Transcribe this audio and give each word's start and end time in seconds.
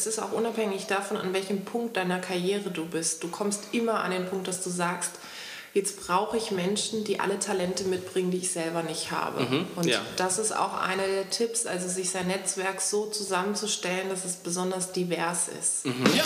es 0.00 0.06
ist 0.06 0.18
auch 0.18 0.32
unabhängig 0.32 0.86
davon, 0.86 1.18
an 1.18 1.34
welchem 1.34 1.64
Punkt 1.66 1.96
deiner 1.98 2.20
Karriere 2.20 2.70
du 2.70 2.86
bist. 2.86 3.22
Du 3.22 3.28
kommst 3.28 3.64
immer 3.72 4.02
an 4.02 4.12
den 4.12 4.26
Punkt, 4.26 4.48
dass 4.48 4.62
du 4.64 4.70
sagst, 4.70 5.12
jetzt 5.74 6.06
brauche 6.06 6.38
ich 6.38 6.50
Menschen, 6.50 7.04
die 7.04 7.20
alle 7.20 7.38
Talente 7.38 7.84
mitbringen, 7.84 8.30
die 8.30 8.38
ich 8.38 8.50
selber 8.50 8.82
nicht 8.82 9.10
habe. 9.10 9.42
Mhm, 9.42 9.66
und 9.76 9.86
ja. 9.86 10.00
das 10.16 10.38
ist 10.38 10.56
auch 10.56 10.72
einer 10.80 11.06
der 11.06 11.28
Tipps, 11.28 11.66
also 11.66 11.86
sich 11.86 12.08
sein 12.08 12.28
Netzwerk 12.28 12.80
so 12.80 13.06
zusammenzustellen, 13.06 14.08
dass 14.08 14.24
es 14.24 14.36
besonders 14.36 14.92
divers 14.92 15.48
ist. 15.48 15.84
Mhm. 15.84 16.06
Ja. 16.16 16.24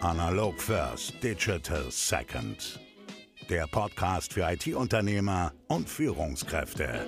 Analog 0.00 0.60
First, 0.60 1.14
Digital 1.22 1.86
Second. 1.90 2.78
Der 3.50 3.66
Podcast 3.66 4.32
für 4.32 4.48
IT-Unternehmer 4.48 5.52
und 5.66 5.88
Führungskräfte. 5.88 7.04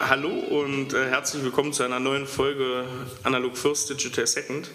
Hallo 0.00 0.28
und 0.28 0.94
äh, 0.94 1.10
herzlich 1.10 1.44
willkommen 1.44 1.72
zu 1.72 1.84
einer 1.84 2.00
neuen 2.00 2.26
Folge 2.26 2.86
Analog 3.22 3.56
First 3.56 3.88
Digital 3.88 4.26
Second. 4.26 4.68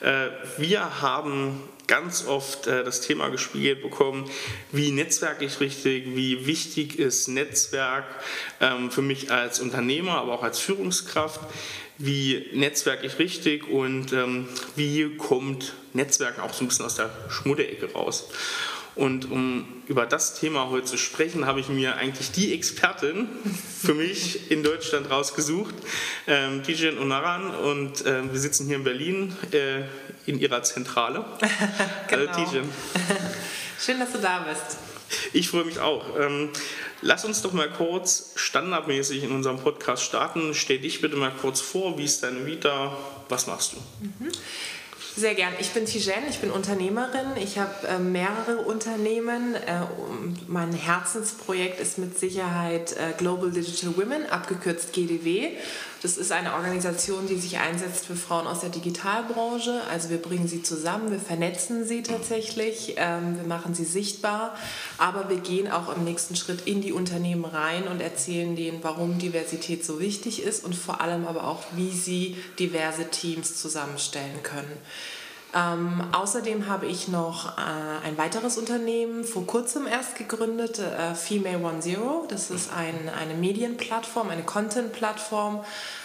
Äh, 0.00 0.28
wir 0.56 1.02
haben 1.02 1.60
ganz 1.86 2.26
oft 2.26 2.66
äh, 2.66 2.84
das 2.84 3.02
Thema 3.02 3.28
gespielt 3.28 3.82
bekommen, 3.82 4.28
wie 4.72 4.90
netzwerke 4.92 5.44
ich 5.44 5.60
richtig, 5.60 6.06
wie 6.16 6.46
wichtig 6.46 6.98
ist 6.98 7.28
Netzwerk 7.28 8.06
ähm, 8.60 8.90
für 8.90 9.02
mich 9.02 9.30
als 9.30 9.60
Unternehmer, 9.60 10.12
aber 10.12 10.32
auch 10.32 10.42
als 10.42 10.58
Führungskraft, 10.58 11.40
wie 11.98 12.48
netzwerke 12.52 13.06
ich 13.06 13.18
richtig 13.18 13.68
und 13.68 14.12
ähm, 14.12 14.48
wie 14.76 15.16
kommt 15.16 15.74
Netzwerken 15.92 16.40
auch 16.40 16.52
so 16.52 16.64
ein 16.64 16.68
bisschen 16.68 16.84
aus 16.84 16.96
der 16.96 17.10
Schmudderecke 17.28 17.92
raus. 17.92 18.28
Und 18.96 19.30
um 19.30 19.66
über 19.88 20.06
das 20.06 20.38
Thema 20.38 20.70
heute 20.70 20.86
zu 20.86 20.96
sprechen, 20.96 21.46
habe 21.46 21.58
ich 21.58 21.68
mir 21.68 21.96
eigentlich 21.96 22.30
die 22.30 22.54
Expertin 22.54 23.28
für 23.82 23.94
mich 23.94 24.52
in 24.52 24.62
Deutschland 24.62 25.10
rausgesucht, 25.10 25.74
ähm, 26.28 26.62
Tijen 26.62 26.98
Onaran. 26.98 27.54
Und 27.56 28.06
äh, 28.06 28.30
wir 28.30 28.38
sitzen 28.38 28.66
hier 28.66 28.76
in 28.76 28.84
Berlin 28.84 29.36
äh, 29.50 29.82
in 30.26 30.38
ihrer 30.38 30.62
Zentrale. 30.62 31.24
genau. 32.08 32.32
Hallo 32.32 32.44
Tijen. 32.44 32.68
Schön, 33.84 33.98
dass 33.98 34.12
du 34.12 34.18
da 34.18 34.46
bist. 34.48 34.78
Ich 35.32 35.48
freue 35.48 35.64
mich 35.64 35.80
auch. 35.80 36.18
Ähm, 36.18 36.50
lass 37.02 37.24
uns 37.24 37.42
doch 37.42 37.52
mal 37.52 37.70
kurz 37.70 38.32
standardmäßig 38.36 39.24
in 39.24 39.32
unserem 39.32 39.58
Podcast 39.58 40.02
starten. 40.02 40.54
Stell 40.54 40.78
dich 40.78 41.00
bitte 41.00 41.16
mal 41.16 41.32
kurz 41.40 41.60
vor, 41.60 41.98
wie 41.98 42.04
ist 42.04 42.22
deine 42.22 42.46
Vita, 42.46 42.96
was 43.28 43.46
machst 43.46 43.72
du? 43.72 43.76
Mhm. 44.04 44.32
Sehr 45.16 45.36
gern. 45.36 45.52
Ich 45.60 45.70
bin 45.70 45.86
Tijen, 45.86 46.24
ich 46.28 46.40
bin 46.40 46.50
Unternehmerin. 46.50 47.36
Ich 47.36 47.58
habe 47.58 47.86
äh, 47.86 47.98
mehrere 48.00 48.56
Unternehmen. 48.58 49.54
Äh, 49.54 49.82
mein 50.48 50.72
Herzensprojekt 50.72 51.78
ist 51.78 51.98
mit 51.98 52.18
Sicherheit 52.18 52.94
äh, 52.94 53.12
Global 53.16 53.52
Digital 53.52 53.96
Women, 53.96 54.26
abgekürzt 54.28 54.92
GDW. 54.92 55.52
Das 56.04 56.18
ist 56.18 56.32
eine 56.32 56.52
Organisation, 56.52 57.26
die 57.26 57.38
sich 57.38 57.60
einsetzt 57.60 58.04
für 58.04 58.14
Frauen 58.14 58.46
aus 58.46 58.60
der 58.60 58.68
Digitalbranche. 58.68 59.80
Also 59.90 60.10
wir 60.10 60.18
bringen 60.18 60.46
sie 60.46 60.62
zusammen, 60.62 61.10
wir 61.10 61.18
vernetzen 61.18 61.86
sie 61.86 62.02
tatsächlich, 62.02 62.96
ähm, 62.98 63.38
wir 63.38 63.46
machen 63.46 63.74
sie 63.74 63.86
sichtbar, 63.86 64.54
aber 64.98 65.30
wir 65.30 65.38
gehen 65.38 65.72
auch 65.72 65.96
im 65.96 66.04
nächsten 66.04 66.36
Schritt 66.36 66.66
in 66.66 66.82
die 66.82 66.92
Unternehmen 66.92 67.46
rein 67.46 67.88
und 67.88 68.02
erzählen 68.02 68.54
denen, 68.54 68.80
warum 68.82 69.18
Diversität 69.18 69.82
so 69.82 69.98
wichtig 69.98 70.42
ist 70.42 70.62
und 70.62 70.74
vor 70.74 71.00
allem 71.00 71.26
aber 71.26 71.44
auch, 71.48 71.62
wie 71.74 71.90
sie 71.90 72.36
diverse 72.58 73.08
Teams 73.08 73.58
zusammenstellen 73.58 74.42
können. 74.42 74.76
Ähm, 75.54 76.02
außerdem 76.10 76.66
habe 76.66 76.86
ich 76.86 77.06
noch 77.06 77.56
äh, 77.56 77.60
ein 78.04 78.18
weiteres 78.18 78.58
Unternehmen, 78.58 79.22
vor 79.22 79.46
kurzem 79.46 79.86
erst 79.86 80.16
gegründet, 80.16 80.80
äh, 80.80 81.14
Female 81.14 81.58
One 81.58 81.78
Zero. 81.78 82.26
Das 82.28 82.50
ist 82.50 82.72
ein, 82.72 83.08
eine 83.08 83.34
Medienplattform, 83.34 84.30
eine 84.30 84.42
Content-Plattform, 84.42 85.64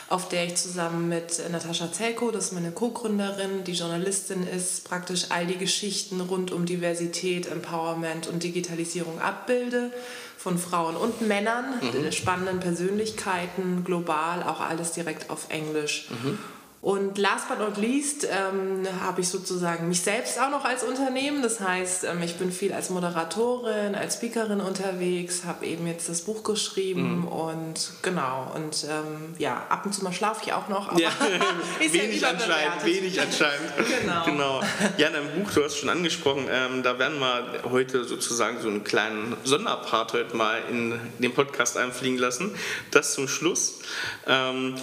auf 0.10 0.28
der 0.28 0.46
ich 0.46 0.56
zusammen 0.56 1.08
mit 1.08 1.40
Natascha 1.52 1.92
Zelko, 1.92 2.32
das 2.32 2.46
ist 2.46 2.54
meine 2.54 2.72
Co-Gründerin, 2.72 3.64
die 3.64 3.74
Journalistin 3.74 4.46
ist, 4.46 4.84
praktisch 4.84 5.28
all 5.30 5.46
die 5.46 5.58
Geschichten 5.58 6.20
rund 6.20 6.52
um 6.52 6.66
Diversität, 6.66 7.46
Empowerment 7.46 8.28
und 8.28 8.42
Digitalisierung 8.42 9.22
abbilde 9.22 9.92
von 10.38 10.58
Frauen 10.58 10.96
und 10.96 11.22
Männern, 11.22 11.66
mhm. 11.82 12.12
spannenden 12.12 12.60
Persönlichkeiten, 12.60 13.84
global, 13.84 14.42
auch 14.42 14.62
alles 14.62 14.94
direkt 14.94 15.30
auf 15.30 15.50
Englisch. 15.50 16.08
Mhm. 16.10 16.40
Und 16.82 17.18
last 17.18 17.50
but 17.50 17.60
not 17.60 17.76
least 17.76 18.26
ähm, 18.26 18.88
habe 19.02 19.20
ich 19.20 19.28
sozusagen 19.28 19.90
mich 19.90 20.00
selbst 20.00 20.40
auch 20.40 20.50
noch 20.50 20.64
als 20.64 20.84
Unternehmen. 20.84 21.42
Das 21.42 21.60
heißt, 21.60 22.06
ähm, 22.06 22.24
ich 22.24 22.36
bin 22.36 22.54
viel 22.54 22.72
als 22.72 22.90
Moderatorin, 22.90 23.96
als 23.96 24.16
Speakerin 24.16 24.62
unterwegs, 24.62 25.44
habe 25.46 25.66
eben 25.66 25.86
jetzt 25.88 26.08
das 26.08 26.22
Buch 26.22 26.42
geschrieben 26.44 27.22
mhm. 27.22 27.28
und 27.28 27.92
genau. 28.02 28.50
Und 28.56 28.86
ähm, 28.90 29.36
ja, 29.38 29.66
ab 29.68 29.86
und 29.86 29.94
zu 29.94 30.06
mal 30.06 30.14
schlafe 30.14 30.44
ich 30.46 30.54
auch 30.54 30.70
noch. 30.70 30.88
Aber 30.90 31.02
ja, 31.02 31.10
ist 31.82 31.94
wenig 31.94 32.22
ja 32.22 32.30
anscheinend, 32.30 32.86
wenig 32.86 33.20
anscheinend. 33.20 33.74
genau. 34.02 34.26
genau. 34.26 34.62
Ja, 34.98 35.08
in 35.08 35.14
deinem 35.14 35.44
Buch, 35.44 35.52
du 35.52 35.66
hast 35.66 35.78
schon 35.78 35.90
angesprochen, 35.90 36.48
ähm, 36.50 36.82
da 36.82 36.98
werden 36.98 37.20
wir 37.20 37.64
heute 37.70 38.06
sozusagen 38.06 38.62
so 38.62 38.70
einen 38.70 38.86
kleinen 38.86 39.36
Sonderpart 39.44 40.14
heute 40.14 40.38
mal 40.38 40.62
in 40.72 40.98
den 41.20 41.34
Podcast 41.34 41.76
einfliegen 41.76 42.18
lassen. 42.18 42.56
Das 42.92 43.16
zum 43.16 43.28
Schluss 43.28 43.80
ähm, 44.28 44.76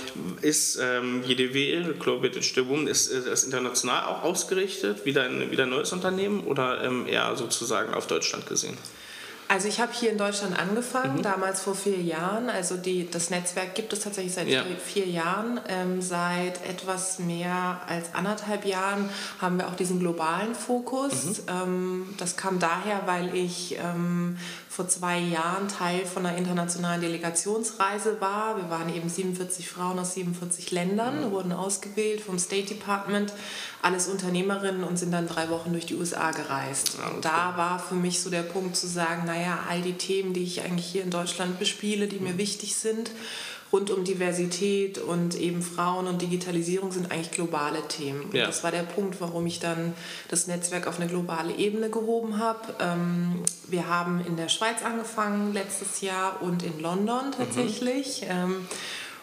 ist 0.42 0.78
ähm, 0.78 1.22
JDW 1.24 1.85
Global 1.94 2.30
Digital 2.30 2.68
Woman, 2.68 2.86
ist 2.86 3.12
das 3.12 3.44
international 3.44 4.04
auch 4.04 4.22
ausgerichtet, 4.22 5.04
wieder 5.04 5.24
ein, 5.24 5.50
wieder 5.50 5.64
ein 5.64 5.70
neues 5.70 5.92
Unternehmen 5.92 6.44
oder 6.44 6.82
ähm, 6.84 7.06
eher 7.06 7.36
sozusagen 7.36 7.94
auf 7.94 8.06
Deutschland 8.06 8.46
gesehen? 8.46 8.76
Also 9.48 9.68
ich 9.68 9.80
habe 9.80 9.92
hier 9.92 10.10
in 10.10 10.18
Deutschland 10.18 10.58
angefangen, 10.58 11.18
mhm. 11.18 11.22
damals 11.22 11.62
vor 11.62 11.76
vier 11.76 12.00
Jahren. 12.00 12.50
Also 12.50 12.76
die, 12.76 13.08
das 13.08 13.30
Netzwerk 13.30 13.76
gibt 13.76 13.92
es 13.92 14.00
tatsächlich 14.00 14.34
seit 14.34 14.48
ja. 14.48 14.64
vier 14.84 15.06
Jahren. 15.06 15.60
Ähm, 15.68 16.02
seit 16.02 16.66
etwas 16.68 17.20
mehr 17.20 17.80
als 17.86 18.12
anderthalb 18.14 18.64
Jahren 18.64 19.08
haben 19.40 19.58
wir 19.58 19.68
auch 19.68 19.76
diesen 19.76 20.00
globalen 20.00 20.54
Fokus. 20.54 21.24
Mhm. 21.24 21.34
Ähm, 21.48 22.14
das 22.18 22.36
kam 22.36 22.58
daher, 22.58 23.02
weil 23.06 23.34
ich 23.36 23.76
ähm, 23.78 24.36
vor 24.76 24.88
zwei 24.88 25.18
Jahren 25.18 25.68
Teil 25.68 26.04
von 26.04 26.26
einer 26.26 26.36
internationalen 26.36 27.00
Delegationsreise 27.00 28.20
war. 28.20 28.58
Wir 28.58 28.68
waren 28.68 28.94
eben 28.94 29.08
47 29.08 29.70
Frauen 29.70 29.98
aus 29.98 30.12
47 30.12 30.70
Ländern, 30.70 31.28
mhm. 31.28 31.30
wurden 31.30 31.52
ausgewählt 31.52 32.20
vom 32.20 32.38
State 32.38 32.74
Department, 32.74 33.32
alles 33.80 34.06
Unternehmerinnen 34.06 34.84
und 34.84 34.98
sind 34.98 35.12
dann 35.12 35.28
drei 35.28 35.48
Wochen 35.48 35.72
durch 35.72 35.86
die 35.86 35.94
USA 35.94 36.30
gereist. 36.30 36.98
Ah. 37.02 37.08
Und 37.08 37.24
da 37.24 37.56
war 37.56 37.78
für 37.78 37.94
mich 37.94 38.20
so 38.20 38.28
der 38.28 38.42
Punkt 38.42 38.76
zu 38.76 38.86
sagen, 38.86 39.22
naja, 39.24 39.60
all 39.66 39.80
die 39.80 39.94
Themen, 39.94 40.34
die 40.34 40.42
ich 40.42 40.62
eigentlich 40.62 40.86
hier 40.86 41.04
in 41.04 41.10
Deutschland 41.10 41.58
bespiele, 41.58 42.06
die 42.06 42.18
mir 42.18 42.34
mhm. 42.34 42.38
wichtig 42.38 42.76
sind, 42.76 43.10
rund 43.72 43.90
um 43.90 44.04
Diversität 44.04 44.98
und 44.98 45.34
eben 45.34 45.62
Frauen 45.62 46.06
und 46.06 46.22
Digitalisierung 46.22 46.92
sind 46.92 47.10
eigentlich 47.10 47.32
globale 47.32 47.86
Themen. 47.88 48.22
Und 48.22 48.34
ja. 48.34 48.46
das 48.46 48.62
war 48.62 48.70
der 48.70 48.82
Punkt, 48.82 49.20
warum 49.20 49.46
ich 49.46 49.58
dann 49.58 49.94
das 50.28 50.46
Netzwerk 50.46 50.86
auf 50.86 51.00
eine 51.00 51.08
globale 51.08 51.54
Ebene 51.54 51.90
gehoben 51.90 52.38
habe. 52.38 52.74
Ähm, 52.80 53.42
wir 53.68 53.88
haben 53.88 54.24
in 54.26 54.36
der 54.36 54.48
Schweiz 54.48 54.82
angefangen 54.84 55.52
letztes 55.52 56.00
Jahr 56.00 56.42
und 56.42 56.62
in 56.62 56.80
London 56.80 57.32
tatsächlich. 57.36 58.22
Mhm. 58.22 58.28
Ähm, 58.30 58.68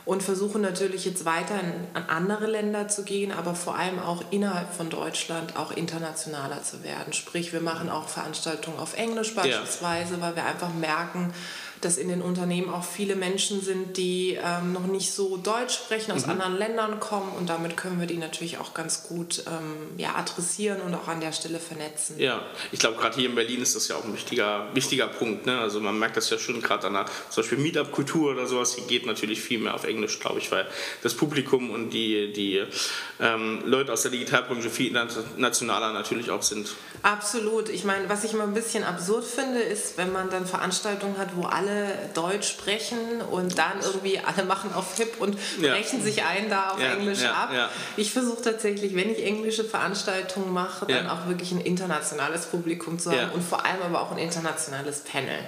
und 0.05 0.21
versuchen 0.21 0.61
natürlich 0.61 1.05
jetzt 1.05 1.23
weiter 1.23 1.55
an 1.93 2.03
andere 2.09 2.47
Länder 2.47 2.89
zu 2.89 3.03
gehen, 3.03 3.31
aber 3.31 3.55
vor 3.55 3.77
allem 3.77 3.99
auch 3.99 4.21
innerhalb 4.31 4.73
von 4.73 4.89
Deutschland 4.89 5.55
auch 5.55 5.71
internationaler 5.71 6.61
zu 6.61 6.83
werden. 6.83 7.13
Sprich, 7.13 7.53
wir 7.53 7.61
machen 7.61 7.89
auch 7.89 8.09
Veranstaltungen 8.09 8.79
auf 8.79 8.97
Englisch 8.97 9.33
beispielsweise, 9.33 10.15
ja. 10.15 10.21
weil 10.21 10.35
wir 10.35 10.45
einfach 10.45 10.73
merken, 10.73 11.33
dass 11.85 11.97
in 11.97 12.07
den 12.07 12.21
Unternehmen 12.21 12.69
auch 12.69 12.83
viele 12.83 13.15
Menschen 13.15 13.61
sind, 13.61 13.97
die 13.97 14.37
ähm, 14.41 14.73
noch 14.73 14.87
nicht 14.87 15.11
so 15.11 15.37
Deutsch 15.37 15.75
sprechen, 15.75 16.11
aus 16.11 16.25
mhm. 16.25 16.31
anderen 16.31 16.57
Ländern 16.57 16.99
kommen 16.99 17.31
und 17.37 17.49
damit 17.49 17.77
können 17.77 17.99
wir 17.99 18.07
die 18.07 18.17
natürlich 18.17 18.57
auch 18.57 18.73
ganz 18.73 19.03
gut 19.03 19.43
ähm, 19.47 19.97
ja, 19.97 20.15
adressieren 20.15 20.81
und 20.81 20.93
auch 20.93 21.07
an 21.07 21.19
der 21.19 21.31
Stelle 21.31 21.59
vernetzen. 21.59 22.19
Ja, 22.19 22.41
ich 22.71 22.79
glaube, 22.79 22.97
gerade 22.97 23.15
hier 23.15 23.29
in 23.29 23.35
Berlin 23.35 23.61
ist 23.61 23.75
das 23.75 23.87
ja 23.87 23.95
auch 23.95 24.03
ein 24.03 24.13
wichtiger, 24.13 24.67
wichtiger 24.73 25.07
Punkt. 25.07 25.45
Ne? 25.45 25.59
Also 25.59 25.79
man 25.79 25.97
merkt 25.99 26.17
das 26.17 26.29
ja 26.29 26.37
schon 26.37 26.61
gerade 26.61 26.87
an 26.87 26.93
der 26.93 27.05
zum 27.29 27.43
Beispiel 27.43 27.57
Meetup-Kultur 27.57 28.31
oder 28.31 28.47
sowas, 28.47 28.75
die 28.75 28.81
geht 28.81 29.05
natürlich 29.05 29.41
viel 29.41 29.59
mehr 29.59 29.73
auf 29.73 29.83
Englisch, 29.83 30.19
glaube 30.19 30.39
ich, 30.39 30.51
weil 30.51 30.67
das 31.01 31.13
Publikum 31.13 31.71
und 31.71 31.89
die, 31.91 32.31
die 32.31 32.63
ähm, 33.19 33.61
Leute 33.65 33.91
aus 33.91 34.03
der 34.03 34.11
Digitalbranche 34.11 34.69
viel 34.69 34.87
internationaler 34.87 35.93
natürlich 35.93 36.29
auch 36.29 36.43
sind. 36.43 36.73
Absolut. 37.01 37.69
Ich 37.69 37.83
meine, 37.83 38.07
was 38.07 38.23
ich 38.23 38.33
immer 38.33 38.43
ein 38.43 38.53
bisschen 38.53 38.83
absurd 38.83 39.25
finde, 39.25 39.59
ist, 39.59 39.97
wenn 39.97 40.11
man 40.13 40.29
dann 40.29 40.45
Veranstaltungen 40.45 41.17
hat, 41.17 41.35
wo 41.35 41.43
alle 41.43 41.72
alle 41.73 42.09
Deutsch 42.13 42.49
sprechen 42.49 43.21
und 43.31 43.57
dann 43.57 43.79
irgendwie 43.81 44.19
alle 44.19 44.45
machen 44.45 44.73
auf 44.73 44.95
Hip 44.97 45.19
und 45.19 45.37
ja. 45.61 45.73
brechen 45.73 46.01
sich 46.01 46.23
ein 46.23 46.49
da 46.49 46.71
auf 46.71 46.81
ja, 46.81 46.93
Englisch 46.93 47.23
ab. 47.23 47.49
Ich 47.97 48.11
versuche 48.11 48.41
tatsächlich, 48.41 48.95
wenn 48.95 49.11
ich 49.11 49.25
englische 49.25 49.63
Veranstaltungen 49.63 50.51
mache, 50.51 50.85
dann 50.85 51.09
auch 51.09 51.27
wirklich 51.27 51.51
ein 51.51 51.61
internationales 51.61 52.45
Publikum 52.45 52.99
zu 52.99 53.11
haben 53.11 53.31
und 53.31 53.43
vor 53.43 53.65
allem 53.65 53.81
aber 53.81 54.01
auch 54.01 54.11
ein 54.11 54.17
internationales 54.17 54.99
Panel. 54.99 55.39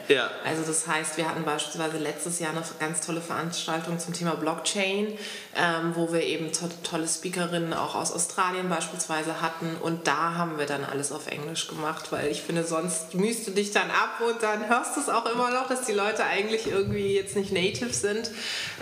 Also 0.44 0.64
das 0.66 0.88
heißt, 0.88 1.18
wir 1.18 1.30
hatten 1.30 1.44
beispielsweise 1.44 1.98
letztes 1.98 2.40
Jahr 2.40 2.52
eine 2.52 2.64
ganz 2.80 3.02
tolle 3.02 3.22
Veranstaltung 3.22 4.00
zum 4.00 4.14
Thema 4.14 4.36
Blockchain, 4.36 5.18
ähm, 5.58 5.94
wo 5.96 6.12
wir 6.12 6.22
eben 6.22 6.52
to 6.52 6.70
tolle 6.84 7.08
Speakerinnen 7.08 7.74
auch 7.74 7.96
aus 7.96 8.12
Australien 8.12 8.68
beispielsweise 8.68 9.42
hatten 9.42 9.78
und 9.82 10.06
da 10.06 10.36
haben 10.36 10.58
wir 10.58 10.66
dann 10.66 10.84
alles 10.84 11.12
auf 11.12 11.28
Englisch 11.28 11.68
gemacht, 11.68 12.12
weil 12.12 12.30
ich 12.30 12.42
finde, 12.42 12.66
sonst 12.66 13.14
mühst 13.16 13.48
du 13.48 13.52
dich 13.52 13.72
dann 13.72 13.90
ab 13.90 14.22
und 14.28 14.44
dann 14.44 14.68
hörst 14.68 14.98
du 14.98 15.02
es 15.02 15.10
auch 15.10 15.26
immer 15.32 15.52
noch, 15.52 15.68
dass 15.70 15.86
die 15.86 15.94
Leute 15.94 16.26
eigentlich 16.26 16.68
irgendwie 16.68 17.16
jetzt 17.16 17.36
nicht 17.38 17.54
native 17.54 17.94
sind. 17.94 18.32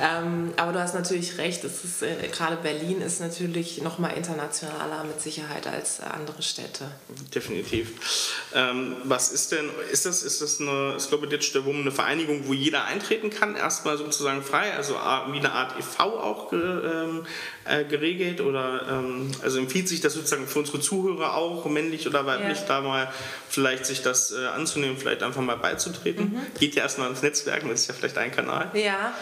Ähm, 0.02 0.54
aber 0.58 0.74
du 0.74 0.80
hast 0.80 0.96
natürlich 0.96 1.38
recht, 1.38 1.64
es 1.64 1.84
ist, 1.84 2.02
äh, 2.02 2.28
gerade 2.32 2.56
Berlin 2.56 3.02
ist 3.02 3.20
natürlich 3.20 3.82
noch 3.84 4.00
mal 4.00 4.10
internationaler 4.10 5.04
mit 5.04 5.22
Sicherheit 5.22 5.68
als 5.68 6.00
andere 6.00 6.42
Städte. 6.42 6.86
Definitiv. 7.34 8.40
Ähm, 8.56 8.96
was 9.04 9.32
ist 9.32 9.52
denn, 9.52 9.70
ist 9.92 10.08
das, 10.08 10.24
ist 10.24 10.42
das 10.42 10.60
eine, 10.60 10.96
ist 10.96 11.10
glaube 11.10 11.28
Digital 11.28 11.66
Woman 11.66 11.82
eine 11.82 11.92
Vereinigung, 11.92 12.48
wo 12.48 12.54
jeder 12.54 12.86
eintreten 12.86 13.30
kann, 13.30 13.56
erstmal 13.56 13.98
sozusagen 13.98 14.42
frei, 14.42 14.74
also 14.74 14.96
wie 14.96 15.38
eine 15.38 15.52
Art 15.52 15.78
e.V. 15.78 16.20
auch 16.20 16.52
ähm, 16.64 17.26
äh, 17.66 17.84
geregelt 17.84 18.42
oder 18.42 18.86
ähm, 18.90 19.32
also 19.42 19.60
empfiehlt 19.60 19.88
sich 19.88 20.02
das 20.02 20.14
sozusagen 20.14 20.48
für 20.48 20.60
unsere 20.60 20.80
Zuhörer 20.80 21.36
auch, 21.36 21.66
männlich 21.66 22.08
oder 22.08 22.26
weiblich, 22.26 22.60
ja. 22.60 22.66
da 22.68 22.82
mal 22.82 23.12
vielleicht 23.50 23.86
sich 23.86 24.02
das 24.02 24.32
äh, 24.32 24.46
anzunehmen, 24.48 24.98
vielleicht 24.98 25.24
einfach 25.24 25.42
mal 25.42 25.58
beizutreten. 25.58 26.34
Mhm. 26.34 26.60
Geht 26.60 26.76
ja 26.76 26.84
erstmal 26.84 27.10
ins 27.10 27.22
Netzwerk, 27.22 27.64
das 27.64 27.82
ist 27.82 27.88
ja 27.88 27.94
vielleicht 27.94 28.18
ein 28.18 28.32
Kanal. 28.32 28.72
Ja. 28.74 29.14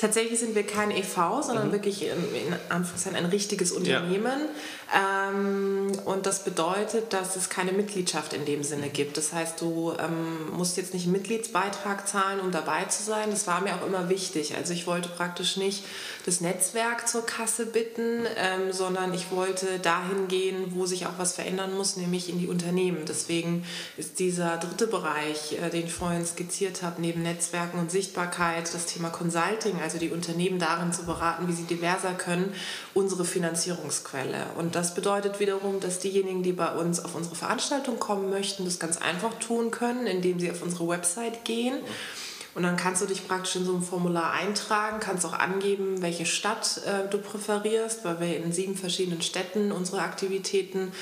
Tatsächlich 0.00 0.40
sind 0.40 0.54
wir 0.54 0.62
kein 0.62 0.90
e.V., 0.90 1.42
sondern 1.42 1.68
mhm. 1.68 1.72
wirklich 1.72 2.04
in, 2.04 2.08
in 2.10 2.56
Anführungszeichen 2.70 3.18
ein 3.18 3.26
richtiges 3.26 3.70
Unternehmen. 3.70 4.48
Ja. 4.92 5.28
Ähm, 5.28 5.92
und 6.06 6.24
das 6.24 6.42
bedeutet, 6.42 7.12
dass 7.12 7.36
es 7.36 7.50
keine 7.50 7.72
Mitgliedschaft 7.72 8.32
in 8.32 8.46
dem 8.46 8.64
Sinne 8.64 8.88
gibt. 8.88 9.18
Das 9.18 9.34
heißt, 9.34 9.60
du 9.60 9.92
ähm, 9.98 10.56
musst 10.56 10.78
jetzt 10.78 10.94
nicht 10.94 11.04
einen 11.04 11.12
Mitgliedsbeitrag 11.12 12.08
zahlen, 12.08 12.40
um 12.40 12.50
dabei 12.50 12.84
zu 12.84 13.02
sein. 13.02 13.30
Das 13.30 13.46
war 13.46 13.60
mir 13.60 13.74
auch 13.74 13.86
immer 13.86 14.08
wichtig. 14.08 14.56
Also 14.56 14.72
ich 14.72 14.86
wollte 14.86 15.10
praktisch 15.10 15.58
nicht 15.58 15.84
das 16.24 16.40
Netzwerk 16.40 17.06
zur 17.06 17.26
Kasse 17.26 17.66
bitten, 17.66 18.26
ähm, 18.36 18.72
sondern 18.72 19.12
ich 19.12 19.30
wollte 19.30 19.78
dahin 19.80 20.28
gehen, 20.28 20.72
wo 20.74 20.86
sich 20.86 21.06
auch 21.06 21.18
was 21.18 21.34
verändern 21.34 21.76
muss, 21.76 21.96
nämlich 21.96 22.30
in 22.30 22.38
die 22.38 22.48
Unternehmen. 22.48 23.04
Deswegen 23.06 23.66
ist 23.98 24.18
dieser 24.18 24.56
dritte 24.56 24.86
Bereich, 24.86 25.58
äh, 25.60 25.68
den 25.68 25.86
ich 25.86 25.92
vorhin 25.92 26.24
skizziert 26.24 26.82
habe, 26.82 27.02
neben 27.02 27.22
Netzwerken 27.22 27.78
und 27.78 27.90
Sichtbarkeit, 27.90 28.72
das 28.72 28.86
Thema 28.86 29.10
Consulting, 29.10 29.78
also 29.90 29.98
die 29.98 30.12
Unternehmen 30.12 30.58
darin 30.58 30.92
zu 30.92 31.04
beraten, 31.04 31.48
wie 31.48 31.52
sie 31.52 31.64
diverser 31.64 32.12
können, 32.12 32.54
unsere 32.94 33.24
Finanzierungsquelle. 33.24 34.46
Und 34.56 34.76
das 34.76 34.94
bedeutet 34.94 35.40
wiederum, 35.40 35.80
dass 35.80 35.98
diejenigen, 35.98 36.42
die 36.42 36.52
bei 36.52 36.72
uns 36.72 37.04
auf 37.04 37.16
unsere 37.16 37.34
Veranstaltung 37.34 37.98
kommen 37.98 38.30
möchten, 38.30 38.64
das 38.64 38.78
ganz 38.78 38.98
einfach 38.98 39.34
tun 39.40 39.70
können, 39.70 40.06
indem 40.06 40.38
sie 40.38 40.50
auf 40.50 40.62
unsere 40.62 40.86
Website 40.86 41.44
gehen. 41.44 41.74
Und 42.54 42.64
dann 42.64 42.76
kannst 42.76 43.00
du 43.00 43.06
dich 43.06 43.26
praktisch 43.26 43.56
in 43.56 43.64
so 43.64 43.74
ein 43.74 43.82
Formular 43.82 44.32
eintragen, 44.32 44.98
kannst 44.98 45.24
auch 45.24 45.32
angeben, 45.32 46.02
welche 46.02 46.26
Stadt 46.26 46.80
äh, 46.84 47.08
du 47.08 47.18
präferierst, 47.18 48.04
weil 48.04 48.20
wir 48.20 48.36
in 48.36 48.52
sieben 48.52 48.76
verschiedenen 48.76 49.22
Städten 49.22 49.70
unsere 49.70 50.02
Aktivitäten 50.02 50.92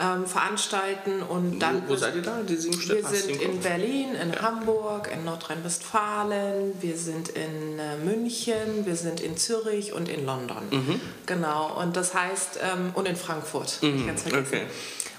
ähm, 0.00 0.26
veranstalten. 0.26 1.22
Und 1.22 1.60
dann 1.60 1.82
wo, 1.86 1.92
wo 1.92 1.96
seid 1.96 2.16
ihr 2.16 2.22
da, 2.22 2.40
die 2.42 2.56
sieben 2.56 2.80
Städte? 2.80 3.10
Wir 3.10 3.18
sind 3.18 3.40
in 3.40 3.60
Berlin, 3.60 4.14
in 4.14 4.32
ja. 4.32 4.42
Hamburg, 4.42 5.10
in 5.12 5.24
Nordrhein-Westfalen, 5.24 6.72
wir 6.80 6.96
sind 6.96 7.28
in 7.30 7.78
äh, 7.78 7.96
München, 7.98 8.84
wir 8.84 8.96
sind 8.96 9.20
in 9.20 9.36
Zürich 9.36 9.92
und 9.92 10.08
in 10.08 10.26
London. 10.26 10.62
Mhm. 10.70 11.00
Genau, 11.26 11.80
und 11.80 11.96
das 11.96 12.14
heißt, 12.14 12.58
ähm, 12.62 12.90
und 12.94 13.06
in 13.06 13.16
Frankfurt, 13.16 13.78
mhm. 13.82 14.06
ganz 14.06 14.22
vergessen. 14.22 14.46
Okay. 14.46 14.66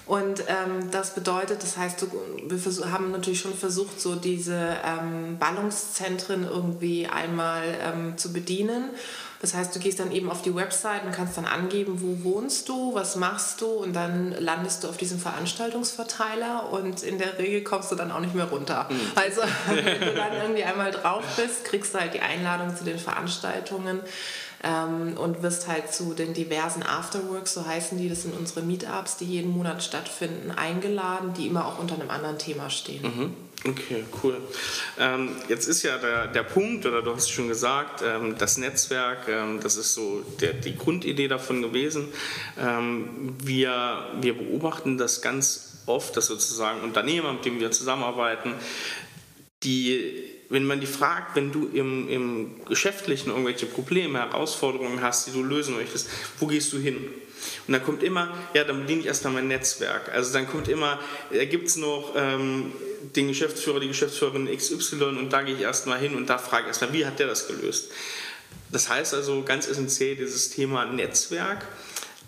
Und 0.06 0.44
ähm, 0.46 0.90
das 0.92 1.14
bedeutet, 1.14 1.62
das 1.62 1.76
heißt, 1.76 2.06
wir 2.48 2.92
haben 2.92 3.10
natürlich 3.10 3.40
schon 3.40 3.54
versucht, 3.54 4.00
so 4.00 4.14
diese 4.14 4.76
ähm, 4.84 5.36
Ballungszentren 5.38 6.44
irgendwie 6.44 7.08
einmal 7.08 7.62
ähm, 7.82 8.16
zu 8.16 8.32
bedienen. 8.32 8.90
Das 9.40 9.54
heißt, 9.54 9.74
du 9.74 9.80
gehst 9.80 10.00
dann 10.00 10.12
eben 10.12 10.30
auf 10.30 10.42
die 10.42 10.54
Website 10.54 11.04
und 11.04 11.12
kannst 11.12 11.36
dann 11.36 11.44
angeben, 11.44 12.00
wo 12.00 12.24
wohnst 12.24 12.68
du, 12.68 12.94
was 12.94 13.16
machst 13.16 13.60
du 13.60 13.66
und 13.66 13.94
dann 13.94 14.32
landest 14.38 14.84
du 14.84 14.88
auf 14.88 14.96
diesem 14.96 15.18
Veranstaltungsverteiler 15.18 16.72
und 16.72 17.02
in 17.02 17.18
der 17.18 17.38
Regel 17.38 17.62
kommst 17.62 17.90
du 17.92 17.96
dann 17.96 18.10
auch 18.12 18.20
nicht 18.20 18.34
mehr 18.34 18.46
runter. 18.46 18.88
Mhm. 18.88 19.00
Also 19.14 19.42
wenn 19.68 20.00
du 20.00 20.14
dann 20.14 20.32
irgendwie 20.40 20.64
einmal 20.64 20.90
drauf 20.90 21.24
bist, 21.36 21.64
kriegst 21.64 21.94
du 21.94 22.00
halt 22.00 22.14
die 22.14 22.20
Einladung 22.20 22.74
zu 22.76 22.84
den 22.84 22.98
Veranstaltungen 22.98 24.00
ähm, 24.62 25.16
und 25.16 25.42
wirst 25.42 25.68
halt 25.68 25.92
zu 25.92 26.14
den 26.14 26.34
diversen 26.34 26.82
Afterworks, 26.82 27.54
so 27.54 27.66
heißen 27.66 27.98
die, 27.98 28.08
das 28.08 28.22
sind 28.22 28.36
unsere 28.36 28.62
Meetups, 28.62 29.16
die 29.16 29.24
jeden 29.24 29.50
Monat 29.50 29.82
stattfinden, 29.82 30.50
eingeladen, 30.50 31.32
die 31.34 31.46
immer 31.46 31.66
auch 31.66 31.78
unter 31.78 31.94
einem 31.94 32.10
anderen 32.10 32.38
Thema 32.38 32.70
stehen. 32.70 33.02
Mhm. 33.02 33.34
Okay, 33.64 34.04
cool. 34.22 34.36
Ähm, 34.98 35.30
jetzt 35.48 35.66
ist 35.66 35.82
ja 35.82 35.98
der, 35.98 36.28
der 36.28 36.42
Punkt, 36.42 36.86
oder 36.86 37.02
du 37.02 37.14
hast 37.14 37.30
schon 37.30 37.48
gesagt, 37.48 38.02
ähm, 38.04 38.36
das 38.38 38.58
Netzwerk, 38.58 39.28
ähm, 39.28 39.60
das 39.60 39.76
ist 39.76 39.94
so 39.94 40.22
der, 40.40 40.52
die 40.52 40.76
Grundidee 40.76 41.26
davon 41.26 41.62
gewesen. 41.62 42.08
Ähm, 42.60 43.34
wir, 43.42 44.06
wir 44.20 44.36
beobachten 44.36 44.98
das 44.98 45.20
ganz 45.20 45.78
oft, 45.86 46.16
dass 46.16 46.26
sozusagen 46.26 46.82
Unternehmer, 46.82 47.32
mit 47.32 47.44
denen 47.44 47.58
wir 47.58 47.70
zusammenarbeiten, 47.70 48.54
die 49.62 50.35
wenn 50.48 50.64
man 50.64 50.80
die 50.80 50.86
fragt, 50.86 51.34
wenn 51.36 51.52
du 51.52 51.68
im, 51.72 52.08
im 52.08 52.64
Geschäftlichen 52.66 53.30
irgendwelche 53.30 53.66
Probleme, 53.66 54.18
Herausforderungen 54.18 55.00
hast, 55.02 55.26
die 55.26 55.32
du 55.32 55.42
lösen 55.42 55.76
möchtest, 55.76 56.08
wo 56.38 56.46
gehst 56.46 56.72
du 56.72 56.78
hin? 56.78 56.96
Und 57.66 57.72
dann 57.72 57.84
kommt 57.84 58.02
immer, 58.02 58.32
ja, 58.54 58.64
dann 58.64 58.80
bediene 58.80 59.00
ich 59.00 59.06
erstmal 59.06 59.34
mein 59.34 59.48
Netzwerk. 59.48 60.10
Also 60.12 60.32
dann 60.32 60.48
kommt 60.48 60.68
immer, 60.68 60.98
da 61.32 61.44
gibt 61.44 61.68
es 61.68 61.76
noch 61.76 62.12
ähm, 62.16 62.72
den 63.14 63.28
Geschäftsführer, 63.28 63.80
die 63.80 63.88
Geschäftsführerin 63.88 64.48
XY 64.54 65.04
und 65.04 65.32
da 65.32 65.42
gehe 65.42 65.54
ich 65.54 65.60
erstmal 65.60 65.98
hin 65.98 66.14
und 66.14 66.28
da 66.28 66.38
frage 66.38 66.62
ich 66.62 66.68
erstmal, 66.68 66.92
wie 66.92 67.06
hat 67.06 67.18
der 67.18 67.26
das 67.26 67.46
gelöst? 67.46 67.90
Das 68.70 68.88
heißt 68.88 69.14
also 69.14 69.42
ganz 69.42 69.68
essentiell 69.68 70.16
dieses 70.16 70.50
Thema 70.50 70.84
Netzwerk. 70.86 71.66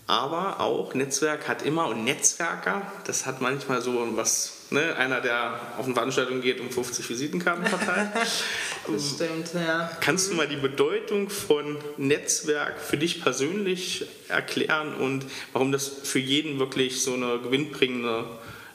Aber 0.06 0.60
auch 0.60 0.94
Netzwerk 0.94 1.48
hat 1.48 1.62
immer 1.62 1.88
und 1.88 2.04
Netzwerker, 2.04 2.90
das 3.06 3.26
hat 3.26 3.42
manchmal 3.42 3.82
so 3.82 4.08
was 4.16 4.57
Ne, 4.70 4.94
einer, 4.96 5.22
der 5.22 5.58
auf 5.78 5.86
eine 5.86 5.94
Veranstaltung 5.94 6.42
geht 6.42 6.60
und 6.60 6.74
50 6.74 7.08
Visitenkarten 7.08 7.64
verteilt. 7.64 8.10
das 8.86 9.10
stimmt, 9.14 9.54
ja. 9.54 9.90
Kannst 10.00 10.30
du 10.30 10.34
mal 10.34 10.46
die 10.46 10.56
Bedeutung 10.56 11.30
von 11.30 11.78
Netzwerk 11.96 12.78
für 12.78 12.98
dich 12.98 13.22
persönlich 13.22 14.04
erklären 14.28 14.94
und 14.94 15.24
warum 15.54 15.72
das 15.72 15.88
für 15.88 16.18
jeden 16.18 16.58
wirklich 16.58 17.02
so 17.02 17.14
eine 17.14 17.38
gewinnbringende 17.38 18.26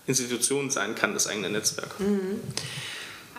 Institution 0.08 0.72
sein 0.72 0.96
kann, 0.96 1.14
das 1.14 1.28
eigene 1.28 1.52
Netzwerk? 1.52 2.00
Mhm. 2.00 2.42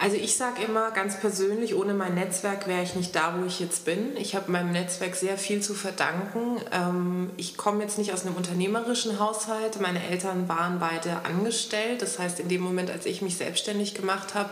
Also 0.04 0.16
ich 0.16 0.36
sage 0.36 0.62
immer 0.62 0.90
ganz 0.90 1.18
persönlich, 1.18 1.74
ohne 1.74 1.94
mein 1.94 2.14
Netzwerk 2.14 2.66
wäre 2.66 2.82
ich 2.82 2.94
nicht 2.94 3.16
da, 3.16 3.38
wo 3.38 3.46
ich 3.46 3.58
jetzt 3.58 3.86
bin. 3.86 4.18
Ich 4.18 4.36
habe 4.36 4.52
meinem 4.52 4.70
Netzwerk 4.70 5.14
sehr 5.14 5.38
viel 5.38 5.62
zu 5.62 5.72
verdanken. 5.72 6.60
Ähm, 6.72 7.30
ich 7.38 7.56
komme 7.56 7.80
jetzt 7.80 7.96
nicht 7.96 8.12
aus 8.12 8.26
einem 8.26 8.34
unternehmerischen 8.34 9.18
Haushalt. 9.18 9.80
Meine 9.80 10.06
Eltern 10.06 10.46
waren 10.46 10.78
beide 10.78 11.24
angestellt. 11.24 12.02
Das 12.02 12.18
heißt, 12.18 12.38
in 12.38 12.50
dem 12.50 12.60
Moment, 12.60 12.90
als 12.90 13.06
ich 13.06 13.22
mich 13.22 13.38
selbstständig 13.38 13.94
gemacht 13.94 14.34
habe, 14.34 14.50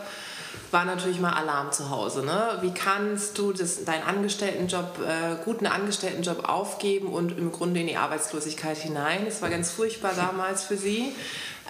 war 0.71 0.85
natürlich 0.85 1.19
mal 1.19 1.33
Alarm 1.33 1.71
zu 1.71 1.91
Hause. 1.91 2.25
Ne? 2.25 2.57
Wie 2.61 2.73
kannst 2.73 3.37
du 3.37 3.53
das, 3.53 3.85
deinen 3.85 4.01
Angestelltenjob, 4.01 4.97
äh, 5.07 5.35
guten 5.45 5.67
Angestelltenjob 5.67 6.49
aufgeben 6.49 7.09
und 7.09 7.37
im 7.37 7.51
Grunde 7.51 7.79
in 7.79 7.85
die 7.85 7.97
Arbeitslosigkeit 7.97 8.77
hinein? 8.77 9.25
Das 9.25 9.43
war 9.43 9.51
ganz 9.51 9.69
furchtbar 9.69 10.13
damals 10.15 10.63
für 10.63 10.77
sie. 10.77 11.13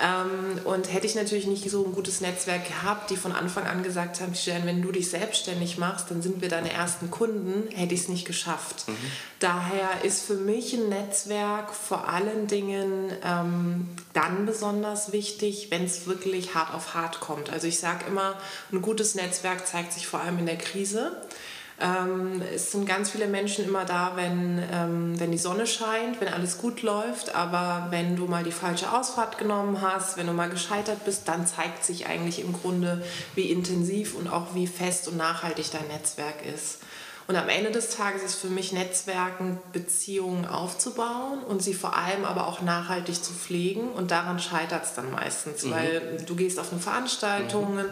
Ähm, 0.01 0.59
und 0.65 0.91
hätte 0.91 1.05
ich 1.05 1.13
natürlich 1.13 1.45
nicht 1.45 1.69
so 1.69 1.85
ein 1.85 1.93
gutes 1.93 2.19
Netzwerk 2.19 2.67
gehabt, 2.67 3.12
die 3.12 3.15
von 3.15 3.31
Anfang 3.31 3.65
an 3.65 3.83
gesagt 3.83 4.21
haben, 4.21 4.33
wenn 4.65 4.81
du 4.81 4.91
dich 4.91 5.09
selbstständig 5.09 5.77
machst, 5.77 6.09
dann 6.09 6.23
sind 6.23 6.41
wir 6.41 6.50
deine 6.50 6.71
ersten 6.71 7.12
Kunden, 7.12 7.69
hätte 7.75 7.93
ich 7.93 8.01
es 8.01 8.09
nicht 8.09 8.25
geschafft. 8.25 8.88
Mhm. 8.88 8.95
Daher 9.39 10.03
ist 10.03 10.23
für 10.23 10.33
mich 10.33 10.73
ein 10.73 10.89
Netzwerk 10.89 11.73
vor 11.73 12.09
allen 12.09 12.47
Dingen 12.47 13.12
ähm, 13.23 13.88
dann 14.13 14.45
besonders 14.47 15.12
wichtig, 15.12 15.67
wenn 15.69 15.85
es 15.85 16.07
wirklich 16.07 16.55
hart 16.55 16.73
auf 16.73 16.95
hart 16.95 17.19
kommt. 17.19 17.51
Also 17.51 17.67
ich 17.67 17.77
sage 17.77 18.05
immer, 18.07 18.35
ein 18.71 18.81
gutes 18.81 19.13
Netzwerk 19.13 19.67
zeigt 19.67 19.93
sich 19.93 20.07
vor 20.07 20.21
allem 20.21 20.39
in 20.39 20.47
der 20.47 20.57
Krise. 20.57 21.17
Ähm, 21.83 22.41
es 22.55 22.71
sind 22.71 22.85
ganz 22.85 23.11
viele 23.11 23.27
Menschen 23.27 23.65
immer 23.65 23.83
da, 23.83 24.13
wenn, 24.15 24.63
ähm, 24.71 25.19
wenn 25.19 25.31
die 25.31 25.37
Sonne 25.37 25.67
scheint, 25.67 26.21
wenn 26.21 26.29
alles 26.29 26.57
gut 26.57 26.81
läuft. 26.81 27.35
Aber 27.35 27.87
wenn 27.89 28.15
du 28.15 28.25
mal 28.25 28.43
die 28.43 28.53
falsche 28.53 28.91
Ausfahrt 28.93 29.37
genommen 29.37 29.81
hast, 29.81 30.15
wenn 30.15 30.27
du 30.27 30.33
mal 30.33 30.49
gescheitert 30.49 31.03
bist, 31.03 31.27
dann 31.27 31.45
zeigt 31.45 31.83
sich 31.83 32.07
eigentlich 32.07 32.39
im 32.39 32.53
Grunde, 32.53 33.03
wie 33.35 33.51
intensiv 33.51 34.15
und 34.15 34.29
auch 34.29 34.55
wie 34.55 34.65
fest 34.65 35.09
und 35.09 35.17
nachhaltig 35.17 35.71
dein 35.71 35.87
Netzwerk 35.89 36.45
ist. 36.45 36.79
Und 37.25 37.35
am 37.37 37.47
Ende 37.47 37.71
des 37.71 37.89
Tages 37.89 38.21
ist 38.21 38.35
für 38.35 38.47
mich 38.47 38.73
Netzwerken, 38.73 39.57
Beziehungen 39.71 40.45
aufzubauen 40.45 41.41
und 41.47 41.63
sie 41.63 41.73
vor 41.73 41.97
allem 41.97 42.25
aber 42.25 42.47
auch 42.47 42.61
nachhaltig 42.61 43.21
zu 43.21 43.33
pflegen. 43.33 43.89
Und 43.91 44.11
daran 44.11 44.39
scheitert 44.39 44.85
es 44.85 44.93
dann 44.93 45.11
meistens, 45.11 45.63
mhm. 45.63 45.71
weil 45.71 46.17
du 46.25 46.35
gehst 46.35 46.59
auf 46.59 46.71
eine 46.71 46.81
Veranstaltung. 46.81 47.75
Mhm 47.75 47.85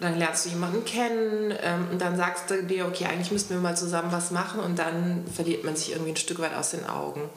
Und 0.00 0.08
dann 0.08 0.18
lernst 0.18 0.44
du 0.44 0.50
jemanden 0.50 0.84
kennen 0.84 1.54
ähm, 1.62 1.88
und 1.92 2.00
dann 2.00 2.16
sagst 2.16 2.50
du 2.50 2.62
dir, 2.62 2.86
okay, 2.86 3.06
eigentlich 3.06 3.30
müssten 3.30 3.54
wir 3.54 3.60
mal 3.60 3.76
zusammen 3.76 4.10
was 4.10 4.30
machen 4.30 4.60
und 4.60 4.78
dann 4.78 5.24
verliert 5.32 5.64
man 5.64 5.76
sich 5.76 5.92
irgendwie 5.92 6.12
ein 6.12 6.16
Stück 6.16 6.40
weit 6.40 6.54
aus 6.54 6.72
den 6.72 6.84
Augen. 6.86 7.30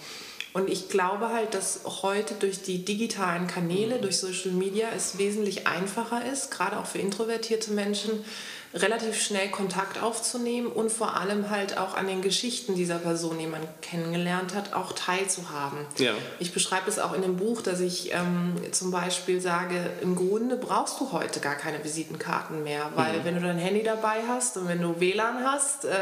Und 0.54 0.70
ich 0.72 0.90
glaube 0.90 1.30
halt, 1.30 1.54
dass 1.54 1.82
heute 2.02 2.34
durch 2.34 2.64
die 2.64 2.84
digitalen 2.84 3.46
Kanäle, 3.46 4.00
durch 4.00 4.18
Social 4.18 4.52
Media 4.52 4.88
es 4.96 5.20
wesentlich 5.20 5.68
einfacher 5.68 6.26
ist, 6.26 6.50
gerade 6.50 6.80
auch 6.80 6.88
für 6.88 6.98
introvertierte 6.98 7.72
Menschen, 7.74 8.26
relativ 8.74 9.22
schnell 9.22 9.50
Kontakt 9.50 10.02
aufzunehmen 10.02 10.68
und 10.68 10.92
vor 10.92 11.16
allem 11.16 11.50
halt 11.50 11.78
auch 11.78 11.96
an 11.96 12.08
den 12.08 12.22
Geschichten 12.22 12.76
dieser 12.76 12.98
Person, 12.98 13.38
die 13.40 13.48
man 13.48 13.62
kennengelernt 13.82 14.54
hat, 14.54 14.74
auch 14.74 14.94
teilzuhaben. 14.94 15.80
Ja. 15.98 16.14
Ich 16.40 16.54
beschreibe 16.54 16.90
es 16.90 17.00
auch 17.00 17.14
in 17.14 17.22
dem 17.22 17.38
Buch, 17.38 17.62
dass 17.62 17.80
ich 17.80 18.14
ähm, 18.14 18.56
zum 18.72 18.92
Beispiel 18.92 19.42
sage, 19.42 19.90
im 20.02 20.16
Grunde 20.16 20.58
brauchst 20.58 21.00
du 21.00 21.12
heute 21.12 21.40
gar 21.40 21.56
keine 21.56 21.84
Visitenkarten 21.84 22.64
mehr, 22.64 22.92
weil 22.96 23.20
mhm. 23.20 23.24
wenn 23.24 23.36
du 23.36 23.42
dein 23.42 23.58
Handy 23.58 23.84
dabei 23.84 24.18
hast 24.28 24.58
und 24.58 24.68
wenn 24.68 24.82
du 24.82 25.00
WLAN 25.00 25.44
hast 25.44 25.86
äh, 25.86 25.96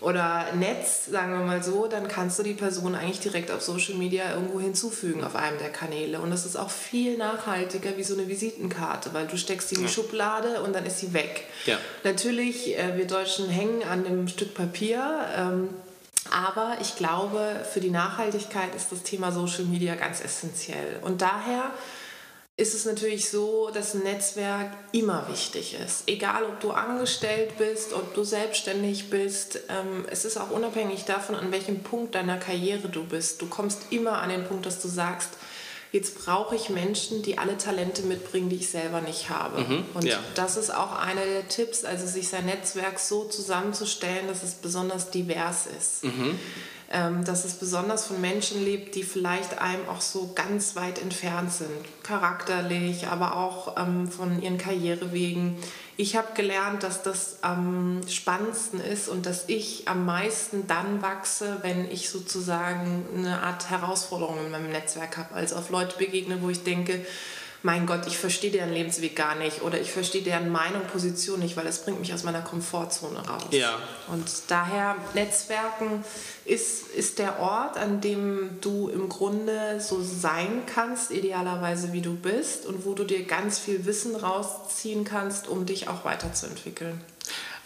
oder 0.00 0.46
Netz, 0.54 1.06
sagen 1.06 1.32
wir 1.32 1.44
mal 1.44 1.62
so, 1.62 1.86
dann 1.86 2.08
kannst 2.08 2.38
du 2.38 2.42
die 2.42 2.54
Person 2.54 2.94
eigentlich 2.94 3.20
direkt 3.20 3.50
auf 3.50 3.62
Social 3.62 3.94
Media 3.94 4.32
irgendwo 4.32 4.60
hinzufügen 4.60 5.24
auf 5.24 5.34
einem 5.34 5.58
der 5.58 5.70
Kanäle. 5.70 6.20
Und 6.20 6.30
das 6.30 6.44
ist 6.44 6.56
auch 6.56 6.70
viel 6.70 7.16
nachhaltiger 7.16 7.96
wie 7.96 8.04
so 8.04 8.14
eine 8.14 8.28
Visitenkarte, 8.28 9.14
weil 9.14 9.26
du 9.26 9.36
steckst 9.36 9.70
sie 9.70 9.76
in 9.76 9.82
die 9.82 9.86
ja. 9.86 9.92
Schublade 9.92 10.60
und 10.62 10.74
dann 10.74 10.84
ist 10.84 11.00
sie 11.00 11.12
weg. 11.12 11.44
Ja. 11.64 11.78
Natürlich, 12.04 12.78
äh, 12.78 12.96
wir 12.96 13.06
Deutschen 13.06 13.48
hängen 13.48 13.82
an 13.82 14.04
dem 14.04 14.28
Stück 14.28 14.54
Papier. 14.54 15.26
Ähm, 15.36 15.68
aber 16.30 16.78
ich 16.80 16.96
glaube, 16.96 17.64
für 17.72 17.80
die 17.80 17.90
Nachhaltigkeit 17.90 18.74
ist 18.74 18.90
das 18.90 19.02
Thema 19.02 19.32
Social 19.32 19.64
Media 19.64 19.94
ganz 19.94 20.20
essentiell. 20.20 20.98
Und 21.02 21.22
daher 21.22 21.70
ist 22.58 22.74
es 22.74 22.86
natürlich 22.86 23.28
so, 23.28 23.70
dass 23.72 23.94
ein 23.94 24.02
Netzwerk 24.02 24.72
immer 24.92 25.28
wichtig 25.28 25.74
ist. 25.74 26.04
Egal, 26.06 26.44
ob 26.44 26.58
du 26.60 26.70
angestellt 26.70 27.58
bist, 27.58 27.92
ob 27.92 28.14
du 28.14 28.24
selbstständig 28.24 29.10
bist. 29.10 29.60
Ähm, 29.68 30.06
es 30.10 30.24
ist 30.24 30.38
auch 30.38 30.50
unabhängig 30.50 31.04
davon, 31.04 31.34
an 31.34 31.52
welchem 31.52 31.82
Punkt 31.82 32.14
deiner 32.14 32.38
Karriere 32.38 32.88
du 32.88 33.04
bist. 33.04 33.42
Du 33.42 33.46
kommst 33.46 33.92
immer 33.92 34.22
an 34.22 34.30
den 34.30 34.44
Punkt, 34.44 34.64
dass 34.64 34.80
du 34.80 34.88
sagst, 34.88 35.30
jetzt 35.96 36.24
brauche 36.24 36.54
ich 36.54 36.68
Menschen, 36.68 37.22
die 37.22 37.38
alle 37.38 37.56
Talente 37.56 38.02
mitbringen, 38.02 38.50
die 38.50 38.56
ich 38.56 38.68
selber 38.68 39.00
nicht 39.00 39.30
habe. 39.30 39.62
Mhm, 39.62 39.84
und 39.94 40.04
ja. 40.04 40.18
das 40.34 40.56
ist 40.56 40.72
auch 40.72 40.92
einer 40.92 41.24
der 41.24 41.48
Tipps, 41.48 41.84
also 41.84 42.06
sich 42.06 42.28
sein 42.28 42.44
Netzwerk 42.46 42.98
so 42.98 43.24
zusammenzustellen, 43.24 44.28
dass 44.28 44.42
es 44.42 44.54
besonders 44.54 45.10
divers 45.10 45.66
ist. 45.66 46.04
Mhm 46.04 46.38
ähm, 46.92 47.24
dass 47.24 47.44
es 47.44 47.54
besonders 47.54 48.06
von 48.06 48.20
Menschen 48.20 48.64
lebt, 48.64 48.94
die 48.94 49.02
vielleicht 49.02 49.60
einem 49.60 49.88
auch 49.88 50.00
so 50.00 50.32
ganz 50.34 50.76
weit 50.76 51.00
entfernt 51.00 51.52
sind, 51.52 51.70
charakterlich, 52.04 53.08
aber 53.08 53.36
auch 53.36 53.76
ähm, 53.76 54.08
von 54.08 54.40
ihren 54.40 54.56
Karrierewegen. 54.56 55.56
Ich 55.96 56.14
habe 56.14 56.28
gelernt, 56.34 56.82
dass 56.82 57.02
das 57.02 57.38
am 57.42 58.02
spannendsten 58.06 58.80
ist 58.80 59.08
und 59.08 59.26
dass 59.26 59.48
ich 59.48 59.88
am 59.88 60.04
meisten 60.04 60.66
dann 60.66 61.02
wachse, 61.02 61.58
wenn 61.62 61.90
ich 61.90 62.10
sozusagen 62.10 63.04
eine 63.16 63.42
Art 63.42 63.70
Herausforderung 63.70 64.38
in 64.44 64.50
meinem 64.50 64.70
Netzwerk 64.70 65.16
habe, 65.16 65.34
als 65.34 65.52
auf 65.52 65.70
Leute 65.70 65.96
begegne, 65.96 66.40
wo 66.42 66.50
ich 66.50 66.62
denke, 66.62 67.04
mein 67.66 67.84
Gott, 67.84 68.06
ich 68.06 68.16
verstehe 68.16 68.52
deren 68.52 68.72
Lebensweg 68.72 69.16
gar 69.16 69.34
nicht 69.34 69.60
oder 69.62 69.80
ich 69.80 69.90
verstehe 69.90 70.22
deren 70.22 70.50
Meinung, 70.50 70.82
Position 70.86 71.40
nicht, 71.40 71.56
weil 71.56 71.64
das 71.64 71.84
bringt 71.84 71.98
mich 71.98 72.14
aus 72.14 72.22
meiner 72.22 72.40
Komfortzone 72.40 73.18
raus. 73.28 73.42
Ja. 73.50 73.76
Und 74.06 74.24
daher, 74.46 74.94
Netzwerken 75.14 76.04
ist, 76.44 76.86
ist 76.92 77.18
der 77.18 77.40
Ort, 77.40 77.76
an 77.76 78.00
dem 78.00 78.58
du 78.60 78.88
im 78.88 79.08
Grunde 79.08 79.80
so 79.80 80.00
sein 80.00 80.62
kannst, 80.72 81.10
idealerweise 81.10 81.92
wie 81.92 82.02
du 82.02 82.14
bist 82.14 82.66
und 82.66 82.86
wo 82.86 82.94
du 82.94 83.02
dir 83.02 83.24
ganz 83.24 83.58
viel 83.58 83.84
Wissen 83.84 84.14
rausziehen 84.14 85.04
kannst, 85.04 85.48
um 85.48 85.66
dich 85.66 85.88
auch 85.88 86.04
weiterzuentwickeln. 86.04 87.00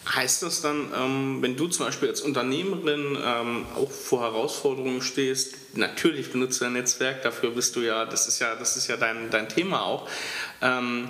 Heißt 0.07 0.41
das 0.41 0.61
dann, 0.61 0.91
ähm, 0.95 1.37
wenn 1.41 1.55
du 1.55 1.67
zum 1.67 1.85
Beispiel 1.85 2.09
als 2.09 2.21
Unternehmerin 2.21 3.17
ähm, 3.23 3.65
auch 3.75 3.91
vor 3.91 4.21
Herausforderungen 4.21 5.01
stehst, 5.01 5.53
natürlich 5.75 6.31
benutzt 6.31 6.59
du 6.59 6.65
dein 6.65 6.73
Netzwerk, 6.73 7.21
dafür 7.21 7.51
bist 7.51 7.75
du 7.75 7.81
ja, 7.81 8.05
das 8.05 8.27
ist 8.27 8.39
ja, 8.39 8.55
das 8.55 8.77
ist 8.77 8.87
ja 8.87 8.97
dein, 8.97 9.29
dein 9.29 9.47
Thema 9.47 9.83
auch. 9.83 10.09
Ähm, 10.61 11.09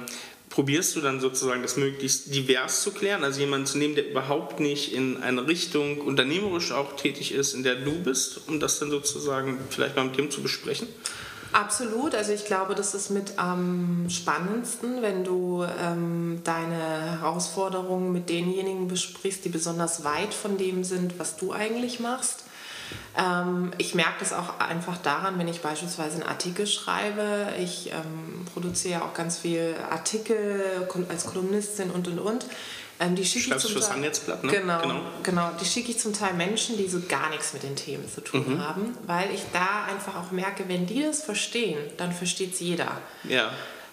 probierst 0.49 0.97
du 0.97 1.01
dann 1.01 1.21
sozusagen 1.21 1.61
das 1.61 1.77
möglichst 1.77 2.35
divers 2.35 2.83
zu 2.83 2.91
klären, 2.91 3.23
also 3.23 3.39
jemanden 3.39 3.65
zu 3.65 3.77
nehmen, 3.77 3.95
der 3.95 4.09
überhaupt 4.09 4.59
nicht 4.59 4.93
in 4.93 5.23
eine 5.23 5.47
Richtung 5.47 6.01
unternehmerisch 6.01 6.73
auch 6.73 6.97
tätig 6.97 7.31
ist, 7.31 7.53
in 7.53 7.63
der 7.63 7.75
du 7.75 7.93
bist, 8.03 8.41
um 8.47 8.59
das 8.59 8.77
dann 8.79 8.91
sozusagen 8.91 9.57
vielleicht 9.69 9.95
mal 9.95 10.03
mit 10.03 10.17
dem 10.17 10.29
zu 10.29 10.41
besprechen? 10.41 10.89
Absolut. 11.53 12.15
Also 12.15 12.31
ich 12.31 12.45
glaube, 12.45 12.75
das 12.75 12.93
ist 12.93 13.09
mit 13.09 13.37
am 13.37 14.05
spannendsten, 14.09 15.01
wenn 15.01 15.23
du 15.23 15.63
ähm, 15.63 16.41
deine 16.43 17.19
Herausforderungen 17.19 18.13
mit 18.13 18.29
denjenigen 18.29 18.87
besprichst, 18.87 19.43
die 19.43 19.49
besonders 19.49 20.03
weit 20.03 20.33
von 20.33 20.57
dem 20.57 20.83
sind, 20.83 21.19
was 21.19 21.35
du 21.35 21.51
eigentlich 21.51 21.99
machst. 21.99 22.45
Ähm, 23.17 23.71
ich 23.77 23.95
merke 23.95 24.15
das 24.19 24.33
auch 24.33 24.59
einfach 24.59 24.97
daran, 24.97 25.37
wenn 25.39 25.47
ich 25.47 25.61
beispielsweise 25.61 26.15
einen 26.15 26.29
Artikel 26.29 26.67
schreibe. 26.67 27.49
Ich 27.59 27.91
ähm, 27.91 28.45
produziere 28.53 28.99
ja 28.99 29.05
auch 29.05 29.13
ganz 29.13 29.37
viel 29.37 29.75
Artikel 29.89 30.87
als 31.09 31.25
Kolumnistin 31.25 31.91
und 31.91 32.07
und 32.07 32.19
und. 32.19 32.45
Ähm, 33.01 33.15
die 33.15 33.25
schicke 33.25 33.55
ich 33.55 33.57
zum 33.57 33.73
Teil, 33.73 33.89
Handelsblatt, 33.89 34.43
ne? 34.43 34.51
Genau, 34.51 34.81
genau. 34.81 35.01
genau. 35.23 35.49
Die 35.59 35.65
schicke 35.65 35.89
ich 35.89 35.97
zum 35.97 36.13
Teil 36.13 36.33
Menschen, 36.35 36.77
die 36.77 36.87
so 36.87 37.01
gar 37.09 37.29
nichts 37.31 37.51
mit 37.51 37.63
den 37.63 37.75
Themen 37.75 38.07
zu 38.07 38.21
tun 38.21 38.45
mhm. 38.47 38.59
haben, 38.61 38.95
weil 39.07 39.33
ich 39.33 39.41
da 39.51 39.85
einfach 39.89 40.15
auch 40.15 40.31
merke, 40.31 40.65
wenn 40.67 40.85
die 40.85 41.01
das 41.01 41.23
verstehen, 41.23 41.79
dann 41.97 42.11
versteht 42.11 42.53
es 42.53 42.59
jeder. 42.59 43.01
Ja. 43.23 43.51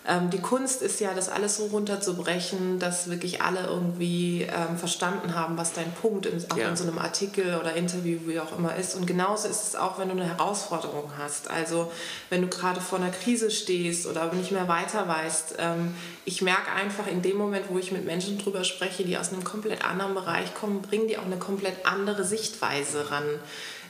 Ähm, 0.09 0.31
die 0.31 0.41
Kunst 0.41 0.81
ist 0.81 1.01
ja, 1.01 1.13
das 1.13 1.29
alles 1.29 1.59
so 1.59 1.67
runterzubrechen, 1.67 2.79
dass 2.79 3.11
wirklich 3.11 3.43
alle 3.43 3.67
irgendwie 3.67 4.43
ähm, 4.43 4.79
verstanden 4.79 5.35
haben, 5.35 5.59
was 5.59 5.75
dein 5.75 5.93
Punkt 5.93 6.25
in, 6.25 6.43
auch 6.51 6.57
ja. 6.57 6.71
in 6.71 6.77
so 6.77 6.85
einem 6.85 6.99
Artikel 6.99 7.59
oder 7.61 7.75
Interview, 7.75 8.21
wie 8.25 8.41
auch 8.41 8.57
immer 8.57 8.75
ist. 8.75 8.95
Und 8.95 9.07
genauso 9.07 9.49
ist 9.49 9.69
es 9.69 9.77
auch, 9.77 9.99
wenn 9.99 10.09
du 10.09 10.15
eine 10.15 10.25
Herausforderung 10.25 11.13
hast. 11.19 11.51
Also 11.51 11.93
wenn 12.31 12.41
du 12.41 12.49
gerade 12.49 12.81
vor 12.81 12.99
einer 12.99 13.11
Krise 13.11 13.51
stehst 13.51 14.07
oder 14.07 14.33
nicht 14.33 14.51
mehr 14.51 14.67
weiter 14.67 15.07
weißt. 15.07 15.57
Ähm, 15.59 15.95
ich 16.25 16.41
merke 16.41 16.73
einfach 16.73 17.07
in 17.07 17.21
dem 17.21 17.37
Moment, 17.37 17.67
wo 17.69 17.79
ich 17.79 17.93
mit 17.93 18.07
Menschen 18.07 18.39
drüber 18.39 18.65
spreche, 18.65 19.05
die 19.05 19.19
aus 19.19 19.33
einem 19.33 19.45
komplett 19.45 19.85
anderen 19.85 20.15
Bereich 20.15 20.55
kommen, 20.55 20.81
bringen 20.81 21.09
die 21.09 21.19
auch 21.19 21.27
eine 21.27 21.39
komplett 21.39 21.85
andere 21.85 22.25
Sichtweise 22.25 23.11
ran. 23.11 23.25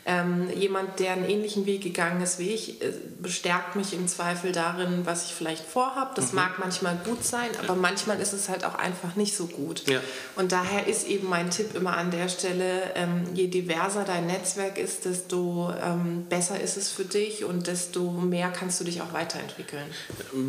Ähm, 0.07 0.49
jemand, 0.57 1.01
der 1.01 1.13
einen 1.13 1.29
ähnlichen 1.29 1.67
Weg 1.67 1.83
gegangen 1.83 2.23
ist 2.23 2.39
wie 2.39 2.51
ich, 2.51 2.81
äh, 2.81 2.93
bestärkt 3.21 3.77
mich 3.77 3.93
im 3.93 4.09
Zweifel 4.09 4.53
darin, 4.53 5.03
was 5.05 5.27
ich 5.27 5.35
vielleicht 5.35 5.65
vorhabe. 5.65 6.13
Das 6.15 6.33
mhm. 6.33 6.37
mag 6.37 6.59
manchmal 6.59 6.99
gut 7.05 7.25
sein, 7.25 7.51
aber 7.63 7.75
manchmal 7.75 8.21
ist 8.21 8.33
es 8.33 8.49
halt 8.49 8.65
auch 8.65 8.75
einfach 8.75 9.17
nicht 9.17 9.37
so 9.37 9.47
gut. 9.47 9.83
Ja. 9.87 10.01
Und 10.37 10.53
daher 10.53 10.87
ist 10.87 11.07
eben 11.07 11.29
mein 11.29 11.51
Tipp 11.51 11.75
immer 11.75 11.97
an 11.97 12.11
der 12.11 12.29
Stelle, 12.29 12.93
ähm, 12.95 13.25
je 13.35 13.49
diverser 13.49 14.05
dein 14.05 14.27
Netzwerk 14.27 14.79
ist, 14.79 15.05
desto 15.05 15.73
ähm, 15.83 16.27
besser 16.29 16.61
ist 16.61 16.77
es 16.77 16.91
für 16.91 17.05
dich 17.05 17.45
und 17.45 17.67
desto 17.67 18.11
mehr 18.11 18.51
kannst 18.51 18.81
du 18.81 18.85
dich 18.85 19.03
auch 19.03 19.13
weiterentwickeln. 19.13 19.85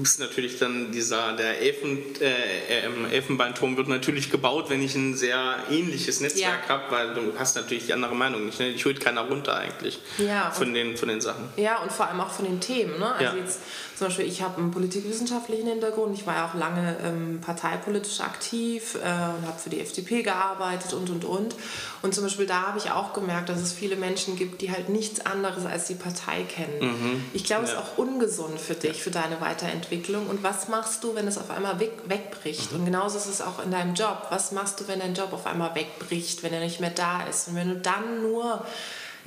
Ist 0.02 0.20
natürlich 0.20 0.58
dann 0.58 0.92
dieser, 0.92 1.36
der 1.36 1.60
Elfen, 1.62 2.00
äh, 2.22 3.12
Elfenbeinturm 3.12 3.76
wird 3.78 3.88
natürlich 3.88 4.32
gebaut, 4.32 4.70
wenn 4.70 4.82
ich 4.82 4.96
ein 4.96 5.16
sehr 5.16 5.58
ähnliches 5.70 6.22
Netzwerk 6.22 6.64
ja. 6.68 6.70
habe, 6.70 6.84
weil 6.92 7.14
du 7.14 7.38
hast 7.38 7.56
natürlich 7.56 7.88
die 7.88 7.94
andere 7.94 8.16
Meinung 8.16 8.46
nicht. 8.46 8.60
Ne? 8.60 8.70
Ich 8.70 8.86
hole 8.86 8.96
keiner 8.96 9.22
runter 9.22 9.39
runter 9.40 9.58
eigentlich 9.58 10.00
ja, 10.18 10.52
von, 10.52 10.74
den, 10.74 10.98
von 10.98 11.10
den 11.10 11.22
Sachen. 11.22 11.50
Ja, 11.56 11.78
und 11.78 11.92
vor 11.92 12.08
allem 12.08 12.20
auch 12.22 12.30
von 12.30 12.46
den 12.46 12.60
Themen. 12.60 13.00
Ne? 13.00 13.14
Also 13.14 13.24
ja. 13.24 13.42
jetzt 13.42 13.60
zum 13.98 14.08
Beispiel, 14.08 14.26
ich 14.26 14.42
habe 14.42 14.58
einen 14.58 14.72
politikwissenschaftlichen 14.72 15.68
Hintergrund, 15.68 16.18
ich 16.18 16.26
war 16.26 16.36
ja 16.36 16.48
auch 16.48 16.54
lange 16.54 16.96
ähm, 17.04 17.42
parteipolitisch 17.42 18.22
aktiv 18.22 18.96
äh, 18.96 19.00
und 19.00 19.46
habe 19.46 19.60
für 19.62 19.70
die 19.70 19.82
FDP 19.82 20.24
gearbeitet 20.24 20.94
und 20.94 21.10
und 21.10 21.26
und. 21.26 21.56
Und 22.02 22.16
zum 22.16 22.24
Beispiel 22.24 22.46
da 22.46 22.68
habe 22.68 22.78
ich 22.78 22.92
auch 22.92 23.14
gemerkt, 23.14 23.50
dass 23.50 23.60
es 23.60 23.74
viele 23.74 23.96
Menschen 23.96 24.38
gibt, 24.38 24.62
die 24.62 24.72
halt 24.72 24.90
nichts 24.90 25.26
anderes 25.26 25.66
als 25.66 25.88
die 25.88 25.96
Partei 25.96 26.44
kennen. 26.44 26.80
Mhm. 26.80 27.24
Ich 27.34 27.44
glaube, 27.44 27.66
es 27.66 27.72
ja. 27.72 27.80
ist 27.80 27.84
auch 27.84 27.98
ungesund 27.98 28.60
für 28.60 28.76
dich, 28.76 29.04
für 29.04 29.12
deine 29.12 29.42
Weiterentwicklung. 29.42 30.28
Und 30.28 30.44
was 30.44 30.70
machst 30.70 31.04
du, 31.04 31.16
wenn 31.16 31.28
es 31.28 31.38
auf 31.38 31.50
einmal 31.50 31.80
weg, 31.80 31.92
wegbricht? 32.06 32.72
Mhm. 32.72 32.80
Und 32.80 32.86
genauso 32.86 33.18
ist 33.18 33.28
es 33.28 33.42
auch 33.42 33.62
in 33.62 33.72
deinem 33.72 33.96
Job. 33.96 34.28
Was 34.30 34.52
machst 34.54 34.80
du, 34.80 34.88
wenn 34.88 35.00
dein 35.00 35.14
Job 35.14 35.34
auf 35.34 35.46
einmal 35.46 35.76
wegbricht, 35.76 36.42
wenn 36.42 36.54
er 36.54 36.62
nicht 36.62 36.80
mehr 36.80 36.92
da 36.92 37.24
ist? 37.24 37.50
Und 37.50 37.56
wenn 37.56 37.70
du 37.70 37.76
dann 37.76 38.22
nur 38.22 38.66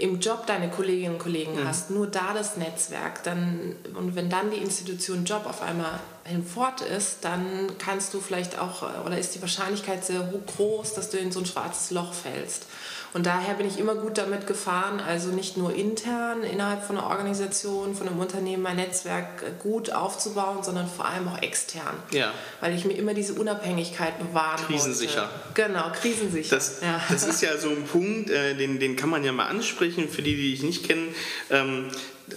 im 0.03 0.19
Job 0.19 0.47
deine 0.49 0.69
Kolleginnen 0.69 1.15
und 1.15 1.21
Kollegen 1.21 1.61
mhm. 1.61 1.69
hast, 1.69 1.91
nur 1.91 2.09
da 2.09 2.35
das 2.35 2.57
Netzwerk, 2.57 3.23
dann, 3.23 3.77
und 3.95 4.17
wenn 4.17 4.29
dann 4.29 4.51
die 4.51 4.57
Institution 4.57 5.25
Job 5.25 5.47
auf 5.47 5.63
einmal 5.63 6.01
hinfort 6.25 6.81
ist, 6.81 7.19
dann 7.23 7.71
kannst 7.79 8.13
du 8.13 8.21
vielleicht 8.21 8.59
auch, 8.59 8.83
oder 9.07 9.17
ist 9.17 9.37
die 9.37 9.41
Wahrscheinlichkeit 9.41 10.05
sehr 10.05 10.29
groß, 10.57 10.95
dass 10.95 11.11
du 11.11 11.19
in 11.19 11.31
so 11.31 11.39
ein 11.39 11.47
schwarzes 11.47 11.93
Loch 11.93 12.13
fällst. 12.15 12.67
Und 13.15 13.27
daher 13.27 13.55
bin 13.55 13.67
ich 13.67 13.79
immer 13.79 13.95
gut 13.95 14.17
damit 14.17 14.47
gefahren, 14.47 15.01
also 15.01 15.29
nicht 15.31 15.59
nur 15.59 15.75
intern 15.75 16.43
innerhalb 16.43 16.83
von 16.83 16.97
einer 16.97 17.09
Organisation, 17.09 17.95
von 17.95 18.09
einem 18.09 18.19
Unternehmen 18.19 18.63
mein 18.63 18.77
Netzwerk 18.77 19.59
gut 19.59 19.93
aufzubauen, 19.93 20.63
sondern 20.63 20.89
vor 20.89 21.05
allem 21.05 21.29
auch 21.29 21.43
extern. 21.43 21.95
Ja. 22.11 22.33
Weil 22.61 22.75
ich 22.75 22.87
mir 22.87 22.95
immer 22.95 23.13
diese 23.13 23.35
Unabhängigkeit 23.35 24.19
bewahren 24.19 24.65
Krisensicher. 24.65 25.29
Wollte. 25.55 25.69
Genau, 25.69 25.91
krisensicher. 25.93 26.57
Das, 26.57 26.81
ja. 26.81 27.01
das 27.11 27.27
ist 27.27 27.43
ja 27.43 27.59
so 27.59 27.69
ein 27.69 27.85
Punkt, 27.85 28.31
äh, 28.31 28.55
den, 28.55 28.81
den 28.81 28.97
kann 28.97 29.11
man 29.11 29.25
ja 29.25 29.33
mal 29.33 29.47
ansprechen, 29.47 30.09
für 30.09 30.23
die, 30.23 30.37
die 30.37 30.55
ich 30.55 30.63
nicht 30.63 30.87
kennen. 30.87 31.15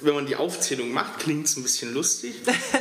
Wenn 0.01 0.15
man 0.15 0.25
die 0.25 0.35
Aufzählung 0.35 0.91
macht, 0.91 1.19
klingt 1.19 1.45
es 1.45 1.57
ein 1.57 1.63
bisschen 1.63 1.93
lustig. 1.93 2.35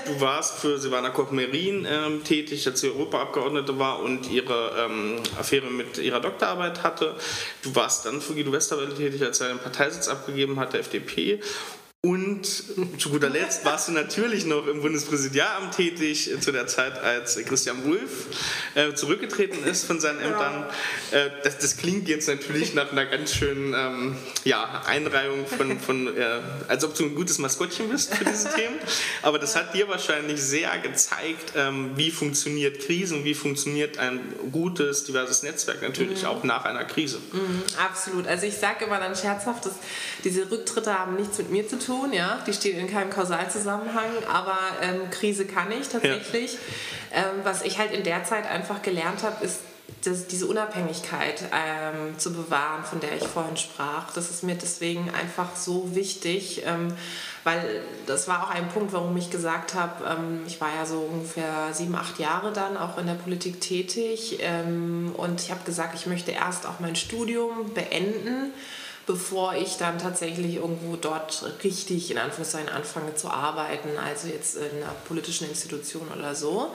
Du 0.06 0.20
warst 0.20 0.58
für 0.58 0.78
Silvana 0.78 1.10
Koch-Merin 1.10 1.86
ähm, 1.88 2.24
tätig, 2.24 2.66
als 2.66 2.80
sie 2.80 2.88
Europaabgeordnete 2.88 3.78
war 3.78 4.00
und 4.00 4.30
ihre 4.30 4.72
ähm, 4.78 5.16
Affäre 5.38 5.70
mit 5.70 5.98
ihrer 5.98 6.20
Doktorarbeit 6.20 6.82
hatte. 6.82 7.14
Du 7.62 7.74
warst 7.74 8.06
dann 8.06 8.20
für 8.20 8.34
Guido 8.34 8.52
Westerwelle 8.52 8.94
tätig, 8.94 9.22
als 9.22 9.40
er 9.40 9.50
einen 9.50 9.58
Parteisitz 9.58 10.08
abgegeben 10.08 10.58
hat, 10.58 10.72
der 10.72 10.80
FDP. 10.80 11.40
Und 12.04 12.44
zu 12.98 13.08
guter 13.08 13.30
Letzt 13.30 13.64
warst 13.64 13.88
du 13.88 13.92
natürlich 13.92 14.44
noch 14.44 14.66
im 14.66 14.82
Bundespräsidialamt 14.82 15.74
tätig, 15.74 16.30
zu 16.38 16.52
der 16.52 16.66
Zeit, 16.66 16.98
als 16.98 17.42
Christian 17.46 17.82
Wulff 17.82 18.26
äh, 18.74 18.92
zurückgetreten 18.92 19.64
ist 19.64 19.86
von 19.86 20.00
seinen 20.00 20.20
Ämtern. 20.20 20.66
Äh, 21.12 21.30
das, 21.44 21.56
das, 21.56 21.78
klingt 21.78 22.06
jetzt 22.06 22.28
natürlich 22.28 22.74
nach 22.74 22.92
einer 22.92 23.06
ganz 23.06 23.34
schönen 23.34 23.72
ähm, 23.74 24.16
ja, 24.44 24.82
Einreihung 24.84 25.46
von, 25.46 25.80
von 25.80 26.14
äh, 26.14 26.40
als 26.68 26.84
ob 26.84 26.94
du 26.94 27.04
ein 27.04 27.14
gutes 27.14 27.38
Maskottchen 27.38 27.88
bist 27.88 28.14
für 28.14 28.26
diese 28.26 28.52
Themen. 28.52 28.76
Aber 29.22 29.38
das 29.38 29.56
hat 29.56 29.72
dir 29.72 29.88
wahrscheinlich 29.88 30.42
sehr 30.42 30.76
gezeigt, 30.80 31.54
ähm, 31.56 31.92
wie 31.94 32.10
funktioniert 32.10 32.80
Krise 32.80 33.14
und 33.14 33.24
wie 33.24 33.32
funktioniert 33.32 33.96
ein 33.96 34.20
gutes, 34.52 35.04
diverses 35.04 35.42
Netzwerk 35.42 35.80
natürlich 35.80 36.20
mhm. 36.20 36.28
auch 36.28 36.44
nach 36.44 36.66
einer 36.66 36.84
Krise. 36.84 37.18
Mhm, 37.32 37.62
absolut. 37.82 38.26
Also 38.26 38.44
ich 38.44 38.58
sage 38.58 38.84
immer 38.84 39.00
dann 39.00 39.16
scherzhaft, 39.16 39.64
dass 39.64 39.72
diese 40.22 40.50
Rücktritte 40.50 40.98
haben 40.98 41.16
nichts 41.16 41.38
mit 41.38 41.50
mir 41.50 41.66
zu 41.66 41.78
tun 41.78 41.93
tun, 41.94 42.12
ja. 42.12 42.38
Die 42.46 42.52
stehen 42.52 42.78
in 42.78 42.90
keinem 42.90 43.10
Kausalzusammenhang, 43.10 44.10
aber 44.32 44.58
ähm, 44.80 45.10
Krise 45.10 45.46
kann 45.46 45.70
ich 45.72 45.88
tatsächlich. 45.88 46.54
Ja. 47.12 47.18
Ähm, 47.18 47.40
was 47.44 47.62
ich 47.62 47.78
halt 47.78 47.92
in 47.92 48.04
der 48.04 48.24
Zeit 48.24 48.50
einfach 48.50 48.82
gelernt 48.82 49.22
habe, 49.22 49.44
ist, 49.44 49.60
das, 50.02 50.26
diese 50.26 50.46
Unabhängigkeit 50.46 51.44
ähm, 51.52 52.18
zu 52.18 52.32
bewahren, 52.32 52.84
von 52.84 53.00
der 53.00 53.16
ich 53.16 53.26
vorhin 53.26 53.56
sprach. 53.56 54.12
Das 54.12 54.30
ist 54.30 54.42
mir 54.42 54.54
deswegen 54.54 55.10
einfach 55.10 55.56
so 55.56 55.94
wichtig, 55.94 56.62
ähm, 56.66 56.94
weil 57.42 57.82
das 58.06 58.28
war 58.28 58.44
auch 58.44 58.50
ein 58.50 58.68
Punkt, 58.68 58.92
warum 58.92 59.16
ich 59.16 59.30
gesagt 59.30 59.74
habe, 59.74 60.04
ähm, 60.04 60.42
ich 60.46 60.60
war 60.60 60.68
ja 60.74 60.86
so 60.86 61.00
ungefähr 61.00 61.72
sieben, 61.72 61.94
acht 61.94 62.18
Jahre 62.18 62.52
dann 62.52 62.76
auch 62.76 62.98
in 62.98 63.06
der 63.06 63.14
Politik 63.14 63.60
tätig 63.60 64.38
ähm, 64.40 65.12
und 65.16 65.40
ich 65.40 65.50
habe 65.50 65.64
gesagt, 65.64 65.94
ich 65.94 66.06
möchte 66.06 66.32
erst 66.32 66.66
auch 66.66 66.80
mein 66.80 66.96
Studium 66.96 67.72
beenden 67.74 68.52
bevor 69.06 69.54
ich 69.54 69.76
dann 69.76 69.98
tatsächlich 69.98 70.56
irgendwo 70.56 70.96
dort 70.96 71.44
richtig 71.62 72.10
in 72.10 72.18
Anführungszeichen 72.18 72.68
anfange 72.68 73.14
zu 73.14 73.28
arbeiten, 73.28 73.90
also 73.98 74.28
jetzt 74.28 74.56
in 74.56 74.82
einer 74.82 74.92
politischen 75.06 75.48
Institution 75.48 76.08
oder 76.16 76.34
so. 76.34 76.70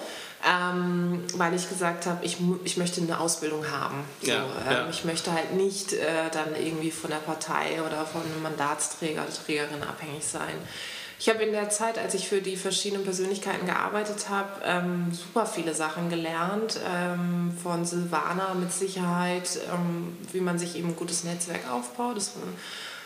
Ähm, 0.48 1.26
weil 1.36 1.54
ich 1.54 1.68
gesagt 1.68 2.06
habe, 2.06 2.24
ich, 2.26 2.38
ich 2.64 2.78
möchte 2.78 3.02
eine 3.02 3.20
Ausbildung 3.20 3.70
haben. 3.70 4.06
So, 4.22 4.32
ja, 4.32 4.46
ähm, 4.68 4.72
ja. 4.72 4.90
Ich 4.90 5.04
möchte 5.04 5.34
halt 5.34 5.54
nicht 5.54 5.92
äh, 5.92 6.30
dann 6.32 6.56
irgendwie 6.56 6.92
von 6.92 7.10
der 7.10 7.18
Partei 7.18 7.82
oder 7.86 8.06
von 8.06 8.22
einem 8.22 8.42
Mandatsträger 8.44 9.24
oder 9.24 9.34
Trägerin 9.34 9.84
abhängig 9.84 10.26
sein. 10.26 10.56
Ich 11.22 11.28
habe 11.28 11.44
in 11.44 11.52
der 11.52 11.70
Zeit, 11.70 11.98
als 11.98 12.14
ich 12.14 12.30
für 12.30 12.42
die 12.42 12.56
verschiedenen 12.56 13.04
Persönlichkeiten 13.04 13.66
gearbeitet 13.66 14.30
habe, 14.30 14.62
ähm, 14.64 15.12
super 15.12 15.46
viele 15.46 15.76
Sachen 15.76 16.10
gelernt. 16.10 16.80
Ähm, 16.90 17.52
von 17.62 17.84
Silvana 17.84 18.54
mit 18.54 18.72
Sicherheit, 18.72 19.60
ähm, 19.70 20.18
wie 20.32 20.40
man 20.40 20.58
sich 20.58 20.78
eben 20.78 20.90
ein 20.90 20.96
gutes 20.96 21.26
Netzwerk 21.26 21.70
aufbaut. 21.70 22.16
Das 22.16 22.32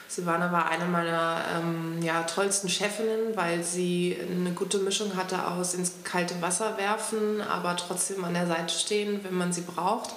Silvana 0.08 0.52
war 0.52 0.70
eine 0.70 0.86
meiner 0.86 1.42
ähm, 1.58 2.04
ja, 2.04 2.22
tollsten 2.22 2.70
Chefinnen, 2.70 3.36
weil 3.36 3.64
sie 3.64 4.16
eine 4.22 4.52
gute 4.52 4.78
Mischung 4.78 5.16
hatte 5.16 5.48
aus 5.48 5.74
ins 5.74 5.94
kalte 6.04 6.40
Wasser 6.40 6.78
werfen, 6.78 7.42
aber 7.42 7.76
trotzdem 7.76 8.24
an 8.24 8.36
der 8.36 8.46
Seite 8.46 8.76
stehen, 8.76 9.22
wenn 9.24 9.34
man 9.34 9.52
sie 9.52 9.62
braucht. 9.62 10.12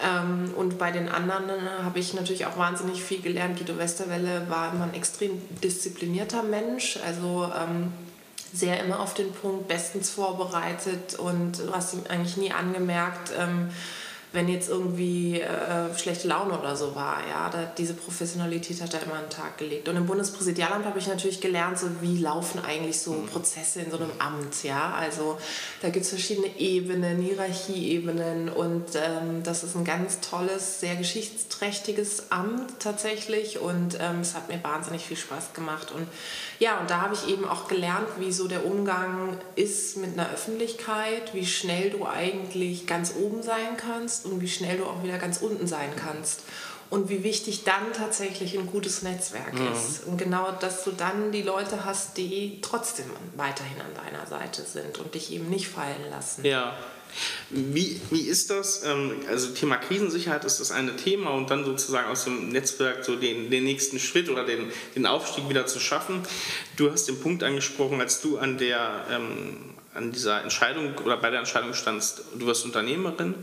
Ähm, 0.00 0.52
und 0.56 0.78
bei 0.78 0.90
den 0.90 1.08
anderen 1.08 1.44
äh, 1.48 1.82
habe 1.84 1.98
ich 1.98 2.14
natürlich 2.14 2.46
auch 2.46 2.56
wahnsinnig 2.56 3.02
viel 3.02 3.20
gelernt. 3.20 3.58
Guido 3.58 3.76
Westerwelle 3.78 4.48
war 4.48 4.72
immer 4.72 4.84
ein 4.84 4.94
extrem 4.94 5.32
disziplinierter 5.60 6.42
Mensch, 6.42 6.98
also 7.04 7.50
ähm, 7.54 7.92
sehr 8.52 8.82
immer 8.82 9.00
auf 9.00 9.14
den 9.14 9.32
Punkt, 9.32 9.68
bestens 9.68 10.10
vorbereitet 10.10 11.14
und 11.18 11.58
du 11.58 11.72
hast 11.72 11.94
ihm 11.94 12.02
eigentlich 12.08 12.36
nie 12.36 12.52
angemerkt, 12.52 13.32
ähm, 13.38 13.70
wenn 14.32 14.48
jetzt 14.48 14.70
irgendwie 14.70 15.40
äh, 15.40 15.96
schlechte 15.96 16.28
Laune 16.28 16.58
oder 16.58 16.74
so 16.74 16.94
war. 16.94 17.18
Ja, 17.28 17.50
da, 17.50 17.70
diese 17.76 17.94
Professionalität 17.94 18.80
hat 18.80 18.94
er 18.94 19.02
immer 19.02 19.14
an 19.14 19.24
den 19.24 19.30
Tag 19.30 19.58
gelegt. 19.58 19.88
Und 19.88 19.96
im 19.96 20.06
Bundespräsidialamt 20.06 20.86
habe 20.86 20.98
ich 20.98 21.06
natürlich 21.06 21.40
gelernt, 21.40 21.78
so 21.78 21.86
wie 22.00 22.18
laufen 22.18 22.64
eigentlich 22.64 23.00
so 23.00 23.12
mhm. 23.12 23.26
Prozesse 23.26 23.80
in 23.80 23.90
so 23.90 23.98
einem 23.98 24.10
Amt. 24.18 24.62
Ja, 24.64 24.94
also 24.98 25.38
da 25.82 25.90
gibt 25.90 26.04
es 26.04 26.10
verschiedene 26.10 26.48
Ebenen, 26.58 27.20
Hierarchieebenen 27.20 28.48
und 28.48 28.86
ähm, 28.94 29.42
das 29.42 29.64
ist 29.64 29.76
ein 29.76 29.84
ganz 29.84 30.20
tolles, 30.20 30.80
sehr 30.80 30.96
geschichtsträchtiges 30.96 32.30
Amt 32.30 32.80
tatsächlich 32.80 33.58
und 33.58 33.98
ähm, 34.00 34.20
es 34.20 34.34
hat 34.34 34.48
mir 34.48 34.62
wahnsinnig 34.62 35.02
viel 35.02 35.16
Spaß 35.16 35.52
gemacht 35.52 35.92
und 35.94 36.06
ja, 36.58 36.78
und 36.78 36.90
da 36.90 37.00
habe 37.02 37.14
ich 37.14 37.28
eben 37.28 37.44
auch 37.44 37.68
gelernt, 37.68 38.06
wie 38.18 38.32
so 38.32 38.48
der 38.48 38.64
Umgang 38.64 39.36
ist 39.56 39.96
mit 39.96 40.12
einer 40.12 40.30
Öffentlichkeit, 40.30 41.34
wie 41.34 41.44
schnell 41.44 41.90
du 41.90 42.06
eigentlich 42.06 42.86
ganz 42.86 43.14
oben 43.20 43.42
sein 43.42 43.76
kannst 43.76 44.21
und 44.24 44.40
wie 44.40 44.48
schnell 44.48 44.78
du 44.78 44.84
auch 44.84 45.02
wieder 45.02 45.18
ganz 45.18 45.38
unten 45.38 45.66
sein 45.66 45.90
kannst. 45.96 46.40
Und 46.90 47.08
wie 47.08 47.24
wichtig 47.24 47.64
dann 47.64 47.94
tatsächlich 47.94 48.58
ein 48.58 48.66
gutes 48.66 49.00
Netzwerk 49.00 49.54
mhm. 49.54 49.72
ist. 49.72 50.04
Und 50.04 50.18
genau, 50.18 50.52
dass 50.60 50.84
du 50.84 50.90
dann 50.90 51.32
die 51.32 51.40
Leute 51.40 51.86
hast, 51.86 52.18
die 52.18 52.58
trotzdem 52.60 53.06
weiterhin 53.34 53.80
an 53.80 54.04
deiner 54.04 54.26
Seite 54.26 54.60
sind 54.60 54.98
und 54.98 55.14
dich 55.14 55.32
eben 55.32 55.48
nicht 55.48 55.68
fallen 55.68 56.10
lassen. 56.10 56.44
Ja. 56.44 56.76
Wie, 57.50 58.00
wie 58.10 58.22
ist 58.22 58.50
das? 58.50 58.84
Ähm, 58.84 59.20
also 59.28 59.48
Thema 59.52 59.76
Krisensicherheit 59.76 60.44
ist 60.44 60.60
das 60.60 60.70
eine 60.70 60.96
Thema 60.96 61.30
und 61.30 61.50
dann 61.50 61.64
sozusagen 61.64 62.08
aus 62.08 62.24
dem 62.24 62.50
Netzwerk 62.50 63.04
so 63.04 63.16
den, 63.16 63.50
den 63.50 63.64
nächsten 63.64 63.98
Schritt 63.98 64.28
oder 64.28 64.44
den, 64.44 64.70
den 64.94 65.06
Aufstieg 65.06 65.48
wieder 65.48 65.66
zu 65.66 65.80
schaffen. 65.80 66.22
Du 66.76 66.90
hast 66.90 67.08
den 67.08 67.20
Punkt 67.20 67.42
angesprochen, 67.42 68.00
als 68.00 68.20
du 68.20 68.38
an 68.38 68.58
der 68.58 69.06
ähm, 69.10 69.72
an 69.94 70.10
dieser 70.10 70.42
Entscheidung 70.42 70.94
oder 71.04 71.18
bei 71.18 71.30
der 71.30 71.40
Entscheidung 71.40 71.74
standst, 71.74 72.22
du 72.38 72.46
wirst 72.46 72.64
Unternehmerin 72.64 73.34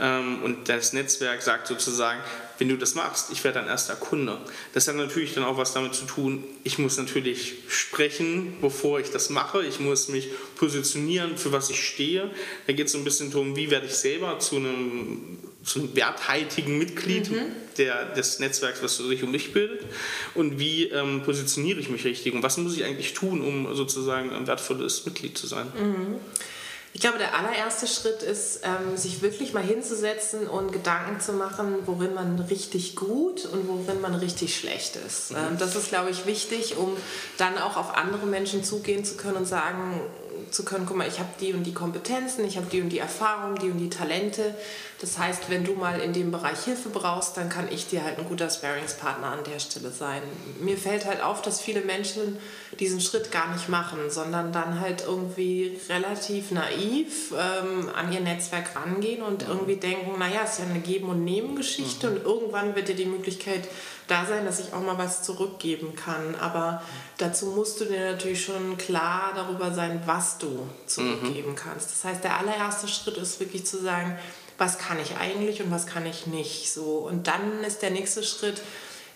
und 0.00 0.68
das 0.68 0.94
Netzwerk 0.94 1.42
sagt 1.42 1.66
sozusagen, 1.66 2.20
wenn 2.58 2.68
du 2.68 2.76
das 2.76 2.94
machst, 2.94 3.30
ich 3.32 3.44
werde 3.44 3.58
dein 3.58 3.68
erster 3.68 3.96
Kunde. 3.96 4.38
Das 4.72 4.88
hat 4.88 4.96
natürlich 4.96 5.34
dann 5.34 5.44
auch 5.44 5.58
was 5.58 5.74
damit 5.74 5.94
zu 5.94 6.06
tun, 6.06 6.44
ich 6.64 6.78
muss 6.78 6.96
natürlich 6.96 7.54
sprechen, 7.68 8.54
bevor 8.60 9.00
ich 9.00 9.10
das 9.10 9.30
mache. 9.30 9.64
Ich 9.64 9.78
muss 9.78 10.08
mich 10.08 10.28
positionieren, 10.56 11.36
für 11.36 11.52
was 11.52 11.68
ich 11.68 11.82
stehe. 11.86 12.30
Da 12.66 12.72
geht 12.72 12.86
es 12.86 12.92
so 12.92 12.98
ein 12.98 13.04
bisschen 13.04 13.30
darum, 13.30 13.56
wie 13.56 13.70
werde 13.70 13.86
ich 13.86 13.94
selber 13.94 14.38
zu 14.38 14.56
einem, 14.56 15.38
zu 15.64 15.80
einem 15.80 15.96
werthaltigen 15.96 16.78
Mitglied 16.78 17.30
mhm. 17.30 17.46
der, 17.76 18.06
des 18.14 18.38
Netzwerks, 18.40 18.82
was 18.82 18.96
sich 18.96 19.22
um 19.22 19.30
mich 19.30 19.52
bildet. 19.52 19.82
Und 20.34 20.58
wie 20.58 20.84
ähm, 20.84 21.22
positioniere 21.22 21.80
ich 21.80 21.90
mich 21.90 22.04
richtig 22.04 22.34
und 22.34 22.42
was 22.42 22.56
muss 22.56 22.76
ich 22.76 22.84
eigentlich 22.84 23.12
tun, 23.12 23.42
um 23.42 23.74
sozusagen 23.74 24.32
ein 24.32 24.46
wertvolles 24.46 25.04
Mitglied 25.04 25.36
zu 25.36 25.46
sein. 25.46 25.66
Mhm. 25.74 26.14
Ich 26.92 27.00
glaube, 27.00 27.18
der 27.18 27.36
allererste 27.36 27.86
Schritt 27.86 28.22
ist, 28.22 28.60
ähm, 28.64 28.96
sich 28.96 29.22
wirklich 29.22 29.52
mal 29.52 29.62
hinzusetzen 29.62 30.48
und 30.48 30.72
Gedanken 30.72 31.20
zu 31.20 31.32
machen, 31.32 31.76
worin 31.86 32.14
man 32.14 32.40
richtig 32.40 32.96
gut 32.96 33.44
und 33.44 33.68
worin 33.68 34.00
man 34.00 34.16
richtig 34.16 34.58
schlecht 34.58 34.96
ist. 34.96 35.30
Mhm. 35.30 35.36
Ähm, 35.36 35.58
das 35.58 35.76
ist, 35.76 35.90
glaube 35.90 36.10
ich, 36.10 36.26
wichtig, 36.26 36.76
um 36.76 36.96
dann 37.38 37.58
auch 37.58 37.76
auf 37.76 37.94
andere 37.94 38.26
Menschen 38.26 38.64
zugehen 38.64 39.04
zu 39.04 39.16
können 39.16 39.36
und 39.36 39.46
sagen, 39.46 40.00
zu 40.50 40.64
können, 40.64 40.86
guck 40.86 40.96
mal, 40.96 41.08
ich 41.08 41.18
habe 41.18 41.28
die 41.40 41.52
und 41.52 41.64
die 41.64 41.74
Kompetenzen, 41.74 42.44
ich 42.44 42.56
habe 42.56 42.66
die 42.70 42.80
und 42.80 42.90
die 42.90 42.98
Erfahrung, 42.98 43.58
die 43.58 43.70
und 43.70 43.78
die 43.78 43.90
Talente. 43.90 44.54
Das 45.00 45.18
heißt, 45.18 45.48
wenn 45.48 45.64
du 45.64 45.74
mal 45.74 45.98
in 46.00 46.12
dem 46.12 46.30
Bereich 46.30 46.64
Hilfe 46.64 46.90
brauchst, 46.90 47.36
dann 47.36 47.48
kann 47.48 47.68
ich 47.70 47.86
dir 47.86 48.04
halt 48.04 48.18
ein 48.18 48.28
guter 48.28 48.50
Sparingspartner 48.50 49.28
an 49.28 49.44
der 49.44 49.58
Stelle 49.58 49.90
sein. 49.90 50.20
Mir 50.60 50.76
fällt 50.76 51.06
halt 51.06 51.22
auf, 51.22 51.40
dass 51.40 51.60
viele 51.60 51.80
Menschen 51.80 52.36
diesen 52.78 53.00
Schritt 53.00 53.32
gar 53.32 53.52
nicht 53.52 53.68
machen, 53.68 54.10
sondern 54.10 54.52
dann 54.52 54.80
halt 54.80 55.04
irgendwie 55.06 55.80
relativ 55.88 56.50
naiv 56.50 57.32
ähm, 57.32 57.88
an 57.94 58.12
ihr 58.12 58.20
Netzwerk 58.20 58.76
rangehen 58.76 59.22
und 59.22 59.48
irgendwie 59.48 59.76
denken, 59.76 60.18
naja, 60.18 60.42
es 60.44 60.52
ist 60.52 60.58
ja 60.60 60.64
eine 60.66 60.80
Geben- 60.80 61.08
und 61.08 61.24
Nehmen-Geschichte 61.24 62.08
mhm. 62.08 62.16
und 62.16 62.24
irgendwann 62.24 62.74
wird 62.74 62.88
dir 62.88 62.94
die 62.94 63.06
Möglichkeit 63.06 63.68
da 64.10 64.26
sein, 64.26 64.44
dass 64.44 64.60
ich 64.60 64.72
auch 64.72 64.80
mal 64.80 64.98
was 64.98 65.22
zurückgeben 65.22 65.94
kann. 65.94 66.34
Aber 66.40 66.82
dazu 67.18 67.46
musst 67.46 67.80
du 67.80 67.84
dir 67.84 68.12
natürlich 68.12 68.44
schon 68.44 68.76
klar 68.76 69.32
darüber 69.34 69.72
sein, 69.72 70.02
was 70.06 70.38
du 70.38 70.66
zurückgeben 70.86 71.50
mhm. 71.50 71.56
kannst. 71.56 71.90
Das 71.90 72.04
heißt, 72.04 72.24
der 72.24 72.38
allererste 72.38 72.88
Schritt 72.88 73.16
ist 73.16 73.40
wirklich 73.40 73.66
zu 73.66 73.80
sagen, 73.80 74.18
was 74.58 74.78
kann 74.78 75.00
ich 75.00 75.16
eigentlich 75.16 75.62
und 75.62 75.70
was 75.70 75.86
kann 75.86 76.04
ich 76.04 76.26
nicht. 76.26 76.72
So. 76.72 76.98
Und 76.98 77.26
dann 77.26 77.64
ist 77.64 77.82
der 77.82 77.90
nächste 77.90 78.22
Schritt, 78.22 78.60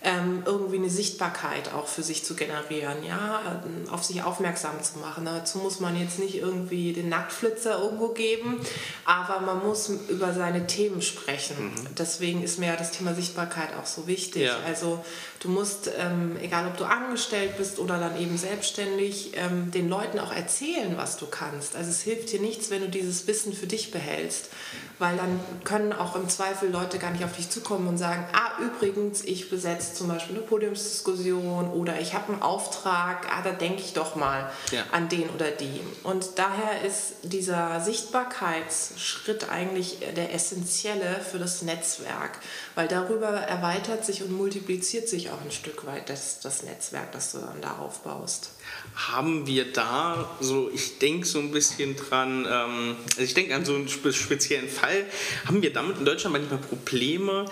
ähm, 0.05 0.43
irgendwie 0.45 0.77
eine 0.77 0.89
Sichtbarkeit 0.89 1.73
auch 1.73 1.87
für 1.87 2.03
sich 2.03 2.23
zu 2.23 2.35
generieren, 2.35 3.03
ja, 3.03 3.61
ähm, 3.65 3.89
auf 3.89 4.03
sich 4.03 4.21
aufmerksam 4.21 4.81
zu 4.83 4.99
machen. 4.99 5.25
Dazu 5.25 5.57
muss 5.57 5.79
man 5.79 5.99
jetzt 5.99 6.19
nicht 6.19 6.35
irgendwie 6.35 6.93
den 6.93 7.09
Nacktflitzer 7.09 7.79
irgendwo 7.79 8.09
geben, 8.09 8.61
aber 9.03 9.41
man 9.41 9.65
muss 9.65 9.89
über 9.89 10.31
seine 10.31 10.67
Themen 10.67 11.01
sprechen. 11.01 11.71
Mhm. 11.71 11.95
Deswegen 11.97 12.43
ist 12.43 12.59
mir 12.59 12.67
ja 12.67 12.75
das 12.75 12.91
Thema 12.91 13.15
Sichtbarkeit 13.15 13.69
auch 13.81 13.87
so 13.87 14.05
wichtig. 14.05 14.43
Ja. 14.43 14.59
Also 14.63 15.03
du 15.45 15.51
musst, 15.51 15.91
ähm, 15.97 16.37
egal 16.41 16.67
ob 16.67 16.77
du 16.77 16.85
angestellt 16.85 17.57
bist 17.57 17.77
oder 17.79 17.99
dann 17.99 18.19
eben 18.19 18.37
selbstständig, 18.37 19.33
ähm, 19.35 19.71
den 19.71 19.87
Leuten 19.87 20.19
auch 20.19 20.33
erzählen, 20.33 20.97
was 20.97 21.17
du 21.17 21.27
kannst. 21.27 21.75
Also 21.75 21.91
es 21.91 22.01
hilft 22.01 22.31
dir 22.31 22.41
nichts, 22.41 22.71
wenn 22.71 22.81
du 22.81 22.89
dieses 22.89 23.27
Wissen 23.27 23.53
für 23.53 23.67
dich 23.67 23.91
behältst, 23.91 24.49
weil 24.97 25.15
dann 25.17 25.39
können 25.63 25.93
auch 25.93 26.15
im 26.15 26.29
Zweifel 26.29 26.69
Leute 26.71 26.97
gar 26.97 27.11
nicht 27.11 27.23
auf 27.23 27.35
dich 27.35 27.49
zukommen 27.49 27.87
und 27.87 27.97
sagen, 27.97 28.25
ah, 28.33 28.59
übrigens, 28.61 29.23
ich 29.23 29.49
besetze 29.49 29.93
zum 29.93 30.07
Beispiel 30.07 30.35
eine 30.35 30.45
Podiumsdiskussion 30.45 31.69
oder 31.71 31.99
ich 31.99 32.13
habe 32.13 32.33
einen 32.33 32.41
Auftrag, 32.41 33.27
ah, 33.31 33.41
da 33.43 33.51
denke 33.51 33.81
ich 33.81 33.93
doch 33.93 34.15
mal 34.15 34.49
ja. 34.71 34.83
an 34.91 35.09
den 35.09 35.29
oder 35.29 35.51
die. 35.51 35.81
Und 36.03 36.37
daher 36.37 36.81
ist 36.85 37.15
dieser 37.23 37.81
Sichtbarkeitsschritt 37.81 39.49
eigentlich 39.49 39.99
der 40.15 40.33
essentielle 40.33 41.19
für 41.19 41.37
das 41.37 41.61
Netzwerk, 41.61 42.39
weil 42.73 42.87
darüber 42.87 43.27
erweitert 43.27 44.05
sich 44.05 44.23
und 44.23 44.31
multipliziert 44.31 45.07
sich 45.07 45.29
auch 45.29 45.34
ein 45.43 45.51
Stück 45.51 45.85
weit 45.85 46.09
das, 46.09 46.39
das 46.39 46.63
Netzwerk, 46.63 47.11
das 47.11 47.31
du 47.31 47.39
dann 47.39 47.61
da 47.61 47.77
aufbaust. 47.77 48.51
Haben 48.95 49.47
wir 49.47 49.71
da 49.71 50.29
so, 50.39 50.69
ich 50.71 50.99
denke 50.99 51.25
so 51.25 51.39
ein 51.39 51.51
bisschen 51.51 51.95
dran, 51.95 52.47
ähm, 52.49 52.95
also 53.11 53.21
ich 53.21 53.33
denke 53.33 53.55
an 53.55 53.65
so 53.65 53.75
einen 53.75 53.87
speziellen 53.87 54.69
Fall, 54.69 55.05
haben 55.45 55.61
wir 55.61 55.73
damit 55.73 55.99
in 55.99 56.05
Deutschland 56.05 56.33
manchmal 56.33 56.59
Probleme, 56.59 57.45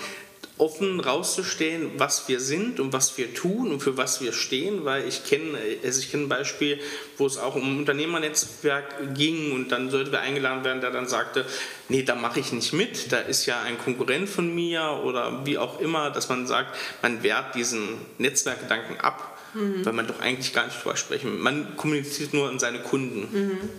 offen 0.60 1.00
rauszustellen, 1.00 1.92
was 1.98 2.28
wir 2.28 2.40
sind 2.40 2.80
und 2.80 2.94
was 2.94 3.18
wir 3.18 3.34
tun 3.34 3.72
und 3.72 3.80
für 3.80 3.98
was 3.98 4.22
wir 4.22 4.34
stehen, 4.34 4.86
weil 4.86 5.08
ich 5.08 5.26
kenne 5.26 5.58
also 5.84 6.00
ich 6.00 6.12
kenne 6.12 6.24
ein 6.24 6.30
Beispiel, 6.30 6.80
wo 7.18 7.26
es 7.26 7.38
auch 7.38 7.56
um 7.56 7.64
ein 7.64 7.80
Unternehmernetzwerk 7.80 9.16
ging 9.16 9.52
und 9.54 9.72
dann 9.72 9.90
sollte 9.90 10.12
wer 10.12 10.22
eingeladen 10.22 10.64
werden, 10.64 10.82
der 10.82 10.92
dann 10.92 11.08
sagte, 11.08 11.46
nee, 11.90 12.04
da 12.04 12.14
mache 12.14 12.40
ich 12.40 12.52
nicht 12.52 12.72
mit, 12.72 13.12
da 13.12 13.18
ist 13.18 13.48
ja 13.48 13.62
ein 13.64 13.80
Konkurrent 13.80 14.30
von 14.30 14.54
mir 14.54 15.02
oder 15.04 15.44
wie 15.46 15.58
auch 15.58 15.80
immer, 15.80 16.12
dass 16.12 16.30
man 16.30 16.46
sagt, 16.46 16.78
man 17.02 17.24
wehrt 17.24 17.56
diesen 17.56 17.98
Netzwerkgedanken 18.20 19.00
ab, 19.00 19.40
mhm. 19.56 19.84
weil 19.84 19.94
man 19.94 20.06
doch 20.06 20.20
eigentlich 20.20 20.54
gar 20.54 20.66
nicht 20.66 20.84
drüber 20.84 20.98
sprechen. 20.98 21.40
Man 21.40 21.76
kommuniziert 21.78 22.32
nur 22.34 22.48
an 22.48 22.60
seine 22.60 22.80
Kunden. 22.80 23.22
Mhm. 23.32 23.70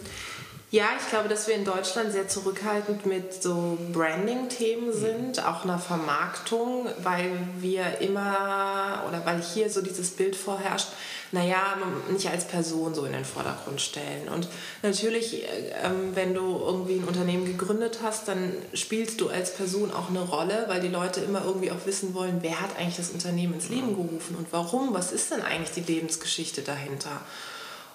Ja, 0.74 0.88
ich 1.00 1.08
glaube, 1.08 1.28
dass 1.28 1.46
wir 1.46 1.54
in 1.54 1.64
Deutschland 1.64 2.10
sehr 2.10 2.26
zurückhaltend 2.26 3.06
mit 3.06 3.40
so 3.40 3.78
Branding-Themen 3.92 4.92
sind, 4.92 5.46
auch 5.46 5.62
einer 5.62 5.78
Vermarktung, 5.78 6.88
weil 7.00 7.30
wir 7.60 8.00
immer 8.00 9.04
oder 9.06 9.24
weil 9.24 9.40
hier 9.40 9.70
so 9.70 9.82
dieses 9.82 10.10
Bild 10.10 10.34
vorherrscht, 10.34 10.88
naja, 11.30 11.76
nicht 12.10 12.28
als 12.28 12.48
Person 12.48 12.92
so 12.92 13.04
in 13.04 13.12
den 13.12 13.24
Vordergrund 13.24 13.80
stellen. 13.80 14.26
Und 14.26 14.48
natürlich, 14.82 15.44
ähm, 15.80 16.10
wenn 16.14 16.34
du 16.34 16.58
irgendwie 16.66 16.94
ein 16.94 17.04
Unternehmen 17.04 17.44
gegründet 17.44 18.00
hast, 18.02 18.26
dann 18.26 18.52
spielst 18.72 19.20
du 19.20 19.28
als 19.28 19.54
Person 19.54 19.92
auch 19.92 20.10
eine 20.10 20.22
Rolle, 20.22 20.64
weil 20.66 20.80
die 20.80 20.88
Leute 20.88 21.20
immer 21.20 21.44
irgendwie 21.44 21.70
auch 21.70 21.87
wissen 21.87 22.14
wollen, 22.14 22.38
wer 22.40 22.60
hat 22.60 22.76
eigentlich 22.80 22.96
das 22.96 23.10
Unternehmen 23.10 23.54
ins 23.54 23.68
Leben 23.68 23.94
gerufen 23.94 24.34
und 24.37 24.48
warum, 24.50 24.92
was 24.92 25.12
ist 25.12 25.30
denn 25.30 25.40
eigentlich 25.40 25.70
die 25.70 25.92
Lebensgeschichte 25.92 26.62
dahinter. 26.62 27.20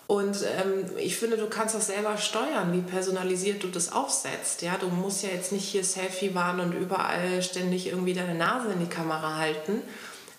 Und 0.10 0.38
ähm, 0.42 0.86
ich 0.98 1.18
finde, 1.18 1.38
du 1.38 1.46
kannst 1.46 1.76
das 1.76 1.86
selber 1.86 2.18
steuern, 2.18 2.74
wie 2.74 2.82
personalisiert 2.82 3.62
du 3.62 3.68
das 3.68 3.92
aufsetzt. 3.92 4.64
Ja, 4.64 4.76
du 4.80 4.88
musst 4.88 5.22
ja 5.22 5.30
jetzt 5.30 5.52
nicht 5.52 5.66
hier 5.66 5.84
Selfie 5.84 6.34
warnen 6.34 6.72
und 6.72 6.74
überall 6.74 7.44
ständig 7.44 7.86
irgendwie 7.86 8.16
deine 8.16 8.34
Nase 8.34 8.74
in 8.74 8.80
die 8.80 8.90
Kamera 8.90 9.38
halten. 9.38 9.84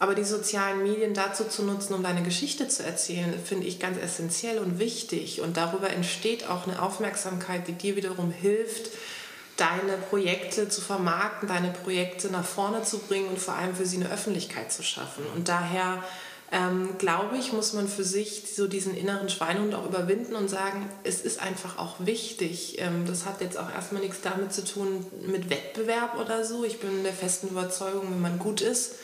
Aber 0.01 0.17
die 0.17 0.25
sozialen 0.25 0.83
Medien 0.83 1.15
dazu 1.15 1.45
zu 1.45 1.63
nutzen, 1.63 1.95
um 1.95 2.03
deine 2.03 2.25
Geschichte 2.25 2.67
zu 2.67 2.83
erzählen, 2.83 3.33
finde 3.45 3.69
ich 3.69 3.79
ganz 3.79 3.97
essentiell 3.97 4.59
und 4.59 4.81
wichtig. 4.81 5.41
Und 5.41 5.57
darüber 5.57 5.89
entsteht 5.89 6.49
auch 6.49 6.67
eine 6.67 6.83
Aufmerksamkeit, 6.83 7.69
die 7.69 7.75
dir 7.75 7.95
wiederum 7.95 8.33
hilft, 8.33 8.91
deine 9.57 9.99
Projekte 10.09 10.69
zu 10.69 10.81
vermarkten, 10.81 11.49
deine 11.49 11.71
Projekte 11.71 12.27
nach 12.33 12.45
vorne 12.45 12.83
zu 12.83 12.99
bringen 12.99 13.29
und 13.29 13.39
vor 13.39 13.55
allem 13.55 13.77
für 13.77 13.87
sie 13.87 13.99
eine 13.99 14.11
Öffentlichkeit 14.11 14.73
zu 14.73 14.83
schaffen. 14.83 15.23
Und 15.37 15.49
daher 15.49 16.03
ähm, 16.53 16.99
glaube 16.99 17.37
ich, 17.39 17.53
muss 17.53 17.75
man 17.75 17.87
für 17.87 18.03
sich 18.03 18.43
so 18.55 18.67
diesen 18.67 18.97
inneren 18.97 19.29
Schweinehund 19.29 19.75
auch 19.75 19.87
überwinden 19.87 20.35
und 20.35 20.49
sagen, 20.49 20.91
es 21.05 21.21
ist 21.21 21.41
einfach 21.41 21.79
auch 21.79 21.97
wichtig. 22.01 22.81
Ähm, 22.81 23.07
das 23.07 23.25
hat 23.25 23.41
jetzt 23.41 23.57
auch 23.57 23.73
erstmal 23.73 24.03
nichts 24.03 24.21
damit 24.21 24.53
zu 24.53 24.65
tun 24.65 25.07
mit 25.27 25.49
Wettbewerb 25.49 26.19
oder 26.19 26.45
so. 26.45 26.65
Ich 26.65 26.81
bin 26.81 27.05
der 27.05 27.13
festen 27.13 27.49
Überzeugung, 27.49 28.11
wenn 28.11 28.21
man 28.21 28.39
gut 28.41 28.63
ist, 28.63 28.97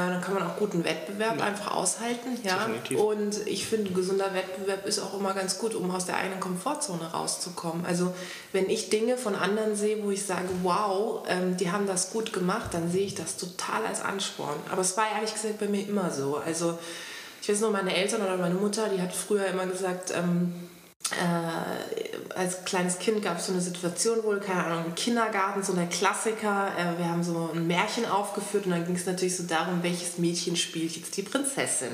dann 0.00 0.20
kann 0.20 0.34
man 0.34 0.42
auch 0.42 0.56
guten 0.56 0.84
Wettbewerb 0.84 1.38
ja. 1.38 1.44
einfach 1.44 1.74
aushalten. 1.74 2.36
Ja? 2.42 2.68
Und 2.98 3.46
ich 3.46 3.66
finde, 3.66 3.92
gesunder 3.92 4.34
Wettbewerb 4.34 4.86
ist 4.86 4.98
auch 4.98 5.18
immer 5.18 5.34
ganz 5.34 5.58
gut, 5.58 5.74
um 5.74 5.90
aus 5.90 6.06
der 6.06 6.16
eigenen 6.16 6.40
Komfortzone 6.40 7.12
rauszukommen. 7.12 7.86
Also 7.86 8.12
wenn 8.52 8.68
ich 8.68 8.90
Dinge 8.90 9.16
von 9.16 9.34
anderen 9.36 9.76
sehe, 9.76 10.02
wo 10.02 10.10
ich 10.10 10.24
sage, 10.24 10.48
wow, 10.62 11.24
ähm, 11.28 11.56
die 11.56 11.70
haben 11.70 11.86
das 11.86 12.10
gut 12.10 12.32
gemacht, 12.32 12.72
dann 12.72 12.90
sehe 12.90 13.06
ich 13.06 13.14
das 13.14 13.36
total 13.36 13.86
als 13.86 14.02
Ansporn. 14.02 14.56
Aber 14.70 14.80
es 14.80 14.96
war 14.96 15.04
ehrlich 15.14 15.32
gesagt 15.32 15.58
bei 15.58 15.68
mir 15.68 15.86
immer 15.86 16.10
so. 16.10 16.38
Also 16.44 16.76
ich 17.40 17.48
weiß 17.48 17.60
nur, 17.60 17.70
meine 17.70 17.94
Eltern 17.94 18.22
oder 18.22 18.36
meine 18.36 18.54
Mutter, 18.54 18.88
die 18.88 19.00
hat 19.00 19.14
früher 19.14 19.46
immer 19.46 19.66
gesagt, 19.66 20.12
ähm, 20.16 20.54
äh, 21.10 22.34
als 22.34 22.64
kleines 22.64 22.98
Kind 22.98 23.22
gab 23.22 23.38
es 23.38 23.46
so 23.46 23.52
eine 23.52 23.60
Situation 23.60 24.24
wohl, 24.24 24.40
keine 24.40 24.64
Ahnung, 24.64 24.86
im 24.86 24.94
Kindergarten, 24.94 25.62
so 25.62 25.74
ein 25.74 25.88
Klassiker. 25.90 26.72
Äh, 26.78 26.98
wir 26.98 27.08
haben 27.08 27.22
so 27.22 27.50
ein 27.54 27.66
Märchen 27.66 28.06
aufgeführt 28.06 28.64
und 28.64 28.72
dann 28.72 28.86
ging 28.86 28.96
es 28.96 29.04
natürlich 29.04 29.36
so 29.36 29.42
darum, 29.42 29.82
welches 29.82 30.16
Mädchen 30.16 30.56
spielt 30.56 30.96
jetzt 30.96 31.14
die 31.16 31.22
Prinzessin. 31.22 31.92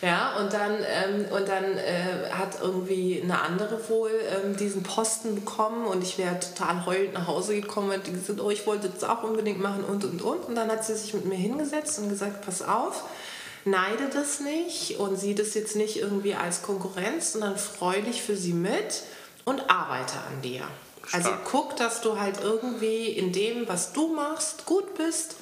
Ja, 0.00 0.38
und 0.38 0.52
dann, 0.52 0.76
ähm, 0.76 1.26
und 1.30 1.46
dann 1.46 1.76
äh, 1.76 2.30
hat 2.30 2.60
irgendwie 2.62 3.20
eine 3.22 3.42
andere 3.42 3.86
wohl 3.90 4.10
ähm, 4.10 4.56
diesen 4.56 4.82
Posten 4.82 5.34
bekommen 5.34 5.86
und 5.86 6.02
ich 6.02 6.16
wäre 6.16 6.40
total 6.40 6.86
heulend 6.86 7.14
nach 7.14 7.26
Hause 7.26 7.54
gekommen 7.60 7.90
und 7.90 8.04
gesagt, 8.04 8.40
oh, 8.40 8.50
ich 8.50 8.66
wollte 8.66 8.88
das 8.88 9.04
auch 9.04 9.24
unbedingt 9.24 9.60
machen 9.60 9.84
und 9.84 10.04
und 10.04 10.22
und. 10.22 10.44
Und 10.46 10.54
dann 10.54 10.70
hat 10.70 10.86
sie 10.86 10.94
sich 10.94 11.12
mit 11.12 11.26
mir 11.26 11.36
hingesetzt 11.36 11.98
und 11.98 12.08
gesagt, 12.08 12.40
pass 12.46 12.62
auf, 12.62 13.04
neide 13.70 14.08
das 14.12 14.40
nicht 14.40 14.98
und 14.98 15.16
sieh 15.16 15.34
das 15.34 15.54
jetzt 15.54 15.76
nicht 15.76 15.96
irgendwie 15.96 16.34
als 16.34 16.62
Konkurrenz, 16.62 17.32
sondern 17.32 17.56
freu 17.56 18.00
dich 18.02 18.22
für 18.22 18.36
sie 18.36 18.52
mit 18.52 19.02
und 19.44 19.70
arbeite 19.70 20.14
an 20.14 20.42
dir. 20.42 20.62
Also 21.12 21.28
Stark. 21.28 21.40
Also 21.40 21.50
guck, 21.50 21.76
dass 21.76 22.00
du 22.00 22.20
halt 22.20 22.40
irgendwie 22.42 23.06
in 23.06 23.32
dem, 23.32 23.68
was 23.68 23.92
du 23.92 24.08
machst, 24.08 24.66
gut 24.66 24.94
bist 24.94 25.36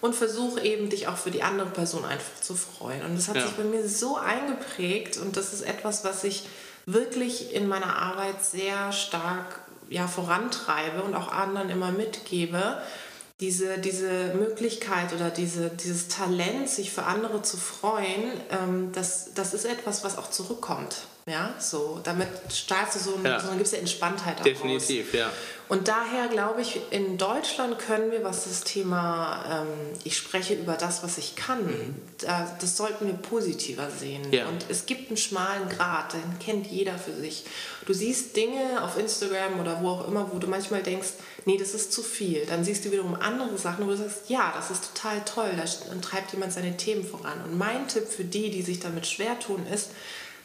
und 0.00 0.14
versuch 0.14 0.60
eben 0.60 0.90
dich 0.90 1.06
auch 1.06 1.16
für 1.16 1.30
die 1.30 1.42
andere 1.42 1.70
Person 1.70 2.04
einfach 2.04 2.40
zu 2.40 2.54
freuen. 2.54 3.02
Und 3.02 3.16
das 3.16 3.28
hat 3.28 3.36
ja. 3.36 3.42
sich 3.42 3.52
bei 3.52 3.64
mir 3.64 3.88
so 3.88 4.16
eingeprägt 4.16 5.16
und 5.16 5.36
das 5.36 5.52
ist 5.52 5.62
etwas, 5.62 6.04
was 6.04 6.24
ich 6.24 6.44
wirklich 6.86 7.54
in 7.54 7.68
meiner 7.68 7.96
Arbeit 7.96 8.42
sehr 8.42 8.92
stark 8.92 9.60
ja, 9.88 10.08
vorantreibe 10.08 11.02
und 11.02 11.14
auch 11.14 11.30
anderen 11.30 11.70
immer 11.70 11.92
mitgebe, 11.92 12.82
diese, 13.42 13.78
diese 13.78 14.34
Möglichkeit 14.34 15.12
oder 15.12 15.28
diese, 15.28 15.68
dieses 15.68 16.06
Talent, 16.06 16.68
sich 16.68 16.92
für 16.92 17.02
andere 17.02 17.42
zu 17.42 17.56
freuen, 17.56 18.22
ähm, 18.50 18.92
das, 18.92 19.34
das 19.34 19.52
ist 19.52 19.64
etwas, 19.64 20.04
was 20.04 20.16
auch 20.16 20.30
zurückkommt. 20.30 21.08
Ja, 21.26 21.54
so, 21.60 22.00
damit 22.02 22.28
strahlst 22.52 22.96
du 22.96 22.98
so, 22.98 23.14
ein, 23.14 23.24
ja. 23.24 23.38
so 23.38 23.48
eine 23.48 23.58
gewisse 23.58 23.78
Entspanntheit 23.78 24.40
auch 24.40 24.44
Definitiv, 24.44 25.08
aus. 25.08 25.14
ja. 25.14 25.30
Und 25.68 25.88
daher 25.88 26.28
glaube 26.28 26.60
ich, 26.60 26.80
in 26.90 27.16
Deutschland 27.16 27.78
können 27.78 28.10
wir, 28.10 28.24
was 28.24 28.44
das 28.44 28.62
Thema, 28.62 29.62
ähm, 29.62 29.68
ich 30.04 30.16
spreche 30.16 30.54
über 30.54 30.74
das, 30.74 31.02
was 31.04 31.18
ich 31.18 31.36
kann, 31.36 31.64
mhm. 31.64 31.94
da, 32.18 32.54
das 32.60 32.76
sollten 32.76 33.06
wir 33.06 33.14
positiver 33.14 33.88
sehen. 33.88 34.20
Ja. 34.32 34.48
Und 34.48 34.66
es 34.68 34.84
gibt 34.84 35.08
einen 35.08 35.16
schmalen 35.16 35.68
Grat, 35.68 36.12
den 36.12 36.38
kennt 36.40 36.66
jeder 36.66 36.98
für 36.98 37.14
sich. 37.14 37.44
Du 37.86 37.94
siehst 37.94 38.36
Dinge 38.36 38.82
auf 38.82 38.98
Instagram 38.98 39.60
oder 39.60 39.80
wo 39.80 39.90
auch 39.90 40.08
immer, 40.08 40.28
wo 40.32 40.38
du 40.38 40.48
manchmal 40.48 40.82
denkst, 40.82 41.08
nee, 41.46 41.56
das 41.56 41.72
ist 41.72 41.92
zu 41.92 42.02
viel. 42.02 42.44
Dann 42.46 42.64
siehst 42.64 42.84
du 42.84 42.90
wiederum 42.90 43.14
andere 43.14 43.56
Sachen, 43.56 43.86
wo 43.86 43.90
du 43.90 43.96
sagst, 43.96 44.28
ja, 44.28 44.52
das 44.54 44.70
ist 44.70 44.92
total 44.92 45.24
toll, 45.24 45.50
da 45.56 45.64
treibt 46.00 46.32
jemand 46.32 46.52
seine 46.52 46.76
Themen 46.76 47.04
voran. 47.04 47.40
Und 47.44 47.56
mein 47.56 47.88
Tipp 47.88 48.08
für 48.08 48.24
die, 48.24 48.50
die 48.50 48.62
sich 48.62 48.80
damit 48.80 49.06
schwer 49.06 49.38
tun, 49.38 49.64
ist, 49.72 49.90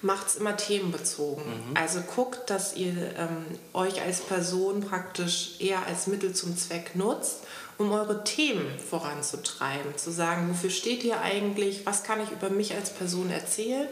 macht 0.01 0.27
es 0.27 0.36
immer 0.36 0.55
themenbezogen. 0.55 1.43
Mhm. 1.43 1.77
Also 1.77 2.01
guckt, 2.01 2.49
dass 2.49 2.75
ihr 2.75 3.15
ähm, 3.17 3.45
euch 3.73 4.01
als 4.01 4.21
Person 4.21 4.81
praktisch 4.81 5.55
eher 5.60 5.86
als 5.88 6.07
Mittel 6.07 6.33
zum 6.33 6.55
Zweck 6.57 6.95
nutzt, 6.95 7.39
um 7.77 7.91
eure 7.91 8.23
Themen 8.23 8.67
voranzutreiben. 8.79 9.97
Zu 9.97 10.12
sagen, 10.12 10.49
wofür 10.49 10.69
steht 10.69 11.03
ihr 11.03 11.21
eigentlich, 11.21 11.86
was 11.86 12.03
kann 12.03 12.21
ich 12.21 12.31
über 12.31 12.49
mich 12.49 12.75
als 12.75 12.91
Person 12.91 13.29
erzählen, 13.29 13.88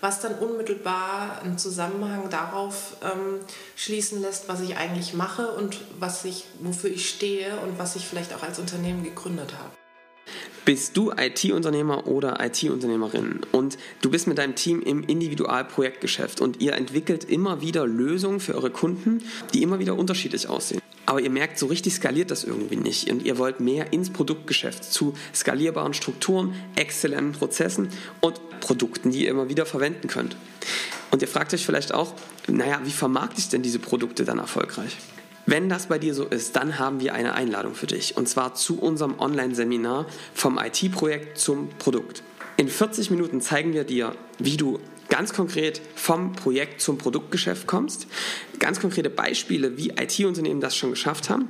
was 0.00 0.20
dann 0.20 0.36
unmittelbar 0.36 1.42
einen 1.42 1.58
Zusammenhang 1.58 2.30
darauf 2.30 2.96
ähm, 3.02 3.40
schließen 3.76 4.22
lässt, 4.22 4.48
was 4.48 4.60
ich 4.60 4.76
eigentlich 4.76 5.14
mache 5.14 5.52
und 5.52 5.78
was 5.98 6.24
ich, 6.24 6.44
wofür 6.60 6.90
ich 6.90 7.08
stehe 7.08 7.58
und 7.60 7.78
was 7.78 7.96
ich 7.96 8.06
vielleicht 8.06 8.32
auch 8.34 8.42
als 8.42 8.58
Unternehmen 8.58 9.02
gegründet 9.02 9.52
habe. 9.58 9.70
Bist 10.68 10.98
du 10.98 11.12
IT-Unternehmer 11.12 12.06
oder 12.06 12.44
IT-Unternehmerin 12.44 13.40
und 13.52 13.78
du 14.02 14.10
bist 14.10 14.26
mit 14.26 14.36
deinem 14.36 14.54
Team 14.54 14.82
im 14.82 15.02
Individualprojektgeschäft 15.02 16.42
und 16.42 16.60
ihr 16.60 16.74
entwickelt 16.74 17.24
immer 17.24 17.62
wieder 17.62 17.86
Lösungen 17.86 18.38
für 18.38 18.54
eure 18.54 18.68
Kunden, 18.68 19.22
die 19.54 19.62
immer 19.62 19.78
wieder 19.78 19.96
unterschiedlich 19.96 20.46
aussehen. 20.46 20.82
Aber 21.06 21.22
ihr 21.22 21.30
merkt, 21.30 21.58
so 21.58 21.68
richtig 21.68 21.94
skaliert 21.94 22.30
das 22.30 22.44
irgendwie 22.44 22.76
nicht 22.76 23.10
und 23.10 23.22
ihr 23.22 23.38
wollt 23.38 23.60
mehr 23.60 23.94
ins 23.94 24.10
Produktgeschäft 24.10 24.84
zu 24.84 25.14
skalierbaren 25.34 25.94
Strukturen, 25.94 26.54
exzellenten 26.76 27.32
Prozessen 27.32 27.88
und 28.20 28.38
Produkten, 28.60 29.10
die 29.10 29.24
ihr 29.24 29.30
immer 29.30 29.48
wieder 29.48 29.64
verwenden 29.64 30.08
könnt. 30.08 30.36
Und 31.10 31.22
ihr 31.22 31.28
fragt 31.28 31.54
euch 31.54 31.64
vielleicht 31.64 31.94
auch, 31.94 32.12
naja, 32.46 32.78
wie 32.84 32.90
vermarkte 32.90 33.40
ich 33.40 33.48
denn 33.48 33.62
diese 33.62 33.78
Produkte 33.78 34.26
dann 34.26 34.38
erfolgreich? 34.38 34.98
Wenn 35.50 35.70
das 35.70 35.86
bei 35.86 35.98
dir 35.98 36.12
so 36.12 36.26
ist, 36.26 36.56
dann 36.56 36.78
haben 36.78 37.00
wir 37.00 37.14
eine 37.14 37.32
Einladung 37.32 37.74
für 37.74 37.86
dich 37.86 38.18
und 38.18 38.28
zwar 38.28 38.54
zu 38.54 38.78
unserem 38.78 39.18
Online-Seminar 39.18 40.04
vom 40.34 40.58
IT-Projekt 40.58 41.38
zum 41.38 41.70
Produkt. 41.78 42.22
In 42.58 42.68
40 42.68 43.10
Minuten 43.10 43.40
zeigen 43.40 43.72
wir 43.72 43.84
dir, 43.84 44.14
wie 44.38 44.58
du 44.58 44.78
ganz 45.08 45.32
konkret 45.32 45.80
vom 45.94 46.32
Projekt 46.32 46.82
zum 46.82 46.98
Produktgeschäft 46.98 47.66
kommst, 47.66 48.08
ganz 48.58 48.78
konkrete 48.78 49.08
Beispiele, 49.08 49.78
wie 49.78 49.94
IT-Unternehmen 49.98 50.60
das 50.60 50.76
schon 50.76 50.90
geschafft 50.90 51.30
haben 51.30 51.48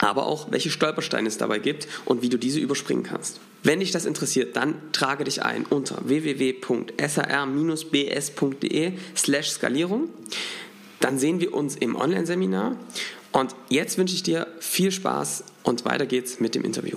aber 0.00 0.26
auch 0.26 0.52
welche 0.52 0.70
Stolpersteine 0.70 1.26
es 1.28 1.38
dabei 1.38 1.58
gibt 1.58 1.88
und 2.04 2.22
wie 2.22 2.28
du 2.28 2.38
diese 2.38 2.60
überspringen 2.60 3.02
kannst. 3.02 3.40
Wenn 3.64 3.80
dich 3.80 3.90
das 3.90 4.06
interessiert, 4.06 4.54
dann 4.54 4.76
trage 4.92 5.24
dich 5.24 5.42
ein 5.42 5.66
unter 5.66 5.98
www.sar-bs.de 6.06 8.92
slash 9.16 9.50
Skalierung. 9.50 10.08
Dann 11.00 11.18
sehen 11.18 11.40
wir 11.40 11.52
uns 11.52 11.74
im 11.76 11.96
Online-Seminar. 11.96 12.76
Und 13.32 13.54
jetzt 13.68 13.98
wünsche 13.98 14.14
ich 14.14 14.22
dir 14.22 14.46
viel 14.60 14.90
Spaß 14.90 15.44
und 15.62 15.84
weiter 15.84 16.06
geht's 16.06 16.40
mit 16.40 16.54
dem 16.54 16.64
Interview. 16.64 16.96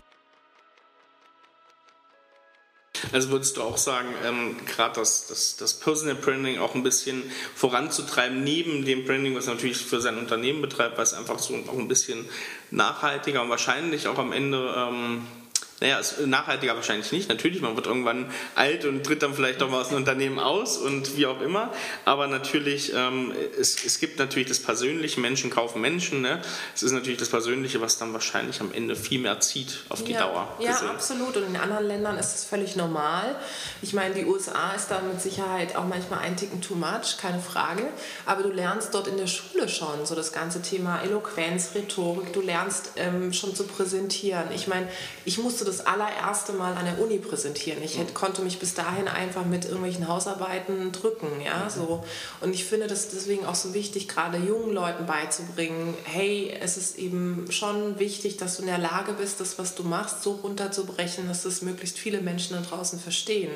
Also 3.11 3.29
würdest 3.29 3.57
du 3.57 3.61
auch 3.61 3.77
sagen, 3.77 4.07
ähm, 4.25 4.55
gerade 4.65 4.95
das, 4.99 5.27
das, 5.27 5.57
das 5.57 5.79
Personal 5.79 6.15
Branding 6.15 6.59
auch 6.59 6.75
ein 6.75 6.83
bisschen 6.83 7.23
voranzutreiben, 7.55 8.43
neben 8.43 8.85
dem 8.85 9.05
Branding, 9.05 9.35
was 9.35 9.47
natürlich 9.47 9.77
für 9.77 9.99
sein 9.99 10.17
Unternehmen 10.17 10.61
betreibt, 10.61 10.97
es 10.99 11.13
einfach 11.13 11.39
so 11.39 11.55
auch 11.67 11.77
ein 11.77 11.87
bisschen 11.87 12.25
nachhaltiger 12.69 13.41
und 13.41 13.49
wahrscheinlich 13.49 14.07
auch 14.07 14.17
am 14.17 14.31
Ende 14.31 14.73
ähm, 14.77 15.27
naja, 15.81 15.99
nachhaltiger 16.27 16.75
wahrscheinlich 16.75 17.11
nicht. 17.11 17.27
Natürlich, 17.27 17.59
man 17.59 17.75
wird 17.75 17.87
irgendwann 17.87 18.31
alt 18.53 18.85
und 18.85 19.03
tritt 19.03 19.23
dann 19.23 19.33
vielleicht 19.33 19.61
doch 19.61 19.69
mal 19.69 19.81
aus 19.81 19.89
dem 19.89 19.97
Unternehmen 19.97 20.37
aus 20.37 20.77
und 20.77 21.17
wie 21.17 21.25
auch 21.25 21.41
immer. 21.41 21.73
Aber 22.05 22.27
natürlich, 22.27 22.93
ähm, 22.93 23.33
es, 23.59 23.83
es 23.83 23.99
gibt 23.99 24.19
natürlich 24.19 24.47
das 24.47 24.59
Persönliche, 24.59 25.19
Menschen 25.19 25.49
kaufen 25.49 25.81
Menschen. 25.81 26.21
Ne? 26.21 26.39
Es 26.75 26.83
ist 26.83 26.91
natürlich 26.91 27.17
das 27.17 27.29
Persönliche, 27.29 27.81
was 27.81 27.97
dann 27.97 28.13
wahrscheinlich 28.13 28.61
am 28.61 28.71
Ende 28.71 28.95
viel 28.95 29.19
mehr 29.19 29.39
zieht 29.39 29.83
auf 29.89 30.03
die 30.03 30.11
ja, 30.11 30.19
Dauer. 30.19 30.55
Ja, 30.59 30.73
gesehen. 30.73 30.89
absolut. 30.89 31.35
Und 31.37 31.47
in 31.47 31.55
anderen 31.55 31.87
Ländern 31.87 32.17
ist 32.19 32.35
es 32.35 32.45
völlig 32.45 32.75
normal. 32.75 33.35
Ich 33.81 33.93
meine, 33.93 34.13
die 34.13 34.25
USA 34.25 34.73
ist 34.73 34.91
da 34.91 35.01
mit 35.01 35.19
Sicherheit 35.19 35.75
auch 35.75 35.87
manchmal 35.87 36.19
ein 36.19 36.37
Ticken 36.37 36.61
too 36.61 36.75
much, 36.75 37.17
keine 37.19 37.39
Frage. 37.39 37.87
Aber 38.27 38.43
du 38.43 38.49
lernst 38.49 38.93
dort 38.93 39.07
in 39.07 39.17
der 39.17 39.25
Schule 39.25 39.67
schon 39.67 40.05
so 40.05 40.13
das 40.13 40.31
ganze 40.31 40.61
Thema 40.61 41.01
Eloquenz, 41.01 41.71
Rhetorik. 41.73 42.33
Du 42.33 42.41
lernst 42.41 42.91
ähm, 42.97 43.33
schon 43.33 43.55
zu 43.55 43.63
präsentieren. 43.63 44.51
Ich 44.53 44.67
meine, 44.67 44.87
ich 45.25 45.39
musste 45.39 45.65
das 45.65 45.70
das 45.71 45.85
allererste 45.85 46.53
Mal 46.53 46.75
an 46.75 46.85
der 46.85 46.99
Uni 46.99 47.17
präsentieren. 47.17 47.81
Ich 47.81 47.97
hätte, 47.97 48.13
konnte 48.13 48.41
mich 48.41 48.59
bis 48.59 48.73
dahin 48.73 49.07
einfach 49.07 49.45
mit 49.45 49.65
irgendwelchen 49.65 50.07
Hausarbeiten 50.07 50.91
drücken. 50.91 51.27
Ja, 51.43 51.69
so. 51.69 52.03
Und 52.41 52.53
ich 52.53 52.65
finde 52.65 52.87
das 52.87 53.09
deswegen 53.09 53.45
auch 53.45 53.55
so 53.55 53.73
wichtig, 53.73 54.07
gerade 54.07 54.37
jungen 54.37 54.73
Leuten 54.73 55.05
beizubringen, 55.05 55.95
hey, 56.03 56.55
es 56.61 56.77
ist 56.77 56.97
eben 56.97 57.47
schon 57.49 57.97
wichtig, 57.99 58.37
dass 58.37 58.57
du 58.57 58.63
in 58.63 58.67
der 58.67 58.77
Lage 58.77 59.13
bist, 59.13 59.39
das, 59.39 59.57
was 59.57 59.75
du 59.75 59.83
machst, 59.83 60.23
so 60.23 60.33
runterzubrechen, 60.43 61.27
dass 61.27 61.43
das 61.43 61.61
möglichst 61.61 61.97
viele 61.97 62.21
Menschen 62.21 62.55
da 62.55 62.61
draußen 62.61 62.99
verstehen 62.99 63.51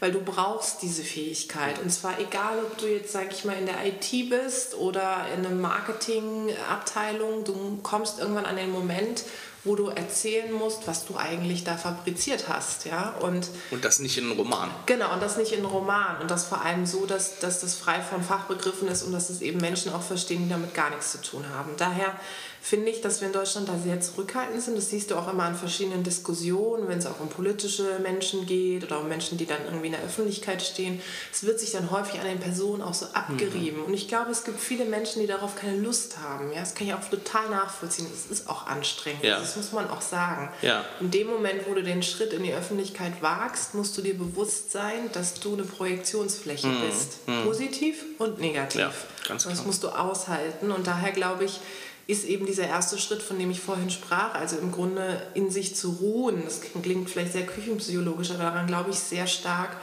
weil 0.00 0.12
du 0.12 0.20
brauchst 0.20 0.82
diese 0.82 1.02
Fähigkeit. 1.02 1.80
Und 1.80 1.90
zwar 1.90 2.20
egal, 2.20 2.58
ob 2.58 2.78
du 2.78 2.86
jetzt, 2.86 3.12
sag 3.12 3.32
ich 3.32 3.44
mal, 3.44 3.56
in 3.56 3.66
der 3.66 3.84
IT 3.84 4.30
bist 4.30 4.76
oder 4.76 5.26
in 5.36 5.44
einer 5.44 5.54
Marketingabteilung, 5.54 7.44
du 7.44 7.78
kommst 7.82 8.20
irgendwann 8.20 8.44
an 8.46 8.56
den 8.56 8.70
Moment, 8.70 9.24
wo 9.64 9.74
du 9.74 9.88
erzählen 9.88 10.52
musst, 10.52 10.86
was 10.86 11.04
du 11.04 11.16
eigentlich 11.16 11.64
da 11.64 11.76
fabriziert 11.76 12.48
hast. 12.48 12.86
Ja? 12.86 13.14
Und, 13.20 13.48
und 13.70 13.84
das 13.84 13.98
nicht 13.98 14.16
in 14.18 14.24
einem 14.24 14.38
Roman. 14.38 14.70
Genau, 14.86 15.12
und 15.12 15.22
das 15.22 15.36
nicht 15.36 15.52
in 15.52 15.58
einem 15.58 15.66
Roman. 15.66 16.20
Und 16.20 16.30
das 16.30 16.46
vor 16.46 16.62
allem 16.62 16.86
so, 16.86 17.06
dass, 17.06 17.38
dass 17.40 17.60
das 17.60 17.74
frei 17.74 18.00
von 18.00 18.22
Fachbegriffen 18.22 18.88
ist 18.88 19.02
und 19.02 19.12
dass 19.12 19.30
es 19.30 19.40
eben 19.40 19.60
Menschen 19.60 19.92
auch 19.92 20.02
verstehen, 20.02 20.44
die 20.44 20.48
damit 20.48 20.74
gar 20.74 20.90
nichts 20.90 21.12
zu 21.12 21.22
tun 21.22 21.44
haben. 21.54 21.72
Daher 21.76 22.14
finde 22.60 22.90
ich, 22.90 23.00
dass 23.00 23.20
wir 23.20 23.28
in 23.28 23.32
Deutschland 23.32 23.68
da 23.68 23.78
sehr 23.78 24.00
zurückhaltend 24.00 24.62
sind. 24.62 24.76
Das 24.76 24.90
siehst 24.90 25.10
du 25.10 25.16
auch 25.16 25.32
immer 25.32 25.44
an 25.44 25.54
verschiedenen 25.54 26.02
Diskussionen, 26.02 26.88
wenn 26.88 26.98
es 26.98 27.06
auch 27.06 27.20
um 27.20 27.28
politische 27.28 27.98
Menschen 28.02 28.46
geht 28.46 28.84
oder 28.84 29.00
um 29.00 29.08
Menschen, 29.08 29.38
die 29.38 29.46
dann 29.46 29.64
irgendwie 29.64 29.86
in 29.86 29.92
der 29.92 30.02
Öffentlichkeit 30.02 30.62
stehen. 30.62 31.00
Es 31.32 31.44
wird 31.44 31.60
sich 31.60 31.72
dann 31.72 31.90
häufig 31.90 32.20
an 32.20 32.26
den 32.26 32.40
Personen 32.40 32.82
auch 32.82 32.94
so 32.94 33.06
abgerieben. 33.12 33.80
Mhm. 33.80 33.86
Und 33.86 33.94
ich 33.94 34.08
glaube, 34.08 34.30
es 34.30 34.44
gibt 34.44 34.60
viele 34.60 34.84
Menschen, 34.84 35.20
die 35.20 35.26
darauf 35.26 35.56
keine 35.56 35.78
Lust 35.78 36.18
haben. 36.18 36.52
Ja, 36.52 36.60
das 36.60 36.74
kann 36.74 36.86
ich 36.86 36.94
auch 36.94 37.08
total 37.08 37.48
nachvollziehen. 37.50 38.06
Es 38.12 38.30
ist 38.30 38.48
auch 38.48 38.66
anstrengend. 38.66 39.24
Ja. 39.24 39.38
Das 39.38 39.56
muss 39.56 39.72
man 39.72 39.88
auch 39.88 40.02
sagen. 40.02 40.50
Ja. 40.62 40.84
In 41.00 41.10
dem 41.10 41.28
Moment, 41.28 41.66
wo 41.68 41.74
du 41.74 41.82
den 41.82 42.02
Schritt 42.02 42.32
in 42.32 42.42
die 42.42 42.52
Öffentlichkeit 42.52 43.22
wagst, 43.22 43.74
musst 43.74 43.96
du 43.96 44.02
dir 44.02 44.16
bewusst 44.16 44.72
sein, 44.72 45.10
dass 45.12 45.34
du 45.34 45.54
eine 45.54 45.64
Projektionsfläche 45.64 46.66
mhm. 46.66 46.80
bist. 46.86 47.26
Mhm. 47.26 47.44
Positiv 47.44 48.04
und 48.18 48.40
negativ. 48.40 48.80
Ja, 48.80 48.92
ganz 49.28 49.42
klar. 49.44 49.54
Das 49.54 49.64
musst 49.64 49.82
du 49.84 49.88
aushalten. 49.88 50.70
Und 50.70 50.86
daher 50.86 51.12
glaube 51.12 51.44
ich, 51.44 51.60
ist 52.08 52.24
eben 52.24 52.46
dieser 52.46 52.66
erste 52.66 52.98
Schritt, 52.98 53.22
von 53.22 53.38
dem 53.38 53.50
ich 53.50 53.60
vorhin 53.60 53.90
sprach, 53.90 54.34
also 54.34 54.56
im 54.56 54.72
Grunde 54.72 55.22
in 55.34 55.50
sich 55.50 55.76
zu 55.76 55.90
ruhen. 55.90 56.42
Das 56.44 56.62
klingt 56.82 57.10
vielleicht 57.10 57.32
sehr 57.32 57.44
küchenpsychologisch, 57.46 58.30
aber 58.30 58.44
daran 58.44 58.66
glaube 58.66 58.90
ich 58.90 58.98
sehr 58.98 59.26
stark, 59.26 59.76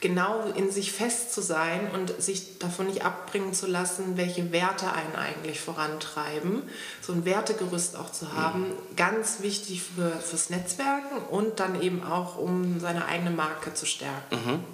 genau 0.00 0.42
in 0.56 0.72
sich 0.72 0.90
fest 0.90 1.32
zu 1.32 1.40
sein 1.40 1.88
und 1.94 2.20
sich 2.20 2.58
davon 2.58 2.88
nicht 2.88 3.04
abbringen 3.04 3.54
zu 3.54 3.68
lassen, 3.68 4.16
welche 4.16 4.50
Werte 4.50 4.92
einen 4.92 5.14
eigentlich 5.14 5.60
vorantreiben. 5.60 6.64
So 7.00 7.12
ein 7.12 7.24
Wertegerüst 7.24 7.94
auch 7.94 8.10
zu 8.10 8.32
haben, 8.32 8.70
mhm. 8.70 8.96
ganz 8.96 9.40
wichtig 9.42 9.82
für, 9.82 10.10
fürs 10.10 10.50
Netzwerken 10.50 11.18
und 11.30 11.60
dann 11.60 11.80
eben 11.80 12.02
auch, 12.02 12.38
um 12.38 12.80
seine 12.80 13.06
eigene 13.06 13.30
Marke 13.30 13.72
zu 13.72 13.86
stärken. 13.86 14.34
Mhm. 14.34 14.64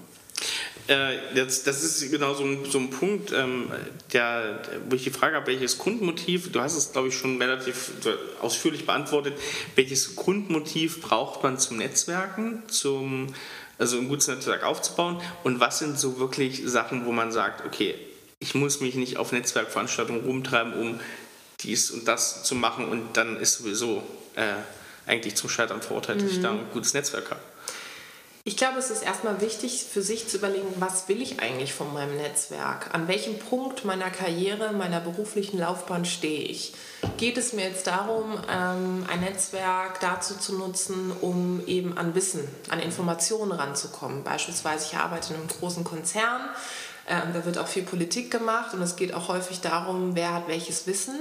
Äh, 0.86 1.34
das, 1.34 1.62
das, 1.62 1.82
ist 1.82 2.10
genau 2.10 2.34
so 2.34 2.44
ein, 2.44 2.64
so 2.70 2.78
ein 2.78 2.90
Punkt, 2.90 3.32
ähm, 3.32 3.70
der, 4.12 4.60
wo 4.88 4.96
ich 4.96 5.04
die 5.04 5.10
Frage 5.10 5.36
habe, 5.36 5.46
welches 5.46 5.78
Grundmotiv, 5.78 6.52
du 6.52 6.60
hast 6.60 6.76
es 6.76 6.92
glaube 6.92 7.08
ich 7.08 7.16
schon 7.16 7.40
relativ 7.40 7.92
ausführlich 8.42 8.84
beantwortet, 8.84 9.34
welches 9.76 10.14
Grundmotiv 10.14 11.00
braucht 11.00 11.42
man 11.42 11.58
zum 11.58 11.78
Netzwerken, 11.78 12.62
zum, 12.68 13.34
also 13.78 13.98
ein 13.98 14.08
gutes 14.08 14.28
Netzwerk 14.28 14.62
aufzubauen 14.62 15.22
und 15.42 15.58
was 15.58 15.78
sind 15.78 15.98
so 15.98 16.18
wirklich 16.18 16.62
Sachen, 16.66 17.06
wo 17.06 17.12
man 17.12 17.32
sagt, 17.32 17.64
okay, 17.64 17.94
ich 18.38 18.54
muss 18.54 18.80
mich 18.80 18.94
nicht 18.94 19.16
auf 19.16 19.32
Netzwerkveranstaltungen 19.32 20.24
rumtreiben, 20.24 20.74
um 20.74 21.00
dies 21.60 21.90
und 21.92 22.06
das 22.06 22.44
zu 22.44 22.54
machen 22.54 22.84
und 22.84 23.16
dann 23.16 23.38
ist 23.38 23.54
sowieso 23.54 24.02
äh, 24.36 24.52
eigentlich 25.06 25.34
zum 25.36 25.48
Scheitern 25.48 25.80
verurteilt, 25.80 26.18
mhm. 26.18 26.24
dass 26.24 26.32
ich 26.32 26.42
da 26.42 26.50
ein 26.50 26.60
gutes 26.74 26.92
Netzwerk 26.92 27.30
habe. 27.30 27.40
Ich 28.46 28.58
glaube, 28.58 28.78
es 28.78 28.90
ist 28.90 29.02
erstmal 29.02 29.40
wichtig 29.40 29.86
für 29.90 30.02
sich 30.02 30.28
zu 30.28 30.36
überlegen, 30.36 30.68
was 30.76 31.08
will 31.08 31.22
ich 31.22 31.40
eigentlich 31.40 31.72
von 31.72 31.94
meinem 31.94 32.18
Netzwerk? 32.18 32.92
An 32.92 33.08
welchem 33.08 33.38
Punkt 33.38 33.86
meiner 33.86 34.10
Karriere, 34.10 34.74
meiner 34.74 35.00
beruflichen 35.00 35.58
Laufbahn 35.58 36.04
stehe 36.04 36.42
ich? 36.42 36.74
Geht 37.16 37.38
es 37.38 37.54
mir 37.54 37.66
jetzt 37.66 37.86
darum, 37.86 38.38
ähm, 38.50 39.06
ein 39.10 39.20
Netzwerk 39.20 39.98
dazu 40.00 40.36
zu 40.36 40.58
nutzen, 40.58 41.10
um 41.22 41.66
eben 41.66 41.96
an 41.96 42.14
Wissen, 42.14 42.46
an 42.68 42.80
Informationen 42.80 43.52
ranzukommen? 43.52 44.24
Beispielsweise, 44.24 44.88
ich 44.92 44.98
arbeite 44.98 45.32
in 45.32 45.40
einem 45.40 45.48
großen 45.48 45.82
Konzern, 45.82 46.42
ähm, 47.08 47.32
da 47.32 47.46
wird 47.46 47.56
auch 47.56 47.66
viel 47.66 47.84
Politik 47.84 48.30
gemacht 48.30 48.74
und 48.74 48.82
es 48.82 48.96
geht 48.96 49.14
auch 49.14 49.28
häufig 49.28 49.62
darum, 49.62 50.16
wer 50.16 50.34
hat 50.34 50.48
welches 50.48 50.86
Wissen 50.86 51.18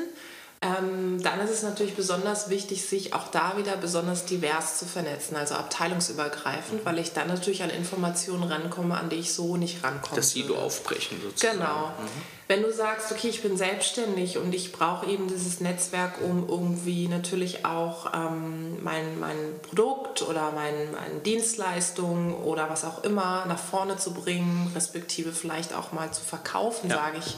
ähm, 0.63 1.21
dann 1.21 1.41
ist 1.41 1.49
es 1.49 1.63
natürlich 1.63 1.95
besonders 1.95 2.49
wichtig, 2.49 2.85
sich 2.85 3.13
auch 3.13 3.27
da 3.27 3.57
wieder 3.57 3.75
besonders 3.75 4.25
divers 4.25 4.79
zu 4.79 4.85
vernetzen, 4.85 5.35
also 5.35 5.55
abteilungsübergreifend, 5.55 6.81
mhm. 6.81 6.85
weil 6.85 6.99
ich 6.99 7.11
dann 7.11 7.27
natürlich 7.27 7.63
an 7.63 7.69
Informationen 7.69 8.43
rankomme, 8.43 8.97
an 8.97 9.09
die 9.09 9.17
ich 9.17 9.33
so 9.33 9.57
nicht 9.57 9.83
rankomme. 9.83 10.15
Das 10.15 10.31
Silo 10.31 10.55
aufbrechen 10.55 11.19
sozusagen. 11.21 11.59
Genau. 11.59 11.87
Mhm. 11.87 12.21
Wenn 12.47 12.61
du 12.61 12.71
sagst, 12.71 13.11
okay, 13.11 13.29
ich 13.29 13.41
bin 13.41 13.57
selbstständig 13.57 14.37
und 14.37 14.53
ich 14.53 14.71
brauche 14.71 15.05
eben 15.07 15.27
dieses 15.27 15.59
Netzwerk, 15.59 16.21
um 16.21 16.47
irgendwie 16.47 17.07
natürlich 17.07 17.65
auch 17.65 18.13
ähm, 18.13 18.83
mein, 18.83 19.19
mein 19.19 19.37
Produkt 19.61 20.21
oder 20.21 20.51
mein, 20.51 20.91
meine 20.91 21.19
Dienstleistung 21.25 22.35
oder 22.43 22.69
was 22.69 22.85
auch 22.85 23.03
immer 23.03 23.45
nach 23.47 23.59
vorne 23.59 23.97
zu 23.97 24.13
bringen, 24.13 24.71
respektive 24.75 25.31
vielleicht 25.31 25.73
auch 25.73 25.93
mal 25.93 26.11
zu 26.11 26.21
verkaufen, 26.21 26.89
ja. 26.89 26.97
sage 26.97 27.17
ich 27.19 27.35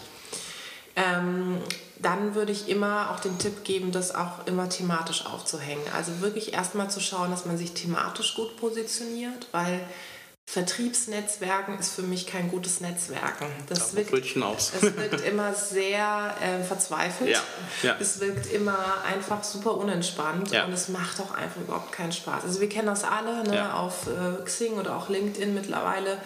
ähm, 0.96 1.58
dann 2.00 2.36
würde 2.36 2.52
ich 2.52 2.70
immer 2.70 3.12
auch 3.12 3.20
den 3.20 3.38
Tipp 3.40 3.64
geben, 3.64 3.92
das 3.92 4.14
auch 4.14 4.46
immer 4.46 4.70
thematisch 4.70 5.26
aufzuhängen. 5.26 5.84
Also 5.96 6.22
wirklich 6.22 6.54
erstmal 6.54 6.90
zu 6.90 7.00
schauen, 7.00 7.32
dass 7.32 7.46
man 7.46 7.58
sich 7.58 7.74
thematisch 7.74 8.36
gut 8.36 8.58
positioniert, 8.58 9.48
weil 9.52 9.82
Vertriebsnetzwerken 10.48 11.80
ist 11.80 11.96
für 11.96 12.04
mich 12.04 12.28
kein 12.28 12.50
gutes 12.50 12.80
Netzwerken. 12.80 13.48
Das, 13.68 13.96
wirkt, 13.96 14.14
das 14.14 14.84
wirkt 14.84 15.26
immer 15.26 15.54
sehr 15.56 16.36
äh, 16.40 16.64
verzweifelt. 16.64 17.32
Ja, 17.32 17.42
ja. 17.82 17.96
Es 18.00 18.20
wirkt 18.20 18.52
immer 18.54 18.78
einfach 19.12 19.44
super 19.44 19.76
unentspannt 19.76 20.52
ja. 20.52 20.66
und 20.66 20.74
es 20.74 20.88
macht 20.90 21.20
auch 21.20 21.34
einfach 21.34 21.62
überhaupt 21.62 21.92
keinen 21.92 22.12
Spaß. 22.12 22.44
Also 22.44 22.62
wir 22.62 22.70
kennen 22.70 22.88
das 22.88 23.04
alle 23.04 23.44
ne, 23.44 23.74
auf 23.74 24.08
äh, 24.08 24.44
Xing 24.44 24.74
oder 24.74 24.96
auch 24.96 25.10
LinkedIn 25.10 25.54
mittlerweile 25.54 26.20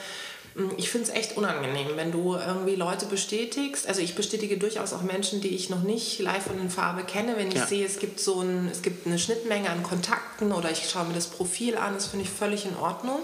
ich 0.77 0.89
finde 0.89 1.07
es 1.07 1.13
echt 1.13 1.37
unangenehm, 1.37 1.89
wenn 1.95 2.11
du 2.11 2.35
irgendwie 2.35 2.75
Leute 2.75 3.05
bestätigst. 3.05 3.87
Also 3.87 4.01
ich 4.01 4.15
bestätige 4.15 4.57
durchaus 4.57 4.93
auch 4.93 5.01
Menschen, 5.01 5.41
die 5.41 5.49
ich 5.49 5.69
noch 5.69 5.83
nicht 5.83 6.19
live 6.19 6.47
und 6.47 6.59
in 6.59 6.69
Farbe 6.69 7.03
kenne. 7.03 7.37
Wenn 7.37 7.49
ich 7.49 7.55
ja. 7.55 7.67
sehe, 7.67 7.85
es 7.85 7.99
gibt 7.99 8.19
so 8.19 8.41
ein, 8.41 8.67
es 8.71 8.81
gibt 8.81 9.05
eine 9.05 9.19
Schnittmenge 9.19 9.69
an 9.69 9.83
Kontakten 9.83 10.51
oder 10.51 10.71
ich 10.71 10.89
schaue 10.89 11.05
mir 11.05 11.13
das 11.13 11.27
Profil 11.27 11.77
an, 11.77 11.93
das 11.93 12.07
finde 12.07 12.25
ich 12.25 12.31
völlig 12.31 12.65
in 12.65 12.75
Ordnung. 12.77 13.19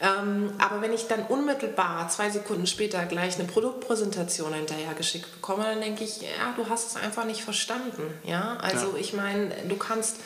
Ähm, 0.00 0.52
aber 0.58 0.80
wenn 0.80 0.92
ich 0.92 1.08
dann 1.08 1.24
unmittelbar 1.26 2.08
zwei 2.08 2.30
Sekunden 2.30 2.66
später 2.66 3.04
gleich 3.06 3.36
eine 3.36 3.48
Produktpräsentation 3.48 4.54
hinterher 4.54 4.94
geschickt 4.94 5.32
bekomme, 5.32 5.64
dann 5.64 5.80
denke 5.80 6.04
ich, 6.04 6.20
ja, 6.20 6.54
du 6.56 6.68
hast 6.68 6.90
es 6.90 6.96
einfach 6.96 7.24
nicht 7.24 7.42
verstanden. 7.42 8.02
Ja, 8.24 8.58
also 8.60 8.92
ja. 8.92 8.98
ich 8.98 9.12
meine, 9.12 9.50
du 9.68 9.76
kannst 9.76 10.16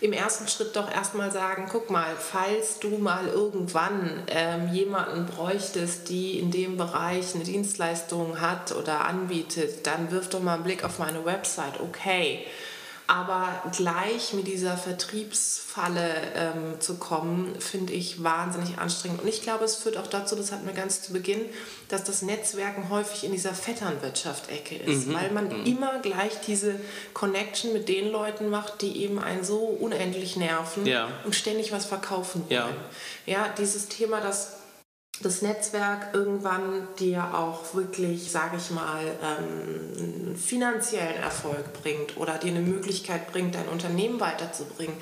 im 0.00 0.12
ersten 0.12 0.46
Schritt 0.46 0.76
doch 0.76 0.90
erstmal 0.90 1.32
sagen, 1.32 1.66
guck 1.70 1.90
mal, 1.90 2.14
falls 2.18 2.78
du 2.80 2.98
mal 2.98 3.28
irgendwann 3.28 4.22
ähm, 4.28 4.72
jemanden 4.72 5.26
bräuchtest, 5.26 6.08
die 6.08 6.38
in 6.38 6.50
dem 6.50 6.76
Bereich 6.76 7.34
eine 7.34 7.44
Dienstleistung 7.44 8.40
hat 8.40 8.72
oder 8.72 9.06
anbietet, 9.06 9.86
dann 9.86 10.10
wirf 10.10 10.28
doch 10.28 10.42
mal 10.42 10.54
einen 10.54 10.64
Blick 10.64 10.84
auf 10.84 10.98
meine 10.98 11.24
Website. 11.24 11.80
Okay. 11.80 12.46
Aber 13.08 13.62
gleich 13.76 14.32
mit 14.32 14.48
dieser 14.48 14.76
Vertriebsfalle 14.76 16.14
ähm, 16.34 16.80
zu 16.80 16.96
kommen, 16.96 17.54
finde 17.60 17.92
ich 17.92 18.24
wahnsinnig 18.24 18.78
anstrengend. 18.78 19.22
Und 19.22 19.28
ich 19.28 19.42
glaube, 19.42 19.64
es 19.64 19.76
führt 19.76 19.96
auch 19.96 20.08
dazu, 20.08 20.34
das 20.34 20.50
hatten 20.50 20.66
wir 20.66 20.72
ganz 20.72 21.02
zu 21.02 21.12
Beginn, 21.12 21.40
dass 21.88 22.02
das 22.02 22.22
Netzwerken 22.22 22.88
häufig 22.90 23.22
in 23.22 23.30
dieser 23.30 23.54
Vetternwirtschaft-Ecke 23.54 24.74
ist, 24.74 25.06
mhm. 25.06 25.14
weil 25.14 25.30
man 25.30 25.48
mhm. 25.48 25.66
immer 25.66 26.00
gleich 26.00 26.40
diese 26.46 26.80
Connection 27.14 27.72
mit 27.72 27.88
den 27.88 28.10
Leuten 28.10 28.48
macht, 28.50 28.82
die 28.82 29.02
eben 29.04 29.20
einen 29.20 29.44
so 29.44 29.58
unendlich 29.58 30.36
nerven 30.36 30.84
ja. 30.84 31.08
und 31.24 31.36
ständig 31.36 31.70
was 31.70 31.86
verkaufen 31.86 32.42
wollen. 32.48 32.74
Ja, 33.26 33.44
ja 33.46 33.54
dieses 33.56 33.86
Thema, 33.86 34.20
dass 34.20 34.55
das 35.22 35.42
Netzwerk 35.42 36.14
irgendwann 36.14 36.88
dir 36.98 37.34
auch 37.34 37.74
wirklich, 37.74 38.30
sage 38.30 38.58
ich 38.58 38.70
mal, 38.70 39.04
ähm, 39.22 40.36
finanziellen 40.36 41.16
Erfolg 41.16 41.72
bringt 41.82 42.16
oder 42.16 42.38
dir 42.38 42.50
eine 42.50 42.60
Möglichkeit 42.60 43.32
bringt, 43.32 43.54
dein 43.54 43.68
Unternehmen 43.68 44.20
weiterzubringen. 44.20 44.96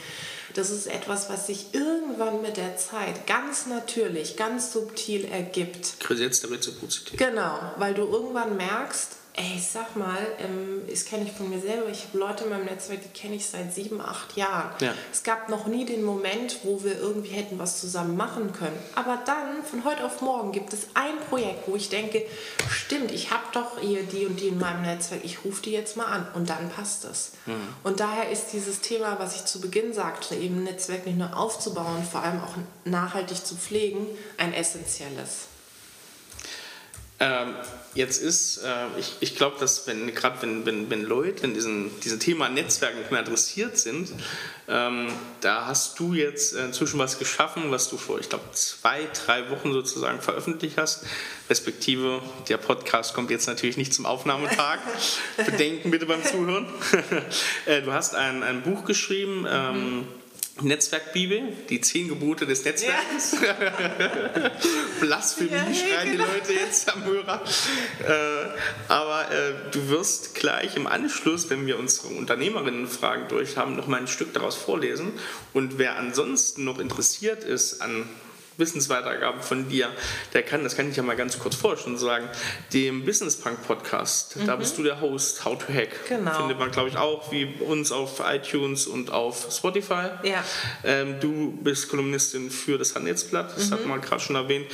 Das 0.55 0.71
ist 0.71 0.87
etwas, 0.87 1.29
was 1.31 1.49
sich 1.49 1.75
irgendwann 1.75 2.41
mit 2.41 2.57
der 2.57 2.77
Zeit 2.77 3.27
ganz 3.27 3.67
natürlich, 3.67 4.37
ganz 4.37 4.73
subtil 4.73 5.25
ergibt. 5.25 6.07
Gesetzt 6.07 6.45
der 6.45 6.53
Reziprozität. 6.53 7.19
Genau, 7.19 7.59
weil 7.77 7.95
du 7.95 8.03
irgendwann 8.03 8.57
merkst, 8.57 9.17
Ey, 9.37 9.55
ich 9.57 9.67
sag 9.67 9.97
mal, 9.97 10.25
ähm, 10.39 10.83
das 10.89 11.05
kenne 11.07 11.25
ich 11.25 11.33
von 11.33 11.51
mir 11.51 11.59
selber. 11.59 11.89
Ich 11.91 12.05
habe 12.05 12.19
Leute 12.19 12.45
in 12.45 12.51
meinem 12.51 12.67
Netzwerk, 12.67 13.01
die 13.03 13.19
kenne 13.19 13.35
ich 13.35 13.45
seit 13.45 13.75
sieben, 13.75 14.01
acht 14.01 14.37
Jahren. 14.37 14.71
Ja. 14.79 14.95
Es 15.13 15.25
gab 15.25 15.49
noch 15.49 15.67
nie 15.67 15.85
den 15.85 16.05
Moment, 16.05 16.61
wo 16.63 16.85
wir 16.85 16.97
irgendwie 17.01 17.31
hätten 17.31 17.59
was 17.59 17.81
zusammen 17.81 18.17
machen 18.17 18.53
können. 18.53 18.79
Aber 18.95 19.21
dann, 19.27 19.65
von 19.65 19.85
heute 19.85 20.05
auf 20.05 20.21
morgen, 20.21 20.53
gibt 20.53 20.73
es 20.73 20.87
ein 20.95 21.19
Projekt, 21.29 21.67
wo 21.67 21.75
ich 21.75 21.89
denke, 21.89 22.25
stimmt, 22.71 23.11
ich 23.11 23.33
habe 23.33 23.43
doch 23.53 23.81
hier 23.81 24.05
die 24.05 24.27
und 24.27 24.39
die 24.39 24.49
in 24.49 24.59
meinem 24.61 24.83
Netzwerk, 24.83 25.25
ich 25.25 25.45
rufe 25.45 25.63
die 25.63 25.73
jetzt 25.73 25.97
mal 25.97 26.07
an 26.07 26.29
und 26.35 26.49
dann 26.49 26.71
passt 26.71 27.05
es. 27.05 27.33
Mhm. 27.47 27.55
Und 27.83 27.99
daher 27.99 28.31
ist 28.31 28.53
dieses 28.53 28.83
Thema, 28.83 29.19
was 29.19 29.35
ich 29.35 29.47
zu 29.47 29.61
Beginn 29.61 29.93
sagte, 29.93 30.37
eben 30.37 30.59
ein 30.59 30.65
Netzwerk 30.65 31.07
nicht 31.07 31.19
nur 31.19 31.37
aufzubauen, 31.37 32.07
vor 32.09 32.23
allem 32.23 32.41
auch 32.41 32.55
nachhaltig 32.85 33.45
zu 33.45 33.57
pflegen, 33.57 34.07
ein 34.39 34.55
essentielles. 34.55 35.49
Ähm, 37.21 37.55
jetzt 37.95 38.21
ist, 38.21 38.59
äh, 38.59 38.87
ich, 38.99 39.15
ich 39.21 39.37
glaube, 39.37 39.57
dass 39.61 39.87
wenn 39.87 40.13
gerade 40.13 40.43
wenn, 40.43 40.67
wenn, 40.67 40.91
wenn 40.91 41.05
Leute 41.05 41.47
in 41.47 41.55
diesem, 41.55 41.93
diesem 42.01 42.19
Thema 42.19 42.49
Netzwerken 42.49 42.99
nicht 42.99 43.13
mehr 43.13 43.21
adressiert 43.21 43.79
sind, 43.79 44.11
ähm, 44.67 45.07
da 45.41 45.67
hast 45.67 46.01
du 46.01 46.15
jetzt 46.15 46.57
äh, 46.57 46.65
inzwischen 46.65 46.99
was 46.99 47.21
geschaffen, 47.21 47.71
was 47.71 47.89
du 47.89 47.99
vor, 47.99 48.19
ich 48.19 48.29
glaube, 48.29 48.45
zwei, 48.53 49.07
drei 49.25 49.49
Wochen 49.51 49.73
sozusagen 49.73 50.21
veröffentlicht 50.21 50.77
hast. 50.77 51.05
Respektive, 51.49 52.21
der 52.49 52.57
Podcast 52.57 53.15
kommt 53.15 53.31
jetzt 53.31 53.47
natürlich 53.47 53.77
nicht 53.77 53.95
zum 53.95 54.07
Aufnahmetag. 54.07 54.81
Bedenken 55.37 55.93
bitte 55.93 56.07
beim 56.07 56.25
Zuhören. 56.25 56.67
äh, 57.67 57.81
du 57.83 57.93
hast 57.93 58.17
ein, 58.17 58.43
ein 58.43 58.63
Buch 58.63 58.85
geschrieben. 58.85 59.47
Ähm, 59.49 59.97
mhm 59.99 60.24
Netzwerkbibel, 60.63 61.53
die 61.69 61.81
zehn 61.81 62.09
Gebote 62.09 62.47
des 62.47 62.65
Netzwerks. 62.65 63.37
Ja. 63.43 63.55
Blasphemie 65.01 65.51
ja, 65.51 65.75
schreien 65.75 66.13
genau. 66.13 66.25
die 66.25 66.39
Leute 66.39 66.53
jetzt 66.53 66.93
am 66.93 67.05
Hörer. 67.05 67.43
Äh, 68.07 68.13
aber 68.89 69.31
äh, 69.33 69.53
du 69.73 69.89
wirst 69.89 70.35
gleich 70.37 70.77
im 70.77 70.87
Anschluss, 70.87 71.51
wenn 71.51 71.67
wir 71.67 71.79
unsere 71.79 72.09
Unternehmerinnenfragen 72.09 73.27
durch 73.29 73.57
haben, 73.57 73.75
noch 73.75 73.89
mal 73.89 74.01
ein 74.01 74.07
Stück 74.07 74.33
daraus 74.33 74.55
vorlesen. 74.55 75.13
Und 75.53 75.79
wer 75.79 75.97
ansonsten 75.97 76.65
noch 76.65 76.79
interessiert 76.79 77.43
ist 77.43 77.81
an 77.81 78.09
Wissensweitergabe 78.57 79.43
von 79.43 79.69
dir, 79.69 79.89
der 80.33 80.43
kann, 80.43 80.63
das 80.63 80.77
kann 80.77 80.91
ich 80.91 80.97
ja 80.97 81.03
mal 81.03 81.17
ganz 81.17 81.39
kurz 81.39 81.55
vorstellen, 81.55 81.99
sagen, 81.99 82.29
dem 82.73 83.05
Business 83.05 83.37
Punk 83.37 83.67
Podcast. 83.67 84.37
Mhm. 84.37 84.47
Da 84.47 84.57
bist 84.57 84.79
du 84.79 84.83
der 84.83 85.01
Host, 85.01 85.45
How 85.45 85.59
to 85.59 85.73
Hack. 85.73 85.91
Genau. 86.09 86.35
Findet 86.35 86.59
man, 86.59 86.71
glaube 86.71 86.89
ich, 86.89 86.97
auch 86.97 87.31
wie 87.33 87.47
uns 87.61 87.93
auf 87.93 88.23
iTunes 88.25 88.87
und 88.87 89.11
auf 89.11 89.49
Spotify. 89.51 90.11
Ja. 90.23 90.45
Ähm, 90.85 91.21
du 91.21 91.53
bist 91.63 91.89
Kolumnistin 91.89 92.51
für 92.51 92.79
das 92.79 92.95
Handelsblatt, 92.95 93.57
das 93.57 93.71
mhm. 93.71 93.75
hat 93.75 93.87
man 93.87 94.01
gerade 94.01 94.21
schon 94.21 94.37
erwähnt. 94.37 94.67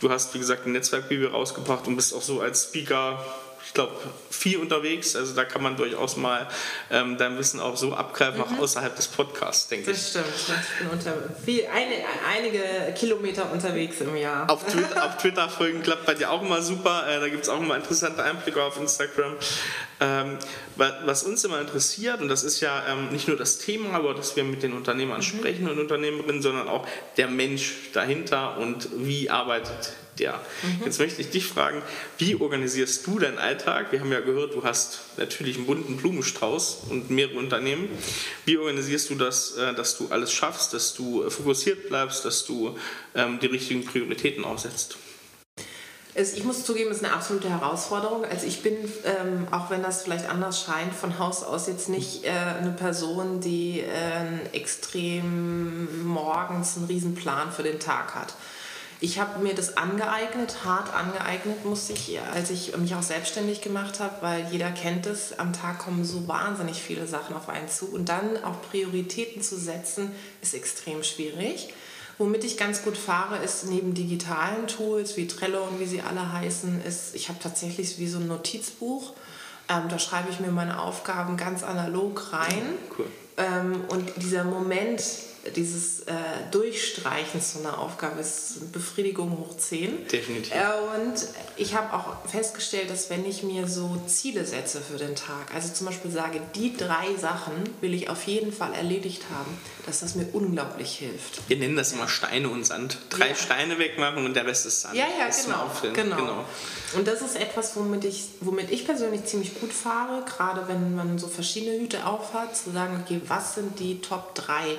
Du 0.00 0.10
hast, 0.10 0.32
wie 0.34 0.38
gesagt, 0.38 0.66
ein 0.66 0.72
Netzwerkbibel 0.72 1.28
rausgebracht 1.28 1.86
und 1.88 1.96
bist 1.96 2.14
auch 2.14 2.22
so 2.22 2.40
als 2.40 2.64
Speaker 2.64 3.24
ich 3.68 3.74
glaube, 3.74 3.92
viel 4.30 4.58
unterwegs. 4.58 5.14
Also 5.14 5.34
da 5.34 5.44
kann 5.44 5.62
man 5.62 5.76
durchaus 5.76 6.16
mal 6.16 6.48
ähm, 6.90 7.18
dein 7.18 7.38
Wissen 7.38 7.60
auch 7.60 7.76
so 7.76 7.92
abgreifen, 7.92 8.38
mhm. 8.38 8.44
auch 8.44 8.62
außerhalb 8.62 8.96
des 8.96 9.08
Podcasts, 9.08 9.68
denke 9.68 9.90
ich. 9.90 9.96
Das 9.96 10.10
stimmt. 10.10 10.26
Ich 10.34 10.78
bin 10.78 10.88
unter, 10.88 11.14
viel, 11.44 11.66
eine, 11.66 11.94
einige 12.26 12.94
Kilometer 12.98 13.52
unterwegs 13.52 14.00
im 14.00 14.16
Jahr. 14.16 14.48
Auf 14.48 14.64
Twitter, 14.64 15.04
auf 15.06 15.18
Twitter 15.18 15.48
folgen 15.50 15.82
klappt 15.82 16.06
bei 16.06 16.14
dir 16.14 16.30
auch 16.30 16.42
immer 16.42 16.62
super. 16.62 17.06
Äh, 17.08 17.20
da 17.20 17.28
gibt 17.28 17.42
es 17.42 17.50
auch 17.50 17.60
immer 17.60 17.76
interessante 17.76 18.22
Einblicke 18.22 18.62
auf 18.62 18.80
Instagram. 18.80 19.34
Ähm, 20.00 20.38
was 21.04 21.24
uns 21.24 21.44
immer 21.44 21.60
interessiert, 21.60 22.22
und 22.22 22.28
das 22.28 22.44
ist 22.44 22.60
ja 22.60 22.84
ähm, 22.88 23.10
nicht 23.10 23.28
nur 23.28 23.36
das 23.36 23.58
Thema, 23.58 23.94
aber 23.94 24.14
dass 24.14 24.34
wir 24.34 24.44
mit 24.44 24.62
den 24.62 24.72
Unternehmern 24.72 25.18
mhm. 25.18 25.22
sprechen 25.22 25.68
und 25.68 25.78
Unternehmerinnen, 25.78 26.40
sondern 26.40 26.68
auch 26.68 26.86
der 27.18 27.28
Mensch 27.28 27.74
dahinter 27.92 28.56
und 28.56 28.88
wie 28.96 29.28
arbeitet 29.28 29.92
der. 30.18 30.40
Mhm. 30.62 30.84
Jetzt 30.84 30.98
möchte 30.98 31.20
ich 31.20 31.30
dich 31.30 31.46
fragen, 31.46 31.82
wie 32.18 32.36
organisierst 32.36 33.06
du 33.06 33.18
deinen 33.18 33.38
Alltag? 33.38 33.92
Wir 33.92 34.00
haben 34.00 34.12
ja 34.12 34.20
gehört, 34.20 34.54
du 34.54 34.64
hast 34.64 35.00
natürlich 35.16 35.56
einen 35.56 35.66
bunten 35.66 35.96
Blumenstrauß 35.96 36.84
und 36.90 37.10
mehrere 37.10 37.38
Unternehmen. 37.38 37.88
Wie 38.44 38.58
organisierst 38.58 39.10
du 39.10 39.14
das, 39.14 39.56
äh, 39.56 39.74
dass 39.74 39.96
du 39.96 40.08
alles 40.08 40.32
schaffst, 40.32 40.74
dass 40.74 40.94
du 40.94 41.24
äh, 41.24 41.30
fokussiert 41.30 41.88
bleibst, 41.88 42.24
dass 42.24 42.44
du 42.46 42.76
ähm, 43.14 43.38
die 43.40 43.46
richtigen 43.46 43.84
Prioritäten 43.84 44.44
aufsetzt? 44.44 44.98
ich 46.18 46.44
muss 46.44 46.64
zugeben, 46.64 46.90
es 46.90 46.98
ist 46.98 47.04
eine 47.04 47.14
absolute 47.14 47.48
Herausforderung. 47.48 48.24
Also 48.24 48.46
ich 48.46 48.62
bin, 48.62 48.74
ähm, 49.04 49.46
auch 49.50 49.70
wenn 49.70 49.82
das 49.82 50.02
vielleicht 50.02 50.28
anders 50.28 50.62
scheint, 50.62 50.92
von 50.92 51.18
Haus 51.18 51.42
aus 51.44 51.68
jetzt 51.68 51.88
nicht 51.88 52.24
äh, 52.24 52.30
eine 52.30 52.72
Person, 52.72 53.40
die 53.40 53.80
äh, 53.80 54.56
extrem 54.56 56.06
morgens 56.06 56.76
einen 56.76 56.86
Riesenplan 56.86 57.52
für 57.52 57.62
den 57.62 57.78
Tag 57.78 58.14
hat. 58.14 58.34
Ich 59.00 59.20
habe 59.20 59.38
mir 59.38 59.54
das 59.54 59.76
angeeignet, 59.76 60.64
hart 60.64 60.92
angeeignet, 60.92 61.64
musste 61.64 61.92
ich, 61.92 62.18
als 62.34 62.50
ich 62.50 62.76
mich 62.76 62.96
auch 62.96 63.02
selbstständig 63.02 63.60
gemacht 63.60 64.00
habe, 64.00 64.16
weil 64.22 64.46
jeder 64.50 64.72
kennt 64.72 65.06
es, 65.06 65.38
am 65.38 65.52
Tag 65.52 65.78
kommen 65.78 66.04
so 66.04 66.26
wahnsinnig 66.26 66.82
viele 66.82 67.06
Sachen 67.06 67.36
auf 67.36 67.48
einen 67.48 67.68
zu 67.68 67.92
und 67.92 68.08
dann 68.08 68.42
auch 68.42 68.60
Prioritäten 68.70 69.40
zu 69.40 69.56
setzen, 69.56 70.10
ist 70.42 70.54
extrem 70.54 71.04
schwierig. 71.04 71.72
Womit 72.18 72.42
ich 72.42 72.56
ganz 72.56 72.82
gut 72.82 72.96
fahre, 72.96 73.36
ist 73.36 73.66
neben 73.66 73.94
digitalen 73.94 74.66
Tools 74.66 75.16
wie 75.16 75.28
Trello 75.28 75.62
und 75.62 75.78
wie 75.78 75.86
sie 75.86 76.02
alle 76.02 76.32
heißen, 76.32 76.84
ist, 76.84 77.14
ich 77.14 77.28
habe 77.28 77.38
tatsächlich 77.40 77.98
wie 77.98 78.08
so 78.08 78.18
ein 78.18 78.26
Notizbuch. 78.26 79.12
Ähm, 79.68 79.84
da 79.88 80.00
schreibe 80.00 80.28
ich 80.30 80.40
mir 80.40 80.50
meine 80.50 80.80
Aufgaben 80.80 81.36
ganz 81.36 81.62
analog 81.62 82.32
rein. 82.32 82.74
Cool. 82.98 83.06
Ähm, 83.36 83.84
und 83.88 84.10
dieser 84.16 84.42
Moment, 84.42 85.00
dieses 85.54 86.00
äh, 86.00 86.14
Durchstreichen 86.50 87.40
so 87.40 87.60
einer 87.60 87.78
Aufgabe 87.78 88.20
ist 88.20 88.72
Befriedigung 88.72 89.38
hoch 89.38 89.56
10. 89.56 90.08
Definitiv. 90.08 90.52
Äh, 90.52 90.64
und 90.96 91.14
ich 91.56 91.74
habe 91.74 91.92
auch 91.94 92.28
festgestellt, 92.28 92.90
dass 92.90 93.10
wenn 93.10 93.24
ich 93.24 93.42
mir 93.42 93.66
so 93.66 94.00
Ziele 94.06 94.44
setze 94.44 94.80
für 94.80 94.96
den 94.96 95.14
Tag, 95.14 95.54
also 95.54 95.72
zum 95.72 95.86
Beispiel 95.86 96.10
sage, 96.10 96.40
die 96.54 96.76
drei 96.76 97.14
Sachen 97.16 97.54
will 97.80 97.94
ich 97.94 98.10
auf 98.10 98.24
jeden 98.24 98.52
Fall 98.52 98.74
erledigt 98.74 99.22
haben, 99.32 99.58
dass 99.86 100.00
das 100.00 100.14
mir 100.14 100.26
unglaublich 100.32 100.98
hilft. 100.98 101.48
Wir 101.48 101.56
nennen 101.56 101.76
das 101.76 101.92
immer 101.92 102.08
Steine 102.08 102.48
und 102.48 102.64
Sand. 102.64 102.98
Drei 103.10 103.28
ja. 103.28 103.34
Steine 103.34 103.78
wegmachen 103.78 104.24
und 104.24 104.34
der 104.34 104.46
Rest 104.46 104.66
ist 104.66 104.82
Sand. 104.82 104.94
Ja, 104.94 105.06
ja, 105.18 105.28
genau, 105.28 105.70
genau. 105.92 106.16
genau. 106.16 106.44
Und 106.94 107.06
das 107.06 107.22
ist 107.22 107.36
etwas, 107.36 107.76
womit 107.76 108.04
ich, 108.04 108.24
womit 108.40 108.70
ich 108.70 108.86
persönlich 108.86 109.24
ziemlich 109.24 109.58
gut 109.60 109.72
fahre, 109.72 110.24
gerade 110.24 110.68
wenn 110.68 110.94
man 110.94 111.18
so 111.18 111.28
verschiedene 111.28 111.78
Hüte 111.78 112.06
aufhat, 112.06 112.56
zu 112.56 112.70
sagen, 112.70 113.02
okay, 113.04 113.20
was 113.26 113.54
sind 113.54 113.78
die 113.78 114.00
Top 114.00 114.34
3 114.34 114.78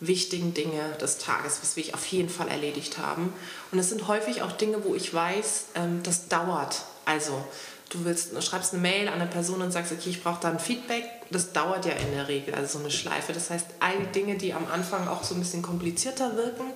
wichtigen 0.00 0.54
Dinge 0.54 0.96
des 1.00 1.18
Tages, 1.18 1.58
was 1.62 1.76
wir 1.76 1.94
auf 1.94 2.06
jeden 2.06 2.28
Fall 2.28 2.48
erledigt 2.48 2.98
haben. 2.98 3.32
Und 3.70 3.78
es 3.78 3.90
sind 3.90 4.08
häufig 4.08 4.42
auch 4.42 4.52
Dinge, 4.52 4.84
wo 4.84 4.94
ich 4.94 5.12
weiß, 5.12 5.66
ähm, 5.74 6.00
das 6.02 6.28
dauert. 6.28 6.82
Also 7.04 7.44
du 7.90 8.04
willst, 8.04 8.34
du 8.34 8.40
schreibst 8.40 8.72
eine 8.72 8.82
Mail 8.82 9.08
an 9.08 9.14
eine 9.14 9.26
Person 9.26 9.60
und 9.62 9.72
sagst, 9.72 9.92
okay, 9.92 10.10
ich 10.10 10.22
brauche 10.22 10.40
da 10.40 10.48
ein 10.48 10.58
Feedback. 10.58 11.04
Das 11.30 11.52
dauert 11.52 11.84
ja 11.84 11.92
in 11.92 12.12
der 12.12 12.28
Regel, 12.28 12.54
also 12.54 12.78
so 12.78 12.84
eine 12.84 12.90
Schleife. 12.90 13.32
Das 13.32 13.50
heißt, 13.50 13.66
all 13.80 13.98
die 13.98 14.20
Dinge, 14.20 14.36
die 14.36 14.54
am 14.54 14.66
Anfang 14.72 15.06
auch 15.06 15.22
so 15.22 15.34
ein 15.34 15.40
bisschen 15.40 15.62
komplizierter 15.62 16.36
wirken 16.36 16.66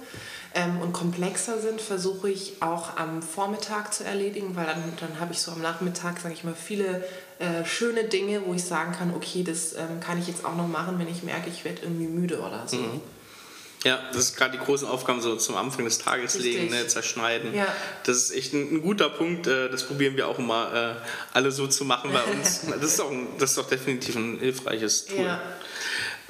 ähm, 0.55 0.81
und 0.81 0.93
komplexer 0.93 1.61
sind, 1.61 1.81
versuche 1.81 2.31
ich 2.31 2.63
auch 2.63 2.97
am 2.97 3.23
Vormittag 3.23 3.95
zu 3.95 4.05
erledigen, 4.05 4.55
weil 4.55 4.67
dann, 4.67 4.83
dann 5.01 5.21
habe 5.21 5.33
ich 5.33 5.41
so 5.41 5.53
am 5.53 5.63
Nachmittag, 5.63 6.21
sage 6.21 6.35
ich 6.35 6.45
mal, 6.45 6.55
viele 6.55 7.05
äh, 7.39 7.65
schöne 7.65 8.05
Dinge, 8.05 8.43
wo 8.47 8.55
ich 8.55 8.65
sagen 8.65 8.93
kann, 8.93 9.15
okay, 9.15 9.43
das 9.43 9.73
ähm, 9.75 10.01
kann 10.01 10.19
ich 10.19 10.29
jetzt 10.29 10.45
auch 10.45 10.57
noch 10.57 10.69
machen, 10.69 10.99
wenn 10.99 11.09
ich 11.09 11.23
merke, 11.23 11.49
ich 11.49 11.65
werde 11.65 11.83
irgendwie 11.83 12.07
müde 12.07 12.41
oder 12.41 12.65
so. 12.67 12.77
Mhm. 12.77 13.01
Ja, 13.85 14.01
das 14.13 14.31
ist 14.31 14.37
gerade 14.37 14.57
die 14.57 14.65
großen 14.65 14.89
Aufgaben 14.89 15.21
so 15.21 15.37
zum 15.37 15.57
Anfang 15.57 15.85
des 15.85 15.99
Tages 15.99 16.37
Richtig. 16.37 16.55
legen, 16.55 16.71
ne, 16.71 16.87
zerschneiden. 16.87 17.55
Ja. 17.55 17.67
Das 18.05 18.17
ist 18.17 18.31
echt 18.35 18.55
ein, 18.55 18.77
ein, 18.77 18.83
guter 18.83 19.11
Punkt. 19.11 19.47
Äh, 19.47 19.69
das 19.69 19.85
probieren 19.85 20.17
wir 20.17 20.27
auch 20.27 20.39
immer 20.39 20.97
äh, 20.99 21.35
alle 21.35 21.53
so 21.53 21.67
zu 21.67 21.85
machen 21.85 22.11
bei 22.13 22.23
uns. 22.25 22.63
Das 22.75 22.93
ist, 22.93 23.01
auch, 23.01 23.13
das 23.39 23.53
ist 23.53 23.59
auch 23.59 23.69
definitiv 23.69 24.17
ein 24.17 24.39
hilfreiches 24.39 25.05
Tool. 25.07 25.25
Ja. 25.25 25.41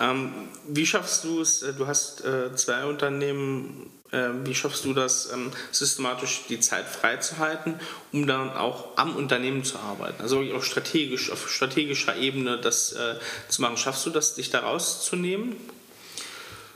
Ähm, 0.01 0.33
wie 0.67 0.85
schaffst 0.85 1.25
du 1.25 1.41
es, 1.41 1.63
äh, 1.63 1.73
du 1.73 1.87
hast 1.87 2.25
äh, 2.25 2.55
zwei 2.57 2.85
Unternehmen, 2.85 3.91
äh, 4.11 4.31
wie 4.45 4.55
schaffst 4.55 4.85
du 4.85 4.93
das, 4.93 5.31
ähm, 5.33 5.53
systematisch 5.71 6.43
die 6.49 6.59
Zeit 6.59 6.87
freizuhalten, 6.87 7.79
um 8.13 8.27
dann 8.27 8.51
auch 8.51 8.97
am 8.97 9.15
Unternehmen 9.15 9.63
zu 9.63 9.79
arbeiten? 9.79 10.21
Also 10.21 10.43
auch 10.55 10.63
strategisch, 10.65 11.31
auf 11.31 11.49
strategischer 11.49 12.17
Ebene 12.17 12.59
das 12.59 12.93
äh, 12.93 13.15
zu 13.49 13.63
machen. 13.63 13.77
Schaffst 13.77 14.05
du 14.07 14.11
das, 14.11 14.35
dich 14.35 14.51
da 14.51 14.61
rauszunehmen? 14.61 15.57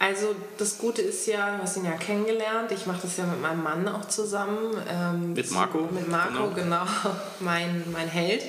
Also 0.01 0.37
das 0.57 0.79
Gute 0.79 1.03
ist 1.03 1.27
ja, 1.27 1.57
du 1.57 1.63
hast 1.65 1.77
ihn 1.77 1.85
ja 1.85 1.93
kennengelernt. 1.93 2.71
Ich 2.71 2.87
mache 2.87 3.01
das 3.03 3.17
ja 3.17 3.27
mit 3.27 3.43
meinem 3.43 3.65
Mann 3.65 3.89
auch 3.89 4.07
zusammen. 4.07 4.77
Ähm, 4.89 5.33
mit 5.33 5.51
Marco? 5.51 5.89
Mit 5.91 6.09
Marco, 6.09 6.51
genau, 6.55 6.85
genau 6.85 6.87
mein, 7.41 7.83
mein 7.93 8.07
Held. 8.07 8.45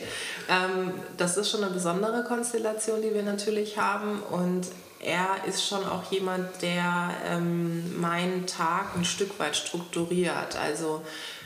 Ähm, 0.47 0.91
das 1.17 1.37
ist 1.37 1.49
schon 1.49 1.63
eine 1.63 1.73
besondere 1.73 2.23
Konstellation, 2.23 3.01
die 3.01 3.15
wir 3.15 3.23
natürlich 3.23 3.79
haben. 3.79 4.21
Und 4.29 4.67
er 4.99 5.43
ist 5.47 5.65
schon 5.65 5.83
auch 5.85 6.11
jemand, 6.11 6.61
der 6.61 7.09
ähm, 7.25 7.99
meinen 7.99 8.45
Tag 8.45 8.95
ein 8.95 9.03
Stück 9.03 9.39
weit 9.39 9.55
strukturiert. 9.55 10.55
Also 10.55 11.01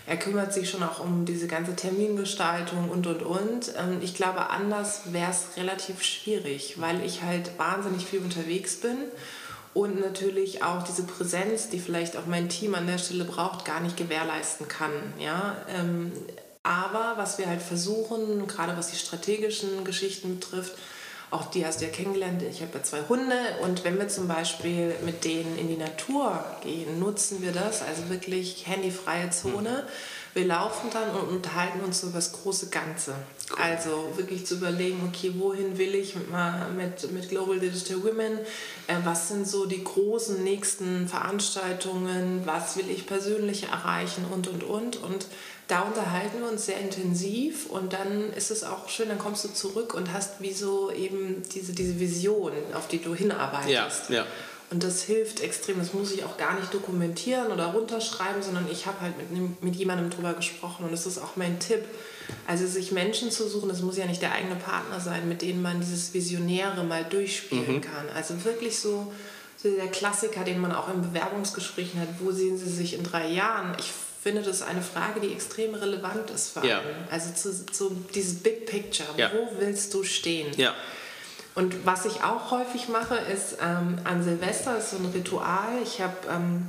er 0.06 0.18
kümmert 0.18 0.51
sich 0.51 0.70
schon 0.70 0.84
auch 0.84 0.99
um 0.99 1.24
diese 1.24 1.47
ganze 1.47 1.78
Termingestaltung 1.78 2.89
und 2.89 3.08
und 3.08 3.24
und. 3.24 3.74
Ähm, 3.78 3.99
ich 4.01 4.16
glaube, 4.16 4.49
anders 4.49 5.14
wäre 5.14 5.32
es 5.32 5.56
relativ 5.56 6.04
schwierig, 6.04 6.82
weil 6.82 7.06
ich 7.06 7.24
halt 7.24 7.58
wahnsinnig 7.58 8.06
viel 8.06 8.20
unterwegs 8.20 8.76
bin 8.76 8.97
und 9.74 9.99
natürlich 9.99 10.63
auch 10.63 10.84
diese 10.84 11.03
Präsenz, 11.03 11.69
die 11.69 11.80
vielleicht 11.80 12.15
auch 12.17 12.26
mein 12.28 12.49
Team 12.49 12.76
an 12.76 12.88
der 12.88 12.97
Stelle 12.97 13.26
braucht, 13.26 13.65
gar 13.65 13.80
nicht 13.80 13.97
gewährleisten 13.97 14.67
kann. 14.67 14.91
Ja? 15.19 15.55
Ähm, 15.67 16.11
aber 16.63 17.13
was 17.17 17.38
wir 17.38 17.47
halt 17.47 17.61
versuchen, 17.61 18.47
gerade 18.47 18.78
was 18.78 18.89
die 18.89 18.97
strategischen 18.97 19.84
Geschichten 19.84 20.39
betrifft, 20.39 20.74
auch 21.32 21.45
die 21.45 21.65
hast 21.65 21.82
du 21.82 21.86
ja 21.86 21.91
kennengelernt, 21.91 22.43
ich 22.43 22.61
habe 22.61 22.71
ja 22.76 22.84
zwei 22.84 23.01
Hunde 23.09 23.36
und 23.63 23.84
wenn 23.84 23.97
wir 23.97 24.07
zum 24.07 24.28
Beispiel 24.28 24.95
mit 25.03 25.26
denen 25.26 25.57
in 25.57 25.67
die 25.67 25.78
Natur 25.78 26.45
gehen, 26.63 26.99
nutzen 26.99 27.41
wir 27.41 27.51
das, 27.51 27.82
also 27.82 28.09
wirklich 28.09 28.67
handyfreie 28.67 29.32
Zone. 29.32 29.88
Wir 30.34 30.45
laufen 30.45 30.89
dann 30.91 31.11
und 31.11 31.29
unterhalten 31.29 31.81
uns 31.81 32.01
über 32.03 32.13
das 32.13 32.31
große 32.31 32.69
Ganze. 32.69 33.13
Also 33.61 34.11
wirklich 34.15 34.45
zu 34.47 34.55
überlegen, 34.55 35.07
okay, 35.07 35.34
wohin 35.38 35.77
will 35.77 35.93
ich 35.93 36.15
mit, 36.15 36.25
mit, 36.75 37.11
mit 37.11 37.29
Global 37.29 37.59
Digital 37.59 38.03
Women? 38.03 38.39
Äh, 38.88 38.95
was 39.03 39.27
sind 39.27 39.47
so 39.47 39.65
die 39.65 39.84
großen 39.84 40.43
nächsten 40.43 41.07
Veranstaltungen? 41.07 42.41
Was 42.45 42.77
will 42.77 42.89
ich 42.89 43.05
persönlich 43.05 43.65
erreichen? 43.65 44.25
Und, 44.31 44.47
und, 44.47 44.63
und. 44.63 44.97
Und 45.03 45.27
da 45.67 45.81
unterhalten 45.81 46.39
wir 46.41 46.49
uns 46.49 46.65
sehr 46.65 46.79
intensiv 46.79 47.67
und 47.69 47.93
dann 47.93 48.34
ist 48.34 48.51
es 48.51 48.63
auch 48.63 48.89
schön, 48.89 49.09
dann 49.09 49.19
kommst 49.19 49.45
du 49.45 49.49
zurück 49.49 49.93
und 49.93 50.11
hast 50.11 50.41
wie 50.41 50.51
so 50.51 50.91
eben 50.91 51.43
diese, 51.53 51.73
diese 51.73 51.99
Vision, 51.99 52.51
auf 52.73 52.88
die 52.88 53.01
du 53.01 53.15
hinarbeitest. 53.15 54.09
Ja, 54.09 54.15
ja. 54.15 54.25
Und 54.70 54.84
das 54.84 55.03
hilft 55.03 55.41
extrem. 55.41 55.78
Das 55.78 55.93
muss 55.93 56.11
ich 56.11 56.24
auch 56.24 56.38
gar 56.38 56.59
nicht 56.59 56.74
dokumentieren 56.74 57.51
oder 57.51 57.68
runterschreiben, 57.68 58.41
sondern 58.41 58.68
ich 58.72 58.86
habe 58.86 59.01
halt 59.01 59.14
mit, 59.18 59.64
mit 59.64 59.76
jemandem 59.76 60.09
drüber 60.09 60.34
gesprochen. 60.34 60.86
Und 60.86 60.91
das 60.91 61.05
ist 61.05 61.20
auch 61.20 61.36
mein 61.36 61.59
Tipp. 61.59 61.84
Also 62.47 62.66
sich 62.66 62.91
Menschen 62.91 63.32
zu 63.32 63.47
suchen, 63.47 63.70
das 63.70 63.82
muss 63.82 63.97
ja 63.97 64.05
nicht 64.05 64.22
der 64.22 64.32
eigene 64.32 64.55
Partner 64.55 64.99
sein, 64.99 65.28
mit 65.28 65.41
denen 65.41 65.61
man 65.61 65.80
dieses 65.80 66.14
Visionäre 66.14 66.84
mal 66.84 67.03
durchspielen 67.03 67.76
mhm. 67.76 67.82
kann. 67.82 68.09
Also 68.16 68.43
wirklich 68.45 68.80
so, 68.80 69.11
so 69.57 69.70
der 69.70 69.88
Klassiker, 69.88 70.43
den 70.43 70.59
man 70.59 70.72
auch 70.72 70.91
in 70.93 71.01
Bewerbungsgesprächen 71.01 71.99
hat. 71.99 72.07
Wo 72.20 72.32
sehen 72.32 72.57
Sie 72.57 72.70
sich 72.70 72.93
in 72.95 73.03
drei 73.03 73.28
Jahren? 73.28 73.76
Ich 73.78 73.91
finde 74.24 74.41
das 74.41 74.61
eine 74.61 74.82
Frage, 74.82 75.20
die 75.20 75.34
extrem 75.34 75.76
relevant 75.76 76.30
ist 76.32 76.51
für 76.51 76.66
ja. 76.66 76.80
einen. 76.80 77.07
Also 77.11 77.34
zu, 77.34 77.66
zu 77.66 77.95
dieses 78.16 78.36
Big 78.36 78.66
Picture. 78.66 79.09
Ja. 79.18 79.32
Wo 79.34 79.59
willst 79.59 79.93
du 79.93 80.03
stehen? 80.03 80.47
Ja. 80.55 80.74
Und 81.56 81.86
was 81.86 82.06
ich 82.06 82.24
auch 82.24 82.51
häufig 82.51 82.89
mache, 82.89 83.16
ist 83.16 83.58
ähm, 83.62 83.99
an 84.04 84.24
Silvester 84.24 84.78
ist 84.78 84.91
so 84.91 84.97
ein 84.97 85.06
Ritual. 85.14 85.82
Ich 85.84 86.01
habe 86.01 86.16
ähm, 86.30 86.66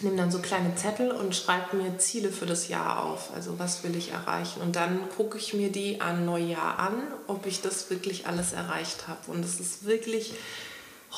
nehme 0.00 0.16
dann 0.16 0.30
so 0.30 0.40
kleine 0.40 0.74
Zettel 0.74 1.12
und 1.12 1.36
schreibe 1.36 1.76
mir 1.76 1.98
Ziele 1.98 2.30
für 2.30 2.46
das 2.46 2.68
Jahr 2.68 3.04
auf. 3.04 3.30
Also 3.34 3.58
was 3.58 3.84
will 3.84 3.94
ich 3.94 4.10
erreichen? 4.10 4.60
Und 4.60 4.76
dann 4.76 5.08
gucke 5.16 5.38
ich 5.38 5.54
mir 5.54 5.70
die 5.70 6.00
an 6.00 6.24
Neujahr 6.24 6.78
an, 6.78 6.94
ob 7.28 7.46
ich 7.46 7.62
das 7.62 7.90
wirklich 7.90 8.26
alles 8.26 8.52
erreicht 8.52 9.06
habe. 9.06 9.30
Und 9.30 9.44
es 9.44 9.60
ist 9.60 9.86
wirklich 9.86 10.34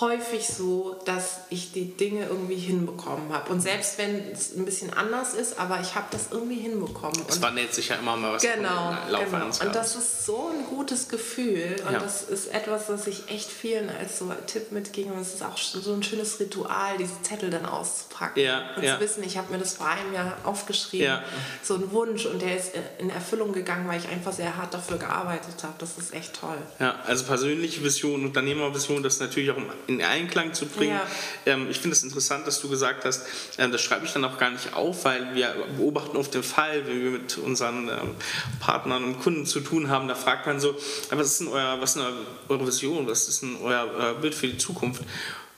häufig 0.01 0.47
so, 0.47 1.01
dass 1.07 1.39
ich 1.49 1.73
die 1.73 1.97
Dinge 1.97 2.27
irgendwie 2.27 2.57
hinbekommen 2.57 3.33
habe. 3.33 3.51
Und 3.51 3.61
selbst 3.61 3.97
wenn 3.97 4.31
es 4.31 4.55
ein 4.55 4.65
bisschen 4.65 4.93
anders 4.93 5.33
ist, 5.33 5.59
aber 5.59 5.81
ich 5.81 5.95
habe 5.95 6.07
das 6.11 6.29
irgendwie 6.31 6.57
hinbekommen. 6.57 7.19
Es 7.29 7.41
wandelt 7.41 7.75
sich 7.75 7.89
ja 7.89 7.97
immer 7.97 8.17
mal 8.17 8.35
was 8.35 8.43
genau, 8.43 8.91
im 8.91 9.13
Laufe 9.13 9.31
genau. 9.31 9.47
Und 9.47 9.75
das 9.75 9.97
ist 9.97 10.27
so 10.27 10.51
ein 10.53 10.67
gutes 10.67 11.09
Gefühl. 11.09 11.77
Und 11.87 11.95
ja. 11.95 11.99
das 11.99 12.23
ist 12.23 12.53
etwas, 12.53 12.89
was 12.89 13.07
ich 13.07 13.29
echt 13.31 13.51
vielen 13.51 13.89
als 13.89 14.19
so 14.19 14.31
Tipp 14.47 14.71
mitgebe. 14.71 15.13
Und 15.13 15.21
es 15.21 15.35
ist 15.35 15.43
auch 15.43 15.57
so 15.57 15.93
ein 15.95 16.03
schönes 16.03 16.39
Ritual, 16.41 16.99
diese 16.99 17.23
Zettel 17.23 17.49
dann 17.49 17.65
auszupacken. 17.65 18.43
Ja, 18.43 18.75
und 18.77 18.83
ja. 18.83 18.97
zu 18.97 19.01
wissen, 19.01 19.23
ich 19.25 19.39
habe 19.39 19.51
mir 19.53 19.59
das 19.59 19.75
vor 19.75 19.87
einem 19.89 20.13
Jahr 20.13 20.37
aufgeschrieben. 20.45 21.21
So 21.63 21.75
ein 21.75 21.91
Wunsch. 21.93 22.27
Und 22.27 22.43
der 22.43 22.57
ist 22.57 22.73
in 22.99 23.09
Erfüllung 23.09 23.53
gegangen, 23.53 23.89
weil 23.89 23.99
ich 23.99 24.09
einfach 24.09 24.33
sehr 24.33 24.57
hart 24.57 24.75
dafür 24.75 24.99
gearbeitet 24.99 25.63
habe. 25.63 25.75
Das 25.79 25.97
ist 25.97 26.13
echt 26.13 26.39
toll. 26.39 26.59
Ja, 26.81 26.97
also 27.07 27.25
persönliche 27.25 27.83
Vision, 27.83 28.27
Unternehmervision, 28.27 29.03
das 29.03 29.15
ist 29.15 29.21
natürlich 29.21 29.51
auch 29.51 29.57
in 29.87 30.03
Einklang 30.03 30.55
zu 30.55 30.67
bringen. 30.67 30.99
Ja. 31.45 31.53
Ähm, 31.53 31.69
ich 31.71 31.79
finde 31.79 31.97
es 31.97 32.03
interessant, 32.03 32.47
dass 32.47 32.61
du 32.61 32.69
gesagt 32.69 33.05
hast, 33.05 33.27
äh, 33.59 33.69
das 33.69 33.81
schreibe 33.81 34.07
ich 34.07 34.13
dann 34.13 34.25
auch 34.25 34.39
gar 34.39 34.51
nicht 34.51 34.75
auf, 34.75 35.05
weil 35.05 35.35
wir 35.35 35.55
beobachten 35.77 36.17
auf 36.17 36.31
den 36.31 36.43
Fall, 36.43 36.87
wenn 36.87 37.03
wir 37.03 37.11
mit 37.11 37.39
unseren 37.39 37.89
ähm, 37.89 38.15
Partnern 38.61 39.05
und 39.05 39.21
Kunden 39.21 39.47
zu 39.47 39.61
tun 39.61 39.89
haben, 39.89 40.09
da 40.09 40.15
fragt 40.15 40.47
man 40.47 40.61
so, 40.61 40.77
was 41.11 41.27
ist 41.27 41.41
denn 41.41 41.49
euer, 41.49 41.81
was 41.81 41.97
ist 41.97 42.03
denn 42.03 42.15
eure 42.49 42.67
Vision, 42.67 43.07
was 43.07 43.29
ist 43.29 43.43
denn 43.43 43.57
euer 43.63 44.15
äh, 44.17 44.21
Bild 44.21 44.35
für 44.35 44.49
die 44.49 44.59
Zukunft? 44.59 45.03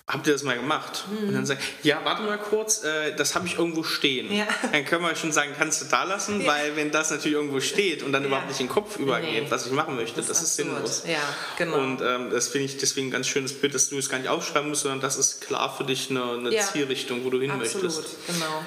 Habt 0.09 0.27
ihr 0.27 0.33
das 0.33 0.43
mal 0.43 0.57
gemacht? 0.57 1.05
Mhm. 1.09 1.29
Und 1.29 1.35
dann 1.35 1.47
sagen, 1.47 1.61
ja, 1.83 2.01
warte 2.03 2.23
mal 2.23 2.39
kurz, 2.39 2.83
äh, 2.83 3.15
das 3.15 3.35
habe 3.35 3.47
ich 3.47 3.59
irgendwo 3.59 3.83
stehen. 3.83 4.33
Ja. 4.33 4.47
Dann 4.73 4.85
können 4.87 5.03
wir 5.03 5.15
schon 5.15 5.33
sagen, 5.33 5.53
kannst 5.57 5.83
du 5.83 5.85
da 5.85 6.05
lassen, 6.05 6.41
ja. 6.41 6.47
weil 6.47 6.77
wenn 6.77 6.91
das 6.91 7.11
natürlich 7.11 7.35
irgendwo 7.37 7.61
steht 7.61 8.03
und 8.03 8.13
dann 8.13 8.23
ja. 8.23 8.29
überhaupt 8.29 8.49
nicht 8.49 8.59
in 8.59 8.67
den 8.67 8.73
Kopf 8.73 8.99
übergeht, 8.99 9.45
nee. 9.45 9.51
was 9.51 9.67
ich 9.67 9.73
machen 9.73 9.97
möchte, 9.97 10.17
das, 10.17 10.29
das 10.29 10.43
ist, 10.43 10.57
sinnlos. 10.57 11.03
Ja, 11.07 11.19
genau. 11.59 11.79
Und 11.79 12.01
ähm, 12.01 12.31
das 12.31 12.49
finde 12.49 12.65
ich 12.65 12.79
deswegen 12.79 13.09
ein 13.09 13.11
ganz 13.11 13.29
schönes 13.29 13.53
Bild, 13.53 13.75
dass 13.75 13.91
du 13.91 13.99
es 13.99 14.09
gar 14.09 14.19
nicht 14.19 14.31
aufschreiben 14.31 14.71
musst, 14.71 14.83
sondern 14.83 15.01
das 15.01 15.17
ist 15.17 15.43
klar 15.43 15.75
für 15.77 15.85
dich 15.85 16.09
eine, 16.11 16.33
eine 16.33 16.57
Zielrichtung, 16.59 17.25
wo 17.25 17.31
du 17.31 17.41
hin 17.41 17.51
Absolut, 17.51 17.95
möchtest. 17.95 18.17
genau. 18.27 18.65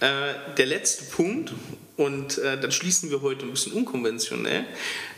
Äh, 0.00 0.54
der 0.56 0.66
letzte 0.66 1.04
Punkt, 1.04 1.52
und 2.00 2.38
äh, 2.38 2.58
dann 2.58 2.72
schließen 2.72 3.10
wir 3.10 3.20
heute 3.20 3.44
ein 3.44 3.50
bisschen 3.50 3.74
unkonventionell. 3.74 4.64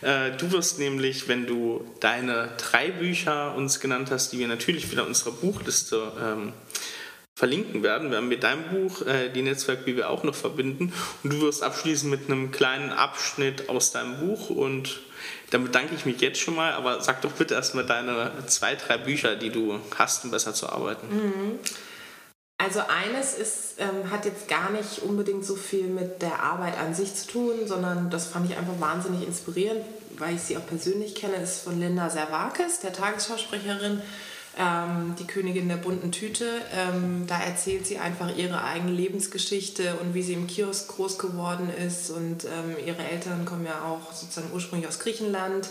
Äh, 0.00 0.32
du 0.32 0.50
wirst 0.50 0.80
nämlich, 0.80 1.28
wenn 1.28 1.46
du 1.46 1.86
deine 2.00 2.48
drei 2.58 2.90
Bücher 2.90 3.54
uns 3.54 3.78
genannt 3.78 4.10
hast, 4.10 4.32
die 4.32 4.40
wir 4.40 4.48
natürlich 4.48 4.90
wieder 4.90 5.06
unserer 5.06 5.30
Buchliste 5.30 6.10
ähm, 6.20 6.52
verlinken 7.36 7.84
werden, 7.84 8.10
werden 8.10 8.28
mit 8.28 8.42
deinem 8.42 8.64
Buch 8.64 9.06
äh, 9.06 9.28
die 9.28 9.42
Netzwerkbibel 9.42 10.02
auch 10.02 10.24
noch 10.24 10.34
verbinden. 10.34 10.92
Und 11.22 11.32
du 11.32 11.40
wirst 11.42 11.62
abschließen 11.62 12.10
mit 12.10 12.28
einem 12.28 12.50
kleinen 12.50 12.90
Abschnitt 12.90 13.68
aus 13.68 13.92
deinem 13.92 14.18
Buch 14.18 14.50
und 14.50 15.02
dann 15.50 15.62
bedanke 15.62 15.94
ich 15.94 16.04
mich 16.04 16.20
jetzt 16.20 16.40
schon 16.40 16.56
mal, 16.56 16.72
aber 16.72 17.00
sag 17.00 17.22
doch 17.22 17.30
bitte 17.30 17.54
erstmal 17.54 17.86
deine 17.86 18.32
zwei, 18.48 18.74
drei 18.74 18.98
Bücher, 18.98 19.36
die 19.36 19.50
du 19.50 19.78
hast, 19.96 20.24
um 20.24 20.32
besser 20.32 20.52
zu 20.52 20.68
arbeiten. 20.68 21.06
Mhm. 21.14 21.58
Also 22.62 22.80
eines 22.80 23.34
ist, 23.34 23.74
ähm, 23.78 24.10
hat 24.10 24.24
jetzt 24.24 24.46
gar 24.46 24.70
nicht 24.70 25.00
unbedingt 25.00 25.44
so 25.44 25.56
viel 25.56 25.88
mit 25.88 26.22
der 26.22 26.40
Arbeit 26.44 26.78
an 26.78 26.94
sich 26.94 27.14
zu 27.14 27.26
tun, 27.26 27.54
sondern 27.66 28.08
das 28.08 28.28
fand 28.28 28.48
ich 28.48 28.56
einfach 28.56 28.78
wahnsinnig 28.78 29.26
inspirierend, 29.26 29.80
weil 30.16 30.36
ich 30.36 30.42
sie 30.42 30.56
auch 30.56 30.66
persönlich 30.66 31.16
kenne, 31.16 31.34
ist 31.36 31.62
von 31.62 31.80
Linda 31.80 32.08
Servakis, 32.08 32.78
der 32.78 32.92
Tagesschausprecherin, 32.92 34.00
ähm, 34.56 35.16
die 35.18 35.26
Königin 35.26 35.68
der 35.68 35.76
bunten 35.76 36.12
Tüte. 36.12 36.46
Ähm, 36.72 37.24
da 37.26 37.40
erzählt 37.42 37.84
sie 37.84 37.98
einfach 37.98 38.36
ihre 38.36 38.62
eigene 38.62 38.92
Lebensgeschichte 38.92 39.96
und 40.00 40.14
wie 40.14 40.22
sie 40.22 40.34
im 40.34 40.46
Kiosk 40.46 40.86
groß 40.94 41.18
geworden 41.18 41.68
ist 41.84 42.10
und 42.10 42.44
ähm, 42.44 42.76
ihre 42.86 43.02
Eltern 43.02 43.44
kommen 43.44 43.66
ja 43.66 43.82
auch 43.82 44.12
sozusagen 44.12 44.52
ursprünglich 44.54 44.88
aus 44.88 45.00
Griechenland 45.00 45.68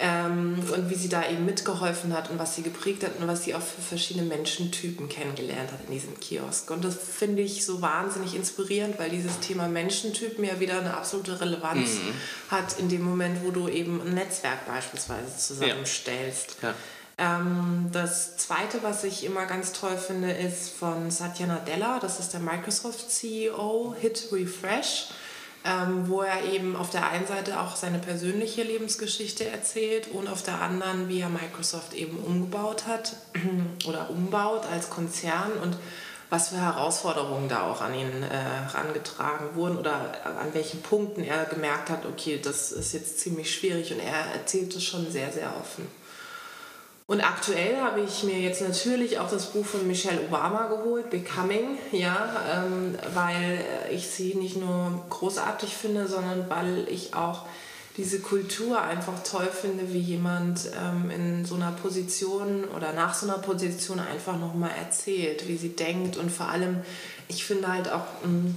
ähm, 0.00 0.58
und 0.74 0.88
wie 0.88 0.94
sie 0.94 1.10
da 1.10 1.28
eben 1.28 1.44
mitgeholfen 1.44 2.14
hat 2.14 2.30
und 2.30 2.38
was 2.38 2.56
sie 2.56 2.62
geprägt 2.62 3.04
hat 3.04 3.18
und 3.20 3.28
was 3.28 3.44
sie 3.44 3.54
auch 3.54 3.60
für 3.60 3.82
verschiedene 3.82 4.24
Menschentypen 4.26 5.10
kennengelernt 5.10 5.70
hat 5.72 5.80
in 5.86 5.92
diesem 5.92 6.18
Kiosk. 6.18 6.70
Und 6.70 6.84
das 6.84 6.96
finde 6.96 7.42
ich 7.42 7.66
so 7.66 7.82
wahnsinnig 7.82 8.34
inspirierend, 8.34 8.98
weil 8.98 9.10
dieses 9.10 9.40
Thema 9.40 9.68
Menschentypen 9.68 10.42
ja 10.42 10.58
wieder 10.58 10.78
eine 10.78 10.96
absolute 10.96 11.38
Relevanz 11.38 11.90
mhm. 11.96 12.50
hat 12.50 12.78
in 12.78 12.88
dem 12.88 13.02
Moment, 13.02 13.44
wo 13.44 13.50
du 13.50 13.68
eben 13.68 14.00
ein 14.00 14.14
Netzwerk 14.14 14.66
beispielsweise 14.66 15.36
zusammenstellst. 15.36 16.56
Ja. 16.62 16.68
Ja. 16.70 16.74
Ähm, 17.20 17.90
das 17.92 18.38
zweite, 18.38 18.82
was 18.82 19.04
ich 19.04 19.24
immer 19.24 19.44
ganz 19.44 19.72
toll 19.72 19.98
finde, 19.98 20.32
ist 20.32 20.70
von 20.70 21.10
Satya 21.10 21.46
Nadella, 21.46 21.98
das 21.98 22.18
ist 22.18 22.32
der 22.32 22.40
Microsoft 22.40 23.10
CEO, 23.10 23.94
Hit 24.00 24.28
Refresh 24.32 25.08
ähm, 25.64 26.08
wo 26.08 26.22
er 26.22 26.44
eben 26.44 26.74
auf 26.74 26.90
der 26.90 27.08
einen 27.08 27.26
Seite 27.26 27.60
auch 27.60 27.76
seine 27.76 27.98
persönliche 27.98 28.62
Lebensgeschichte 28.62 29.46
erzählt 29.46 30.08
und 30.08 30.28
auf 30.28 30.42
der 30.42 30.60
anderen, 30.60 31.08
wie 31.08 31.20
er 31.20 31.28
Microsoft 31.28 31.92
eben 31.94 32.18
umgebaut 32.18 32.86
hat 32.86 33.16
oder 33.86 34.08
umbaut 34.10 34.64
als 34.72 34.88
Konzern 34.88 35.52
und 35.62 35.76
was 36.30 36.50
für 36.50 36.60
Herausforderungen 36.60 37.48
da 37.48 37.68
auch 37.68 37.80
an 37.80 37.92
ihn 37.92 38.22
äh, 38.22 38.28
herangetragen 38.28 39.56
wurden 39.56 39.76
oder 39.76 40.14
an 40.24 40.54
welchen 40.54 40.80
Punkten 40.80 41.24
er 41.24 41.44
gemerkt 41.44 41.90
hat, 41.90 42.06
okay, 42.06 42.40
das 42.42 42.70
ist 42.70 42.92
jetzt 42.92 43.18
ziemlich 43.18 43.52
schwierig 43.52 43.92
und 43.92 43.98
er 43.98 44.32
erzählt 44.32 44.74
es 44.76 44.84
schon 44.84 45.10
sehr, 45.10 45.32
sehr 45.32 45.52
offen. 45.60 45.88
Und 47.10 47.22
aktuell 47.22 47.80
habe 47.80 48.02
ich 48.02 48.22
mir 48.22 48.38
jetzt 48.38 48.62
natürlich 48.62 49.18
auch 49.18 49.28
das 49.28 49.46
Buch 49.46 49.66
von 49.66 49.84
Michelle 49.84 50.20
Obama 50.20 50.68
geholt, 50.68 51.10
Becoming, 51.10 51.76
ja, 51.90 52.40
ähm, 52.54 52.96
weil 53.12 53.64
ich 53.90 54.06
sie 54.06 54.36
nicht 54.36 54.56
nur 54.56 55.02
großartig 55.10 55.74
finde, 55.74 56.06
sondern 56.06 56.48
weil 56.48 56.86
ich 56.88 57.12
auch 57.12 57.46
diese 57.96 58.20
Kultur 58.20 58.80
einfach 58.80 59.24
toll 59.24 59.48
finde, 59.48 59.92
wie 59.92 59.98
jemand 59.98 60.70
ähm, 60.80 61.10
in 61.10 61.44
so 61.44 61.56
einer 61.56 61.72
Position 61.72 62.62
oder 62.76 62.92
nach 62.92 63.12
so 63.12 63.26
einer 63.26 63.38
Position 63.38 63.98
einfach 63.98 64.38
nochmal 64.38 64.70
erzählt, 64.80 65.48
wie 65.48 65.56
sie 65.56 65.70
denkt. 65.70 66.16
Und 66.16 66.30
vor 66.30 66.46
allem, 66.46 66.76
ich 67.26 67.44
finde 67.44 67.72
halt 67.72 67.90
auch, 67.90 68.06
ähm, 68.22 68.54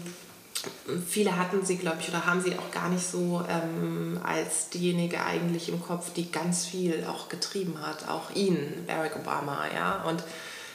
viele 1.08 1.38
hatten 1.38 1.66
sie, 1.66 1.78
glaube 1.78 1.98
ich, 2.00 2.10
oder 2.10 2.26
haben 2.26 2.42
sie 2.42 2.58
auch 2.58 2.72
gar 2.72 2.90
nicht 2.90 3.06
so 3.06 3.44
ähm, 3.50 4.20
als 4.24 4.70
diejenige 4.70 5.24
eigentlich 5.24 5.70
im 5.70 5.82
Kopf, 5.82 6.14
die 6.14 6.32
ganz 6.32 6.66
viel 6.66 7.06
auch 7.10 7.30
getrieben 7.30 7.80
hat, 7.82 8.08
auch 8.08 8.32
ihn, 8.36 8.86
Barack 8.88 9.16
Obama, 9.16 9.66
ja. 9.74 10.04
Und 10.04 10.24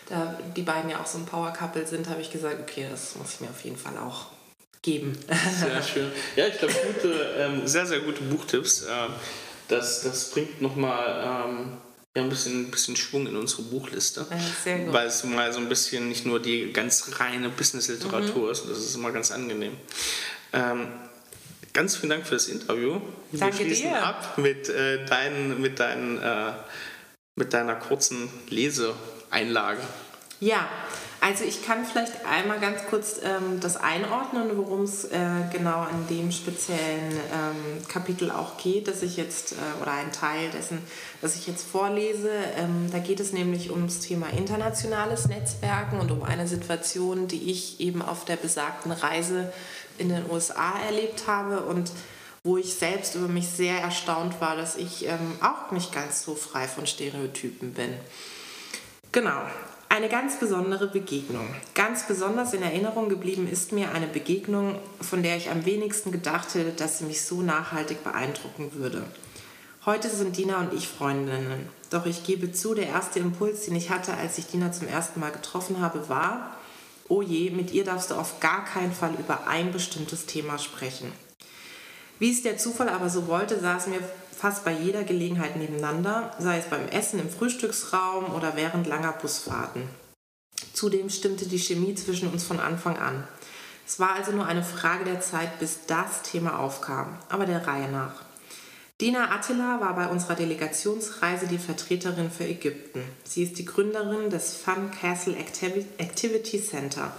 da 0.08 0.38
die 0.56 0.62
beiden 0.62 0.90
ja 0.90 1.00
auch 1.00 1.06
so 1.06 1.18
ein 1.18 1.26
Power 1.26 1.52
Couple 1.52 1.86
sind, 1.86 2.08
habe 2.08 2.20
ich 2.20 2.30
gesagt, 2.30 2.60
okay, 2.60 2.86
das 2.90 3.16
muss 3.16 3.34
ich 3.34 3.40
mir 3.40 3.48
auf 3.48 3.60
jeden 3.62 3.76
Fall 3.76 3.96
auch 3.98 4.26
geben. 4.82 5.18
Sehr 5.58 5.82
schön. 5.94 6.10
Ja, 6.36 6.46
ich 6.46 6.58
glaube, 6.58 6.74
gute, 6.74 7.34
ähm, 7.38 7.66
sehr, 7.66 7.86
sehr 7.86 8.00
gute 8.00 8.22
Buchtipps. 8.22 8.82
Ähm, 8.82 9.12
das, 9.68 10.02
das 10.02 10.30
bringt 10.30 10.62
nochmal 10.62 11.44
ähm, 11.46 11.76
ja, 12.18 12.24
ein 12.24 12.28
bisschen, 12.28 12.70
bisschen 12.70 12.96
Schwung 12.96 13.26
in 13.26 13.36
unsere 13.36 13.62
Buchliste. 13.62 14.26
Ja, 14.30 14.92
weil 14.92 15.06
es 15.06 15.24
mal 15.24 15.52
so 15.52 15.58
ein 15.58 15.68
bisschen 15.68 16.08
nicht 16.08 16.26
nur 16.26 16.40
die 16.40 16.72
ganz 16.72 17.18
reine 17.18 17.48
Business-Literatur 17.48 18.46
mhm. 18.46 18.52
ist. 18.52 18.64
Das 18.68 18.78
ist 18.78 18.94
immer 18.94 19.12
ganz 19.12 19.30
angenehm. 19.30 19.76
Ähm, 20.52 20.88
ganz 21.72 21.96
vielen 21.96 22.10
Dank 22.10 22.26
für 22.26 22.34
das 22.34 22.48
Interview. 22.48 23.00
Danke 23.32 23.58
Wir 23.58 23.66
schließen 23.66 23.90
dir. 23.90 24.02
ab 24.02 24.38
mit, 24.38 24.68
äh, 24.68 25.04
deinen, 25.06 25.60
mit, 25.60 25.80
deinen, 25.80 26.18
äh, 26.18 26.52
mit 27.34 27.52
deiner 27.52 27.76
kurzen 27.76 28.28
Leseeinlage. 28.48 29.80
Ja, 30.40 30.68
also 31.20 31.44
ich 31.44 31.64
kann 31.64 31.84
vielleicht 31.84 32.24
einmal 32.24 32.60
ganz 32.60 32.84
kurz 32.88 33.20
ähm, 33.22 33.58
das 33.60 33.76
einordnen, 33.76 34.56
worum 34.56 34.82
es 34.82 35.04
äh, 35.04 35.18
genau 35.52 35.80
an 35.80 36.06
dem 36.08 36.30
speziellen 36.30 37.12
ähm, 37.12 37.88
Kapitel 37.88 38.30
auch 38.30 38.56
geht, 38.56 38.86
dass 38.86 39.02
ich 39.02 39.16
jetzt, 39.16 39.52
äh, 39.52 39.82
oder 39.82 39.92
ein 39.92 40.12
Teil 40.12 40.50
dessen, 40.50 40.78
das 41.20 41.34
ich 41.34 41.46
jetzt 41.48 41.66
vorlese. 41.66 42.30
Ähm, 42.56 42.88
da 42.92 43.00
geht 43.00 43.18
es 43.18 43.32
nämlich 43.32 43.72
ums 43.72 44.00
Thema 44.00 44.28
internationales 44.30 45.26
Netzwerken 45.26 45.98
und 45.98 46.12
um 46.12 46.22
eine 46.22 46.46
Situation, 46.46 47.26
die 47.26 47.50
ich 47.50 47.80
eben 47.80 48.00
auf 48.00 48.24
der 48.24 48.36
besagten 48.36 48.92
Reise 48.92 49.52
in 49.98 50.10
den 50.10 50.30
USA 50.30 50.74
erlebt 50.86 51.26
habe 51.26 51.62
und 51.62 51.90
wo 52.44 52.56
ich 52.56 52.74
selbst 52.74 53.16
über 53.16 53.26
mich 53.26 53.48
sehr 53.48 53.80
erstaunt 53.80 54.40
war, 54.40 54.56
dass 54.56 54.76
ich 54.76 55.06
ähm, 55.06 55.36
auch 55.40 55.72
nicht 55.72 55.92
ganz 55.92 56.22
so 56.22 56.36
frei 56.36 56.68
von 56.68 56.86
Stereotypen 56.86 57.74
bin. 57.74 57.92
Genau, 59.10 59.42
eine 59.88 60.08
ganz 60.08 60.38
besondere 60.38 60.86
Begegnung. 60.86 61.48
Ganz 61.74 62.06
besonders 62.06 62.52
in 62.52 62.62
Erinnerung 62.62 63.08
geblieben 63.08 63.48
ist 63.50 63.72
mir 63.72 63.92
eine 63.92 64.06
Begegnung, 64.06 64.78
von 65.00 65.22
der 65.22 65.36
ich 65.36 65.50
am 65.50 65.64
wenigsten 65.64 66.12
gedacht 66.12 66.54
hätte, 66.54 66.72
dass 66.72 66.98
sie 66.98 67.04
mich 67.04 67.22
so 67.22 67.42
nachhaltig 67.42 68.04
beeindrucken 68.04 68.72
würde. 68.74 69.02
Heute 69.86 70.10
sind 70.10 70.36
Dina 70.36 70.60
und 70.60 70.74
ich 70.74 70.86
Freundinnen. 70.88 71.68
Doch 71.90 72.04
ich 72.04 72.24
gebe 72.24 72.52
zu, 72.52 72.74
der 72.74 72.88
erste 72.88 73.20
Impuls, 73.20 73.64
den 73.64 73.76
ich 73.76 73.90
hatte, 73.90 74.12
als 74.14 74.36
ich 74.36 74.46
Dina 74.46 74.70
zum 74.72 74.88
ersten 74.88 75.20
Mal 75.20 75.32
getroffen 75.32 75.80
habe, 75.80 76.08
war, 76.08 76.56
oh 77.08 77.22
je, 77.22 77.50
mit 77.50 77.72
ihr 77.72 77.84
darfst 77.84 78.10
du 78.10 78.14
auf 78.14 78.40
gar 78.40 78.64
keinen 78.66 78.92
Fall 78.92 79.14
über 79.18 79.46
ein 79.46 79.72
bestimmtes 79.72 80.26
Thema 80.26 80.58
sprechen. 80.58 81.10
Wie 82.18 82.30
es 82.32 82.42
der 82.42 82.58
Zufall 82.58 82.88
aber 82.88 83.08
so 83.08 83.28
wollte, 83.28 83.58
saßen 83.60 83.92
wir 83.92 84.00
fast 84.38 84.64
bei 84.64 84.72
jeder 84.72 85.02
Gelegenheit 85.02 85.56
nebeneinander, 85.56 86.32
sei 86.38 86.58
es 86.58 86.66
beim 86.66 86.86
Essen 86.88 87.18
im 87.18 87.28
Frühstücksraum 87.28 88.32
oder 88.34 88.54
während 88.54 88.86
langer 88.86 89.12
Busfahrten. 89.12 89.82
Zudem 90.72 91.10
stimmte 91.10 91.46
die 91.46 91.58
Chemie 91.58 91.94
zwischen 91.96 92.30
uns 92.30 92.44
von 92.44 92.60
Anfang 92.60 92.98
an. 92.98 93.26
Es 93.86 93.98
war 93.98 94.12
also 94.14 94.32
nur 94.32 94.46
eine 94.46 94.62
Frage 94.62 95.04
der 95.04 95.20
Zeit, 95.20 95.58
bis 95.58 95.86
das 95.86 96.22
Thema 96.22 96.60
aufkam, 96.60 97.18
aber 97.28 97.46
der 97.46 97.66
Reihe 97.66 97.90
nach. 97.90 98.22
Dina 99.00 99.30
Attila 99.30 99.80
war 99.80 99.94
bei 99.94 100.08
unserer 100.08 100.34
Delegationsreise 100.34 101.46
die 101.46 101.58
Vertreterin 101.58 102.30
für 102.30 102.44
Ägypten. 102.44 103.02
Sie 103.24 103.44
ist 103.44 103.58
die 103.58 103.64
Gründerin 103.64 104.28
des 104.28 104.54
Fun 104.54 104.90
Castle 104.90 105.36
Activity 105.36 106.62
Center. 106.62 107.12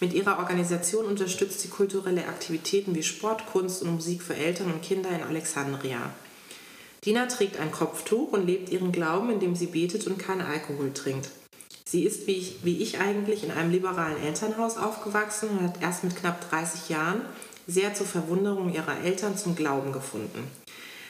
Mit 0.00 0.14
ihrer 0.14 0.38
Organisation 0.38 1.04
unterstützt 1.04 1.60
sie 1.60 1.68
kulturelle 1.68 2.26
Aktivitäten 2.26 2.94
wie 2.94 3.02
Sport, 3.02 3.46
Kunst 3.46 3.82
und 3.82 3.94
Musik 3.94 4.22
für 4.22 4.34
Eltern 4.34 4.72
und 4.72 4.82
Kinder 4.82 5.10
in 5.10 5.22
Alexandria. 5.22 6.10
Dina 7.06 7.26
trägt 7.26 7.60
ein 7.60 7.70
Kopftuch 7.70 8.32
und 8.32 8.46
lebt 8.46 8.68
ihren 8.70 8.90
Glauben, 8.90 9.30
indem 9.30 9.54
sie 9.54 9.66
betet 9.66 10.08
und 10.08 10.18
keinen 10.18 10.42
Alkohol 10.42 10.92
trinkt. 10.92 11.30
Sie 11.84 12.02
ist 12.02 12.26
wie 12.26 12.32
ich, 12.32 12.64
wie 12.64 12.82
ich 12.82 12.98
eigentlich 12.98 13.44
in 13.44 13.52
einem 13.52 13.70
liberalen 13.70 14.20
Elternhaus 14.20 14.76
aufgewachsen 14.76 15.50
und 15.50 15.62
hat 15.62 15.80
erst 15.80 16.02
mit 16.02 16.16
knapp 16.16 16.50
30 16.50 16.88
Jahren 16.88 17.20
sehr 17.68 17.94
zur 17.94 18.06
Verwunderung 18.06 18.74
ihrer 18.74 19.00
Eltern 19.04 19.38
zum 19.38 19.54
Glauben 19.54 19.92
gefunden. 19.92 20.50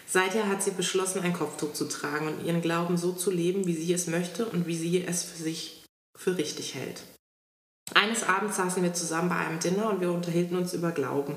Seither 0.06 0.48
hat 0.48 0.62
sie 0.62 0.70
beschlossen, 0.70 1.22
ein 1.22 1.32
Kopftuch 1.32 1.72
zu 1.72 1.86
tragen 1.86 2.28
und 2.28 2.44
ihren 2.44 2.60
Glauben 2.60 2.98
so 2.98 3.12
zu 3.12 3.30
leben, 3.30 3.66
wie 3.66 3.74
sie 3.74 3.92
es 3.94 4.06
möchte 4.06 4.44
und 4.44 4.66
wie 4.66 4.76
sie 4.76 5.02
es 5.02 5.24
für 5.24 5.42
sich 5.42 5.84
für 6.16 6.36
richtig 6.36 6.74
hält. 6.74 7.02
Eines 7.94 8.22
Abends 8.24 8.56
saßen 8.56 8.82
wir 8.82 8.92
zusammen 8.92 9.30
bei 9.30 9.36
einem 9.36 9.60
Dinner 9.60 9.90
und 9.90 10.00
wir 10.00 10.12
unterhielten 10.12 10.56
uns 10.56 10.74
über 10.74 10.92
Glauben. 10.92 11.36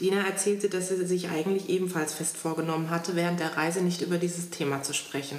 Dina 0.00 0.24
erzählte, 0.24 0.68
dass 0.68 0.88
sie 0.88 1.06
sich 1.06 1.28
eigentlich 1.28 1.68
ebenfalls 1.68 2.14
fest 2.14 2.36
vorgenommen 2.36 2.90
hatte, 2.90 3.16
während 3.16 3.40
der 3.40 3.56
Reise 3.56 3.80
nicht 3.80 4.00
über 4.00 4.18
dieses 4.18 4.50
Thema 4.50 4.82
zu 4.82 4.94
sprechen. 4.94 5.38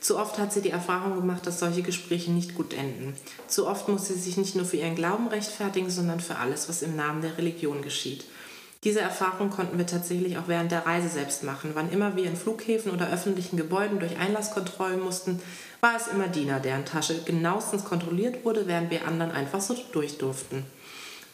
Zu 0.00 0.18
oft 0.18 0.38
hat 0.38 0.52
sie 0.52 0.60
die 0.60 0.70
Erfahrung 0.70 1.16
gemacht, 1.16 1.46
dass 1.46 1.60
solche 1.60 1.80
Gespräche 1.80 2.30
nicht 2.30 2.54
gut 2.54 2.74
enden. 2.74 3.14
Zu 3.48 3.66
oft 3.66 3.88
muss 3.88 4.08
sie 4.08 4.14
sich 4.14 4.36
nicht 4.36 4.54
nur 4.54 4.66
für 4.66 4.76
ihren 4.76 4.96
Glauben 4.96 5.28
rechtfertigen, 5.28 5.88
sondern 5.88 6.20
für 6.20 6.36
alles, 6.36 6.68
was 6.68 6.82
im 6.82 6.94
Namen 6.94 7.22
der 7.22 7.38
Religion 7.38 7.80
geschieht. 7.80 8.26
Diese 8.84 9.00
Erfahrung 9.00 9.48
konnten 9.48 9.78
wir 9.78 9.86
tatsächlich 9.86 10.36
auch 10.36 10.46
während 10.46 10.70
der 10.70 10.84
Reise 10.84 11.08
selbst 11.08 11.42
machen. 11.42 11.70
Wann 11.72 11.90
immer 11.90 12.16
wir 12.16 12.26
in 12.26 12.36
Flughäfen 12.36 12.92
oder 12.92 13.10
öffentlichen 13.10 13.56
Gebäuden 13.56 13.98
durch 13.98 14.18
Einlasskontrollen 14.18 15.00
mussten, 15.00 15.40
war 15.80 15.96
es 15.96 16.08
immer 16.08 16.28
Dina, 16.28 16.58
deren 16.58 16.84
Tasche 16.84 17.22
genauestens 17.24 17.84
kontrolliert 17.84 18.44
wurde, 18.44 18.66
während 18.66 18.90
wir 18.90 19.08
anderen 19.08 19.32
einfach 19.32 19.62
so 19.62 19.74
durch 19.92 20.18
durften. 20.18 20.66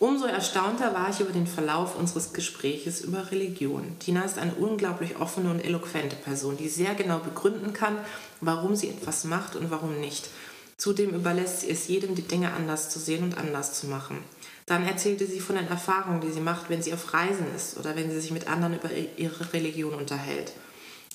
Umso 0.00 0.24
erstaunter 0.24 0.94
war 0.94 1.10
ich 1.10 1.20
über 1.20 1.30
den 1.30 1.46
Verlauf 1.46 1.94
unseres 1.94 2.32
Gespräches 2.32 3.02
über 3.02 3.30
Religion. 3.30 3.98
Tina 3.98 4.22
ist 4.22 4.38
eine 4.38 4.54
unglaublich 4.54 5.18
offene 5.18 5.50
und 5.50 5.60
eloquente 5.60 6.16
Person, 6.16 6.56
die 6.56 6.70
sehr 6.70 6.94
genau 6.94 7.18
begründen 7.18 7.74
kann, 7.74 7.98
warum 8.40 8.74
sie 8.74 8.88
etwas 8.88 9.24
macht 9.24 9.56
und 9.56 9.70
warum 9.70 10.00
nicht. 10.00 10.30
Zudem 10.78 11.10
überlässt 11.10 11.60
sie 11.60 11.68
es 11.68 11.86
jedem, 11.86 12.14
die 12.14 12.26
Dinge 12.26 12.54
anders 12.54 12.88
zu 12.88 12.98
sehen 12.98 13.24
und 13.24 13.36
anders 13.36 13.78
zu 13.78 13.88
machen. 13.88 14.16
Dann 14.64 14.86
erzählte 14.86 15.26
sie 15.26 15.38
von 15.38 15.56
den 15.56 15.68
Erfahrungen, 15.68 16.22
die 16.22 16.32
sie 16.32 16.40
macht, 16.40 16.70
wenn 16.70 16.80
sie 16.80 16.94
auf 16.94 17.12
Reisen 17.12 17.54
ist 17.54 17.76
oder 17.76 17.94
wenn 17.94 18.10
sie 18.10 18.20
sich 18.20 18.30
mit 18.30 18.48
anderen 18.48 18.76
über 18.76 18.88
ihre 19.18 19.52
Religion 19.52 19.92
unterhält. 19.92 20.54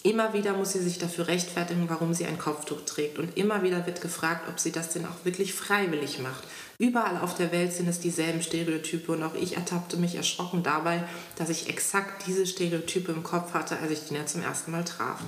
Immer 0.06 0.34
wieder 0.34 0.54
muss 0.54 0.74
sie 0.74 0.84
sich 0.84 1.00
dafür 1.00 1.28
rechtfertigen, 1.28 1.90
warum 1.90 2.14
sie 2.14 2.28
ein 2.28 2.38
Kopftuch 2.38 2.82
trägt. 2.86 3.18
Und 3.18 3.36
immer 3.38 3.64
wieder 3.64 3.88
wird 3.88 4.02
gefragt, 4.02 4.48
ob 4.48 4.60
sie 4.60 4.72
das 4.72 4.90
denn 4.90 5.04
auch 5.04 5.26
wirklich 5.26 5.56
freiwillig 5.56 6.20
macht. 6.20 6.44
Überall 6.78 7.18
auf 7.18 7.34
der 7.34 7.52
Welt 7.52 7.74
sind 7.74 7.88
es 7.88 8.02
dieselben 8.02 8.44
Stereotype 8.44 9.12
und 9.12 9.24
auch 9.24 9.34
ich 9.34 9.56
ertappte 9.56 9.98
mich 9.98 10.14
erschrocken 10.14 10.62
dabei, 10.62 11.04
dass 11.38 11.50
ich 11.50 11.70
exakt 11.70 12.28
diese 12.28 12.46
Stereotype 12.46 13.12
im 13.12 13.24
Kopf 13.24 13.56
hatte, 13.56 13.80
als 13.80 13.90
ich 13.94 14.02
Dina 14.02 14.28
zum 14.28 14.44
ersten 14.44 14.70
Mal 14.70 14.84
traf. 14.84 15.22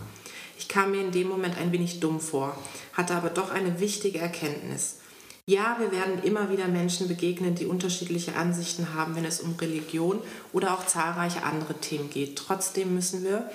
Ich 0.60 0.68
kam 0.68 0.92
mir 0.92 1.02
in 1.02 1.12
dem 1.12 1.28
Moment 1.28 1.58
ein 1.58 1.72
wenig 1.72 2.00
dumm 2.00 2.20
vor, 2.20 2.56
hatte 2.94 3.16
aber 3.16 3.32
doch 3.32 3.50
eine 3.50 3.80
wichtige 3.80 4.20
Erkenntnis. 4.20 4.98
Ja, 5.48 5.78
wir 5.80 5.92
werden 5.92 6.22
immer 6.22 6.52
wieder 6.52 6.68
Menschen 6.68 7.08
begegnen, 7.08 7.56
die 7.56 7.66
unterschiedliche 7.66 8.36
Ansichten 8.36 8.94
haben, 8.94 9.16
wenn 9.16 9.26
es 9.26 9.40
um 9.40 9.56
Religion 9.56 10.22
oder 10.54 10.76
auch 10.76 10.86
zahlreiche 10.86 11.42
andere 11.42 11.74
Themen 11.74 12.12
geht. 12.12 12.36
Trotzdem 12.36 12.94
müssen 12.94 13.24
wir 13.24 13.50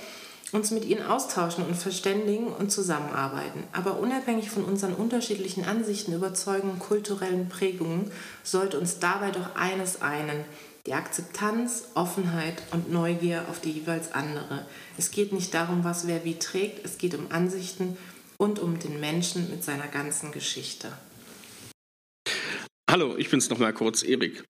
uns 0.52 0.70
mit 0.70 0.84
ihnen 0.84 1.02
austauschen 1.02 1.64
und 1.64 1.74
verständigen 1.74 2.48
und 2.48 2.70
zusammenarbeiten. 2.70 3.64
Aber 3.72 3.98
unabhängig 3.98 4.50
von 4.50 4.64
unseren 4.64 4.92
unterschiedlichen 4.92 5.64
Ansichten, 5.64 6.12
Überzeugungen, 6.12 6.78
kulturellen 6.78 7.48
Prägungen, 7.48 8.12
sollte 8.44 8.78
uns 8.78 8.98
dabei 8.98 9.30
doch 9.30 9.56
eines 9.56 10.02
einen, 10.02 10.44
die 10.86 10.94
Akzeptanz, 10.94 11.84
Offenheit 11.94 12.62
und 12.72 12.92
Neugier 12.92 13.46
auf 13.48 13.60
die 13.60 13.70
jeweils 13.70 14.12
andere. 14.12 14.66
Es 14.98 15.10
geht 15.10 15.32
nicht 15.32 15.54
darum, 15.54 15.84
was 15.84 16.06
wer 16.06 16.24
wie 16.24 16.38
trägt, 16.38 16.84
es 16.84 16.98
geht 16.98 17.14
um 17.14 17.30
Ansichten 17.30 17.96
und 18.36 18.58
um 18.58 18.78
den 18.78 19.00
Menschen 19.00 19.48
mit 19.50 19.64
seiner 19.64 19.86
ganzen 19.86 20.32
Geschichte. 20.32 20.92
Hallo, 22.90 23.16
ich 23.16 23.30
bin's 23.30 23.48
nochmal 23.48 23.72
kurz, 23.72 24.02
Erik. 24.02 24.44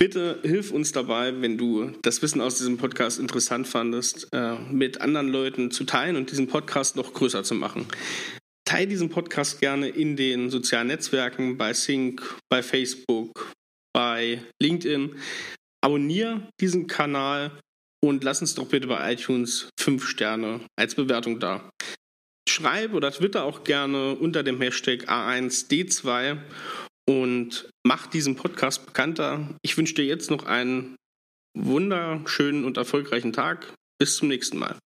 Bitte 0.00 0.38
hilf 0.42 0.70
uns 0.70 0.92
dabei, 0.92 1.42
wenn 1.42 1.58
du 1.58 1.92
das 2.00 2.22
Wissen 2.22 2.40
aus 2.40 2.56
diesem 2.56 2.78
Podcast 2.78 3.20
interessant 3.20 3.68
fandest, 3.68 4.28
äh, 4.32 4.54
mit 4.72 5.02
anderen 5.02 5.28
Leuten 5.28 5.70
zu 5.70 5.84
teilen 5.84 6.16
und 6.16 6.30
diesen 6.30 6.46
Podcast 6.46 6.96
noch 6.96 7.12
größer 7.12 7.44
zu 7.44 7.54
machen. 7.54 7.84
Teil 8.64 8.86
diesen 8.86 9.10
Podcast 9.10 9.60
gerne 9.60 9.88
in 9.88 10.16
den 10.16 10.48
sozialen 10.48 10.86
Netzwerken, 10.86 11.58
bei 11.58 11.74
Sync, 11.74 12.22
bei 12.48 12.62
Facebook, 12.62 13.52
bei 13.92 14.42
LinkedIn. 14.58 15.16
Abonnier 15.82 16.48
diesen 16.62 16.86
Kanal 16.86 17.60
und 18.02 18.24
lass 18.24 18.40
uns 18.40 18.54
doch 18.54 18.68
bitte 18.68 18.86
bei 18.86 19.12
iTunes 19.12 19.68
fünf 19.78 20.08
Sterne 20.08 20.60
als 20.78 20.94
Bewertung 20.94 21.40
da 21.40 21.68
schreib 22.60 22.94
oder 22.94 23.10
twitter 23.10 23.44
auch 23.44 23.64
gerne 23.64 24.14
unter 24.16 24.42
dem 24.42 24.60
Hashtag 24.60 25.08
A1D2 25.08 26.38
und 27.08 27.70
mach 27.84 28.06
diesen 28.06 28.36
Podcast 28.36 28.86
bekannter. 28.86 29.48
Ich 29.62 29.76
wünsche 29.76 29.94
dir 29.94 30.04
jetzt 30.04 30.30
noch 30.30 30.46
einen 30.46 30.96
wunderschönen 31.56 32.64
und 32.64 32.76
erfolgreichen 32.76 33.32
Tag. 33.32 33.72
Bis 33.98 34.16
zum 34.16 34.28
nächsten 34.28 34.58
Mal. 34.58 34.78